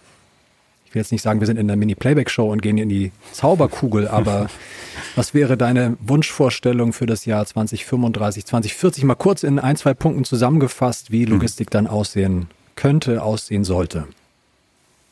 ich 0.90 0.94
will 0.96 1.02
jetzt 1.02 1.12
nicht 1.12 1.22
sagen, 1.22 1.38
wir 1.38 1.46
sind 1.46 1.56
in 1.56 1.68
der 1.68 1.76
Mini-Playback-Show 1.76 2.50
und 2.50 2.62
gehen 2.62 2.76
in 2.76 2.88
die 2.88 3.12
Zauberkugel, 3.30 4.08
aber 4.08 4.48
was 5.14 5.34
wäre 5.34 5.56
deine 5.56 5.96
Wunschvorstellung 6.00 6.92
für 6.92 7.06
das 7.06 7.26
Jahr 7.26 7.46
2035, 7.46 8.44
2040? 8.44 9.04
Mal 9.04 9.14
kurz 9.14 9.44
in 9.44 9.60
ein, 9.60 9.76
zwei 9.76 9.94
Punkten 9.94 10.24
zusammengefasst, 10.24 11.12
wie 11.12 11.26
Logistik 11.26 11.70
dann 11.70 11.86
aussehen 11.86 12.48
könnte, 12.74 13.22
aussehen 13.22 13.62
sollte. 13.62 14.08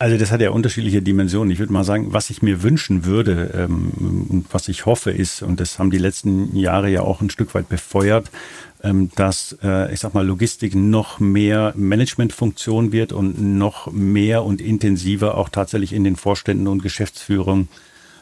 Also 0.01 0.17
das 0.17 0.31
hat 0.31 0.41
ja 0.41 0.51
unterschiedliche 0.51 1.03
Dimensionen. 1.03 1.51
Ich 1.51 1.59
würde 1.59 1.73
mal 1.73 1.83
sagen, 1.83 2.13
was 2.13 2.31
ich 2.31 2.41
mir 2.41 2.63
wünschen 2.63 3.05
würde 3.05 3.51
ähm, 3.55 3.91
und 4.29 4.47
was 4.53 4.69
ich 4.69 4.87
hoffe 4.87 5.11
ist, 5.11 5.43
und 5.43 5.59
das 5.59 5.81
haben 5.81 5.91
die 5.91 5.99
letzten 5.99 6.55
Jahre 6.55 6.89
ja 6.89 7.01
auch 7.03 7.21
ein 7.21 7.31
Stück 7.31 7.53
weit 7.55 7.69
befeuert, 7.69 8.31
ähm, 8.85 9.11
dass, 9.17 9.59
äh, 9.61 9.93
ich 9.93 9.99
sag 9.99 10.15
mal, 10.15 10.25
Logistik 10.25 10.77
noch 10.77 11.19
mehr 11.19 11.73
Managementfunktion 11.77 12.93
wird 12.93 13.13
und 13.13 13.41
noch 13.41 13.91
mehr 13.91 14.45
und 14.45 14.61
intensiver 14.61 15.37
auch 15.37 15.49
tatsächlich 15.49 15.93
in 15.93 16.05
den 16.05 16.15
Vorständen 16.15 16.69
und 16.69 16.85
Geschäftsführungen 16.85 17.69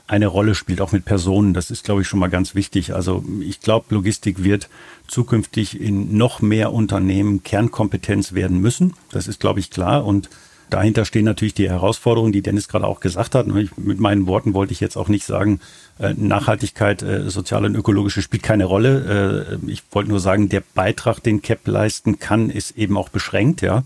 eine 0.07 0.29
Rolle 0.29 0.55
spielt, 0.55 0.81
auch 0.81 0.93
mit 0.93 1.05
Personen. 1.05 1.53
Das 1.53 1.71
ist, 1.71 1.85
glaube 1.85 2.01
ich, 2.01 2.09
schon 2.09 2.21
mal 2.21 2.29
ganz 2.29 2.55
wichtig. 2.55 2.95
Also 2.95 3.23
ich 3.41 3.61
glaube, 3.61 3.95
Logistik 3.95 4.43
wird 4.43 4.71
zukünftig 5.09 5.79
in 5.79 6.17
noch 6.17 6.41
mehr 6.41 6.73
Unternehmen 6.73 7.43
Kernkompetenz 7.43 8.33
werden 8.33 8.61
müssen. 8.61 8.95
Das 9.11 9.29
ist, 9.29 9.41
glaube 9.41 9.61
ich, 9.61 9.71
klar. 9.71 10.07
Und 10.07 10.31
Dahinter 10.71 11.05
stehen 11.05 11.25
natürlich 11.25 11.55
die 11.55 11.71
Herausforderungen, 11.71 12.33
die 12.33 12.43
Dennis 12.43 12.69
gerade 12.69 12.87
auch 12.87 13.01
gesagt 13.01 13.35
hat. 13.35 13.47
mit 13.47 14.01
meinen 14.01 14.27
Worten 14.27 14.53
wollte 14.55 14.73
ich 14.73 14.81
jetzt 14.81 14.97
auch 14.97 15.09
nicht 15.09 15.25
sagen, 15.25 15.61
äh, 15.99 16.13
Nachhaltigkeit, 16.15 17.03
äh, 17.03 17.31
soziale 17.31 17.69
und 17.69 17.77
ökologische 17.77 18.21
spielt 18.21 18.43
keine 18.43 18.65
Rolle. 18.65 19.59
Äh, 19.65 19.71
ich 19.71 19.83
wollte 19.93 20.11
nur 20.11 20.21
sagen, 20.21 20.49
der 20.49 20.63
Beitrag, 20.75 21.21
den 21.23 21.41
CAP 21.41 21.67
leisten 21.69 22.19
kann, 22.19 22.51
ist 22.51 22.77
eben 22.77 22.97
auch 22.97 23.09
beschränkt, 23.09 23.63
ja. 23.63 23.85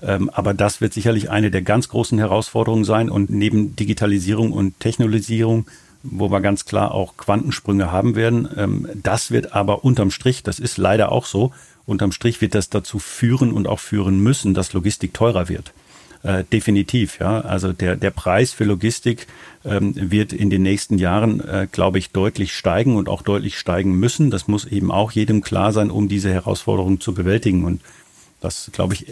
Ähm, 0.00 0.30
aber 0.30 0.54
das 0.54 0.80
wird 0.80 0.92
sicherlich 0.94 1.30
eine 1.30 1.50
der 1.50 1.62
ganz 1.62 1.88
großen 1.88 2.18
Herausforderungen 2.18 2.84
sein. 2.84 3.10
Und 3.10 3.30
neben 3.30 3.76
Digitalisierung 3.76 4.52
und 4.52 4.80
Technologisierung, 4.80 5.66
wo 6.02 6.30
wir 6.30 6.40
ganz 6.40 6.64
klar 6.64 6.92
auch 6.92 7.16
Quantensprünge 7.16 7.92
haben 7.92 8.16
werden, 8.16 8.48
ähm, 8.56 8.88
das 8.94 9.30
wird 9.30 9.52
aber 9.52 9.84
unterm 9.84 10.10
Strich, 10.10 10.42
das 10.42 10.58
ist 10.58 10.78
leider 10.78 11.12
auch 11.12 11.26
so, 11.26 11.52
unterm 11.86 12.10
Strich 12.10 12.40
wird 12.40 12.54
das 12.54 12.70
dazu 12.70 12.98
führen 12.98 13.52
und 13.52 13.68
auch 13.68 13.80
führen 13.80 14.20
müssen, 14.20 14.54
dass 14.54 14.72
Logistik 14.72 15.14
teurer 15.14 15.48
wird. 15.48 15.72
Äh, 16.22 16.44
definitiv, 16.44 17.18
ja. 17.18 17.40
Also 17.40 17.72
der, 17.72 17.96
der 17.96 18.10
Preis 18.10 18.52
für 18.52 18.64
Logistik 18.64 19.26
ähm, 19.64 19.92
wird 19.96 20.32
in 20.32 20.50
den 20.50 20.62
nächsten 20.62 20.98
Jahren, 20.98 21.40
äh, 21.40 21.66
glaube 21.70 21.98
ich, 21.98 22.10
deutlich 22.10 22.56
steigen 22.56 22.96
und 22.96 23.08
auch 23.08 23.22
deutlich 23.22 23.58
steigen 23.58 23.98
müssen. 23.98 24.30
Das 24.30 24.46
muss 24.46 24.64
eben 24.64 24.92
auch 24.92 25.10
jedem 25.10 25.40
klar 25.40 25.72
sein, 25.72 25.90
um 25.90 26.08
diese 26.08 26.32
Herausforderungen 26.32 27.00
zu 27.00 27.12
bewältigen. 27.12 27.64
Und 27.64 27.80
das, 28.40 28.70
glaube 28.72 28.94
ich, 28.94 29.06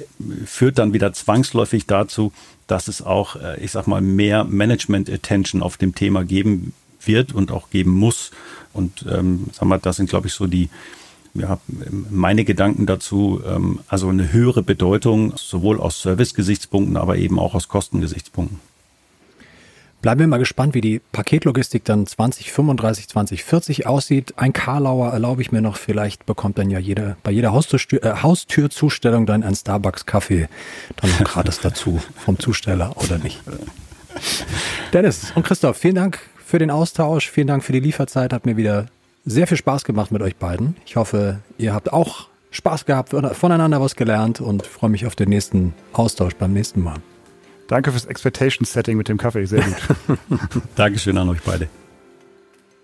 führt 0.46 0.79
dann 0.79 0.92
wieder 0.92 1.12
zwangsläufig 1.12 1.87
dazu, 1.87 2.33
dass 2.68 2.87
es 2.87 3.03
auch, 3.03 3.35
äh, 3.35 3.59
ich 3.61 3.73
sag 3.73 3.88
mal, 3.88 4.01
mehr 4.01 4.44
Management-Attention 4.44 5.62
auf 5.62 5.77
dem 5.79 5.96
Thema 5.96 6.25
geben 6.25 6.75
wird 7.05 7.33
und 7.33 7.51
auch 7.51 7.70
geben 7.70 7.92
muss. 7.92 8.31
Und 8.73 9.05
ähm, 9.11 9.46
sagen 9.53 9.68
wir, 9.68 9.79
das 9.79 9.96
sind, 9.96 10.09
glaube 10.09 10.29
ich, 10.29 10.33
so 10.33 10.46
die, 10.46 10.68
ja, 11.34 11.58
meine 12.10 12.44
Gedanken 12.44 12.86
dazu, 12.86 13.40
ähm, 13.46 13.80
also 13.88 14.08
eine 14.08 14.32
höhere 14.32 14.62
Bedeutung, 14.62 15.34
sowohl 15.36 15.80
aus 15.80 16.02
Service-Gesichtspunkten, 16.02 16.96
aber 16.96 17.16
eben 17.16 17.38
auch 17.38 17.54
aus 17.54 17.68
Kostengesichtspunkten. 17.68 18.58
Bleiben 20.02 20.20
wir 20.20 20.28
mal 20.28 20.38
gespannt, 20.38 20.74
wie 20.74 20.80
die 20.80 21.02
Paketlogistik 21.12 21.84
dann 21.84 22.06
2035, 22.06 23.08
2040 23.08 23.86
aussieht. 23.86 24.32
Ein 24.38 24.54
Karlauer 24.54 25.12
erlaube 25.12 25.42
ich 25.42 25.52
mir 25.52 25.60
noch, 25.60 25.76
vielleicht 25.76 26.24
bekommt 26.24 26.56
dann 26.56 26.70
ja 26.70 26.78
jeder, 26.78 27.18
bei 27.22 27.30
jeder 27.30 27.52
Haustür, 27.52 27.78
äh, 28.02 28.22
Haustürzustellung 28.22 29.26
dann 29.26 29.42
ein 29.42 29.54
Starbucks-Kaffee 29.54 30.48
dann 30.96 31.10
noch 31.10 31.24
gratis 31.24 31.60
dazu 31.62 32.00
vom 32.16 32.38
Zusteller 32.38 32.96
oder 32.96 33.18
nicht. 33.18 33.42
Dennis 34.94 35.32
und 35.34 35.44
Christoph, 35.44 35.76
vielen 35.76 35.96
Dank 35.96 36.18
für 36.46 36.58
den 36.58 36.70
Austausch, 36.70 37.30
vielen 37.30 37.46
Dank 37.46 37.62
für 37.62 37.72
die 37.72 37.80
Lieferzeit, 37.80 38.32
hat 38.32 38.46
mir 38.46 38.56
wieder 38.56 38.86
sehr 39.24 39.46
viel 39.46 39.56
Spaß 39.56 39.85
gemacht 39.85 40.11
mit 40.12 40.22
euch 40.22 40.37
beiden. 40.37 40.76
Ich 40.87 40.96
hoffe, 40.96 41.40
ihr 41.59 41.74
habt 41.74 41.92
auch 41.92 42.28
Spaß 42.50 42.85
gehabt, 42.85 43.14
voneinander 43.33 43.80
was 43.80 43.94
gelernt 43.94 44.40
und 44.40 44.66
freue 44.66 44.90
mich 44.90 45.06
auf 45.06 45.14
den 45.14 45.28
nächsten 45.28 45.74
Austausch 45.92 46.35
beim 46.35 46.52
nächsten 46.52 46.83
Mal. 46.83 46.96
Danke 47.68 47.92
fürs 47.92 48.06
Expectation-Setting 48.06 48.96
mit 48.96 49.09
dem 49.09 49.16
Kaffee, 49.16 49.46
sehr 49.46 49.62
gut. 49.62 50.18
Dankeschön 50.74 51.16
an 51.16 51.28
euch 51.28 51.42
beide. 51.44 51.68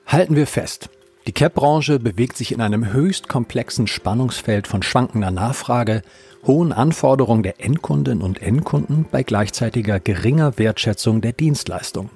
Halten 0.06 0.36
wir 0.36 0.46
fest. 0.46 0.88
Die 1.26 1.32
CAP-Branche 1.32 1.98
bewegt 1.98 2.36
sich 2.36 2.52
in 2.52 2.60
einem 2.60 2.92
höchst 2.92 3.28
komplexen 3.28 3.88
Spannungsfeld 3.88 4.68
von 4.68 4.84
schwankender 4.84 5.32
Nachfrage, 5.32 6.02
hohen 6.46 6.72
Anforderungen 6.72 7.42
der 7.42 7.60
Endkundinnen 7.64 8.22
und 8.22 8.40
Endkunden 8.40 9.06
bei 9.10 9.24
gleichzeitiger 9.24 9.98
geringer 9.98 10.56
Wertschätzung 10.56 11.20
der 11.20 11.32
Dienstleistung. 11.32 12.10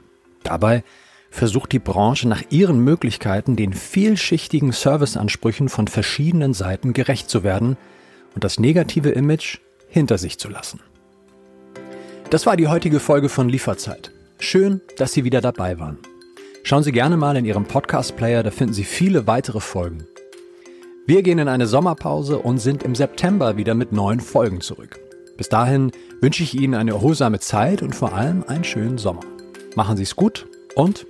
Dabei 0.45 0.85
versucht 1.31 1.73
die 1.73 1.79
Branche 1.79 2.29
nach 2.29 2.43
ihren 2.51 2.83
Möglichkeiten 2.83 3.57
den 3.57 3.73
vielschichtigen 3.73 4.73
Serviceansprüchen 4.73 5.69
von 5.69 5.89
verschiedenen 5.89 6.53
Seiten 6.55 6.93
gerecht 6.93 7.31
zu 7.31 7.43
werden 7.45 7.77
und 8.35 8.45
das 8.45 8.59
negative 8.59 9.11
Image 9.11 9.59
hinter 9.89 10.19
sich 10.19 10.39
zu 10.39 10.49
lassen. 10.49 10.81
Das 12.31 12.47
war 12.47 12.57
die 12.57 12.69
heutige 12.69 13.01
Folge 13.01 13.29
von 13.29 13.49
Lieferzeit. 13.49 14.13
Schön, 14.39 14.81
dass 14.97 15.13
Sie 15.13 15.25
wieder 15.25 15.41
dabei 15.41 15.79
waren. 15.79 15.99
Schauen 16.63 16.83
Sie 16.83 16.93
gerne 16.93 17.17
mal 17.17 17.37
in 17.37 17.45
Ihrem 17.45 17.65
Podcast-Player, 17.65 18.43
da 18.43 18.51
finden 18.51 18.75
Sie 18.75 18.85
viele 18.85 19.27
weitere 19.27 19.61
Folgen. 19.61 20.07
Wir 21.07 21.23
gehen 21.23 21.39
in 21.39 21.49
eine 21.49 21.67
Sommerpause 21.67 22.39
und 22.39 22.59
sind 22.59 22.83
im 22.83 22.95
September 22.95 23.57
wieder 23.57 23.75
mit 23.75 23.93
neuen 23.93 24.21
Folgen 24.21 24.61
zurück. 24.61 25.01
Bis 25.37 25.49
dahin 25.49 25.91
wünsche 26.21 26.43
ich 26.43 26.55
Ihnen 26.55 26.75
eine 26.75 26.93
erholsame 26.93 27.41
Zeit 27.41 27.83
und 27.83 27.95
vor 27.95 28.13
allem 28.13 28.45
einen 28.47 28.63
schönen 28.63 28.99
Sommer. 28.99 29.23
Machen 29.75 29.97
Sie 29.97 30.03
es 30.03 30.15
gut 30.15 30.47
und 30.75 31.07